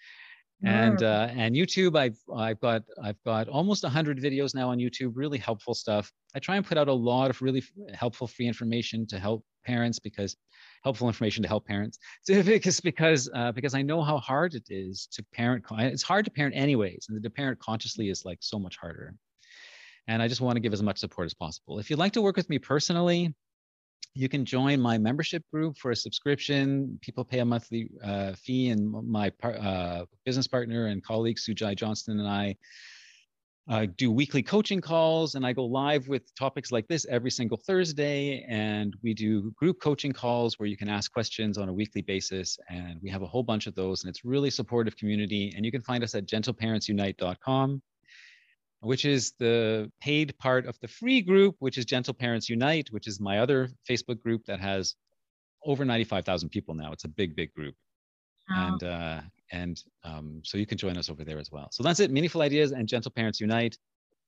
and 0.63 1.03
uh, 1.03 1.27
and 1.31 1.55
YouTube. 1.55 1.97
I've 1.97 2.17
I've 2.35 2.59
got 2.59 2.83
I've 3.03 3.21
got 3.23 3.47
almost 3.47 3.85
hundred 3.85 4.19
videos 4.19 4.55
now 4.55 4.69
on 4.69 4.79
YouTube. 4.79 5.11
Really 5.15 5.37
helpful 5.37 5.73
stuff. 5.73 6.11
I 6.35 6.39
try 6.39 6.55
and 6.55 6.65
put 6.65 6.77
out 6.77 6.87
a 6.87 6.93
lot 6.93 7.29
of 7.29 7.41
really 7.41 7.63
helpful 7.93 8.27
free 8.27 8.47
information 8.47 9.05
to 9.07 9.19
help 9.19 9.43
parents 9.65 9.99
because 9.99 10.35
helpful 10.83 11.07
information 11.07 11.43
to 11.43 11.47
help 11.47 11.65
parents. 11.65 11.99
So 12.23 12.41
because 12.43 12.79
because 12.79 13.29
uh, 13.33 13.51
because 13.51 13.73
I 13.75 13.81
know 13.81 14.01
how 14.01 14.17
hard 14.17 14.55
it 14.55 14.65
is 14.69 15.07
to 15.13 15.23
parent. 15.33 15.65
It's 15.71 16.03
hard 16.03 16.25
to 16.25 16.31
parent 16.31 16.55
anyways, 16.55 17.05
and 17.09 17.21
to 17.21 17.29
parent 17.29 17.59
consciously 17.59 18.09
is 18.09 18.25
like 18.25 18.39
so 18.41 18.57
much 18.57 18.77
harder. 18.77 19.13
And 20.07 20.21
I 20.21 20.27
just 20.27 20.41
want 20.41 20.55
to 20.55 20.61
give 20.61 20.73
as 20.73 20.81
much 20.81 20.99
support 20.99 21.25
as 21.25 21.33
possible. 21.33 21.79
If 21.79 21.89
you'd 21.89 21.99
like 21.99 22.13
to 22.13 22.21
work 22.21 22.37
with 22.37 22.49
me 22.49 22.59
personally, 22.59 23.35
you 24.17 24.27
can 24.27 24.45
join 24.45 24.81
my 24.81 24.97
membership 24.97 25.43
group 25.53 25.77
for 25.77 25.91
a 25.91 25.95
subscription. 25.95 26.97
People 27.01 27.23
pay 27.23 27.39
a 27.39 27.45
monthly 27.45 27.89
uh, 28.03 28.33
fee, 28.33 28.69
and 28.69 28.91
my 29.07 29.29
par- 29.29 29.57
uh, 29.57 30.05
business 30.25 30.47
partner 30.47 30.87
and 30.87 31.03
colleague 31.03 31.37
Sujai 31.37 31.75
Johnston 31.75 32.19
and 32.19 32.27
I 32.27 32.55
uh, 33.69 33.85
do 33.97 34.11
weekly 34.11 34.41
coaching 34.41 34.81
calls, 34.81 35.35
and 35.35 35.45
I 35.45 35.53
go 35.53 35.65
live 35.65 36.07
with 36.07 36.33
topics 36.35 36.71
like 36.71 36.87
this 36.87 37.05
every 37.09 37.29
single 37.29 37.57
Thursday. 37.57 38.45
And 38.47 38.95
we 39.03 39.13
do 39.13 39.51
group 39.51 39.79
coaching 39.81 40.13
calls 40.13 40.57
where 40.57 40.67
you 40.67 40.77
can 40.77 40.89
ask 40.89 41.11
questions 41.11 41.57
on 41.57 41.69
a 41.69 41.73
weekly 41.73 42.01
basis, 42.01 42.57
and 42.69 42.99
we 43.03 43.09
have 43.09 43.21
a 43.21 43.27
whole 43.27 43.43
bunch 43.43 43.67
of 43.67 43.75
those. 43.75 44.03
And 44.03 44.09
it's 44.09 44.25
really 44.25 44.49
supportive 44.49 44.95
community. 44.97 45.53
And 45.55 45.65
you 45.65 45.71
can 45.71 45.81
find 45.81 46.03
us 46.03 46.15
at 46.15 46.25
gentleparentsunite.com 46.25 47.81
which 48.81 49.05
is 49.05 49.33
the 49.39 49.91
paid 50.01 50.37
part 50.37 50.65
of 50.65 50.79
the 50.81 50.87
free 50.87 51.21
group, 51.21 51.55
which 51.59 51.77
is 51.77 51.85
Gentle 51.85 52.13
Parents 52.13 52.49
Unite, 52.49 52.87
which 52.91 53.07
is 53.07 53.19
my 53.19 53.39
other 53.39 53.69
Facebook 53.89 54.21
group 54.21 54.45
that 54.45 54.59
has 54.59 54.95
over 55.65 55.83
95,000 55.83 56.49
people 56.49 56.75
now. 56.75 56.91
It's 56.91 57.03
a 57.03 57.09
big, 57.09 57.35
big 57.35 57.53
group. 57.53 57.75
Wow. 58.49 58.67
And 58.67 58.83
uh, 58.83 59.21
and 59.51 59.81
um, 60.03 60.41
so 60.43 60.57
you 60.57 60.65
can 60.65 60.77
join 60.77 60.97
us 60.97 61.09
over 61.09 61.23
there 61.23 61.39
as 61.39 61.51
well. 61.51 61.69
So 61.71 61.83
that's 61.83 61.99
it. 61.99 62.11
Meaningful 62.11 62.41
Ideas 62.41 62.71
and 62.71 62.87
Gentle 62.87 63.11
Parents 63.11 63.39
Unite. 63.39 63.77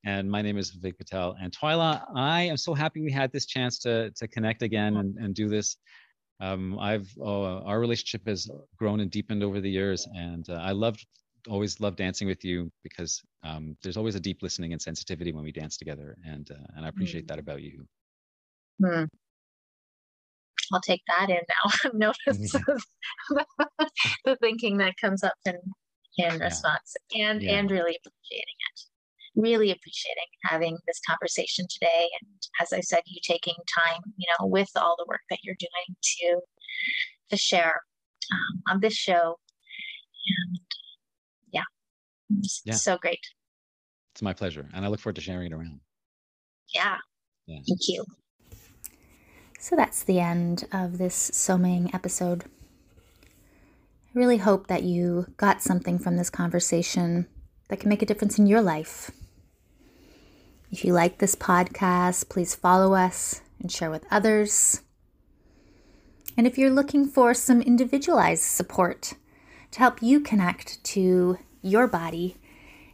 And 0.05 0.31
my 0.31 0.41
name 0.41 0.57
is 0.57 0.71
Vivek 0.71 0.97
Patel. 0.97 1.35
And 1.41 1.53
Twyla, 1.55 2.05
I 2.15 2.43
am 2.43 2.55
so 2.55 2.73
happy 2.73 3.01
we 3.01 3.11
had 3.11 3.31
this 3.31 3.45
chance 3.45 3.79
to 3.79 4.11
to 4.11 4.27
connect 4.27 4.61
again 4.61 4.97
and, 4.97 5.17
and 5.17 5.35
do 5.35 5.49
this. 5.49 5.77
Um, 6.41 6.79
I've 6.79 7.09
uh, 7.19 7.59
our 7.63 7.79
relationship 7.79 8.25
has 8.27 8.49
grown 8.77 9.01
and 9.01 9.11
deepened 9.11 9.43
over 9.43 9.59
the 9.59 9.69
years, 9.69 10.07
and 10.15 10.49
uh, 10.49 10.53
I 10.53 10.71
loved 10.71 11.05
always 11.47 11.79
love 11.79 11.95
dancing 11.95 12.27
with 12.27 12.43
you 12.43 12.71
because 12.83 13.21
um, 13.43 13.77
there's 13.83 13.97
always 13.97 14.15
a 14.15 14.19
deep 14.19 14.41
listening 14.41 14.73
and 14.73 14.81
sensitivity 14.81 15.31
when 15.31 15.43
we 15.43 15.51
dance 15.51 15.77
together, 15.77 16.15
and 16.25 16.49
uh, 16.51 16.67
and 16.75 16.85
I 16.85 16.89
appreciate 16.89 17.25
mm. 17.25 17.27
that 17.29 17.39
about 17.39 17.61
you. 17.61 17.85
Hmm. 18.83 19.05
I'll 20.71 20.81
take 20.81 21.01
that 21.07 21.29
in 21.29 21.37
now. 21.37 21.89
Notice 21.93 22.51
the 24.25 24.35
thinking 24.37 24.77
that 24.77 24.95
comes 25.01 25.23
up 25.23 25.35
in 25.45 25.55
in 26.17 26.39
response, 26.39 26.95
and 27.17 27.41
yeah. 27.41 27.53
and 27.53 27.71
really 27.71 27.97
appreciating 27.97 28.55
it. 28.71 28.81
really 29.35 29.71
appreciating 29.71 30.25
having 30.43 30.77
this 30.85 30.99
conversation 31.07 31.65
today. 31.69 32.09
And 32.19 32.29
as 32.61 32.73
I 32.73 32.81
said, 32.81 33.01
you 33.05 33.19
taking 33.23 33.55
time, 33.85 34.01
you 34.17 34.27
know, 34.31 34.47
with 34.47 34.69
all 34.75 34.95
the 34.97 35.05
work 35.07 35.21
that 35.29 35.39
you're 35.43 35.55
doing 35.59 35.95
to 36.01 36.41
to 37.29 37.37
share 37.37 37.81
um, 38.31 38.61
on 38.67 38.79
this 38.81 38.93
show. 38.93 39.37
And 40.27 40.55
yeah, 40.55 40.68
yeah, 42.63 42.73
so 42.73 42.97
great. 42.97 43.19
It's 44.13 44.21
my 44.21 44.33
pleasure, 44.33 44.67
and 44.73 44.85
I 44.85 44.87
look 44.87 44.99
forward 44.99 45.15
to 45.15 45.21
sharing 45.21 45.47
it 45.47 45.53
around. 45.53 45.79
Yeah. 46.73 46.97
yeah. 47.47 47.59
Thank 47.67 47.87
you. 47.87 48.05
So 49.59 49.75
that's 49.75 50.03
the 50.03 50.19
end 50.19 50.65
of 50.71 50.97
this 50.97 51.31
Soma'ing 51.31 51.93
episode. 51.93 52.45
I 53.23 54.17
really 54.17 54.37
hope 54.37 54.67
that 54.67 54.83
you 54.83 55.27
got 55.37 55.61
something 55.61 55.99
from 55.99 56.17
this 56.17 56.29
conversation 56.29 57.27
that 57.67 57.79
can 57.79 57.89
make 57.89 58.01
a 58.01 58.05
difference 58.05 58.39
in 58.39 58.47
your 58.47 58.61
life. 58.61 59.11
If 60.71 60.85
you 60.85 60.93
like 60.93 61.17
this 61.17 61.35
podcast, 61.35 62.29
please 62.29 62.55
follow 62.55 62.93
us 62.93 63.41
and 63.59 63.71
share 63.71 63.91
with 63.91 64.05
others. 64.09 64.81
And 66.37 66.47
if 66.47 66.57
you're 66.57 66.69
looking 66.69 67.05
for 67.05 67.33
some 67.33 67.61
individualized 67.61 68.43
support 68.43 69.15
to 69.71 69.79
help 69.79 70.01
you 70.01 70.19
connect 70.19 70.83
to 70.85 71.37
your 71.61 71.87
body 71.87 72.37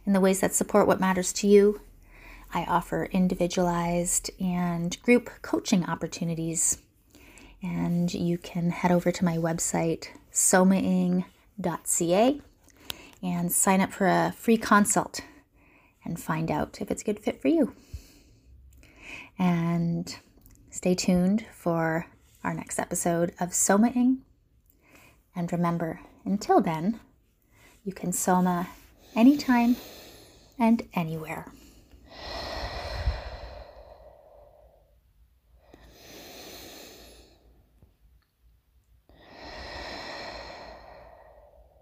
in 0.04 0.12
the 0.12 0.20
ways 0.20 0.40
that 0.40 0.54
support 0.54 0.86
what 0.86 1.00
matters 1.00 1.32
to 1.34 1.46
you, 1.46 1.80
I 2.54 2.64
offer 2.64 3.06
individualized 3.06 4.30
and 4.40 5.00
group 5.02 5.30
coaching 5.42 5.84
opportunities. 5.84 6.78
And 7.62 8.12
you 8.14 8.38
can 8.38 8.70
head 8.70 8.92
over 8.92 9.10
to 9.10 9.24
my 9.24 9.36
website, 9.36 10.08
somaing.ca, 10.32 11.24
and 13.22 13.52
sign 13.52 13.80
up 13.80 13.92
for 13.92 14.06
a 14.06 14.34
free 14.36 14.58
consult 14.58 15.22
and 16.04 16.20
find 16.20 16.50
out 16.50 16.80
if 16.80 16.90
it's 16.90 17.02
a 17.02 17.04
good 17.04 17.18
fit 17.18 17.42
for 17.42 17.48
you. 17.48 17.74
And 19.38 20.16
stay 20.70 20.94
tuned 20.94 21.44
for 21.52 22.06
our 22.44 22.54
next 22.54 22.78
episode 22.78 23.34
of 23.40 23.50
Soma'ing. 23.50 24.18
And 25.34 25.52
remember, 25.52 26.00
until 26.24 26.60
then, 26.60 27.00
you 27.86 27.92
can 27.92 28.12
Soma 28.12 28.68
anytime 29.14 29.76
and 30.58 30.82
anywhere. 30.92 31.46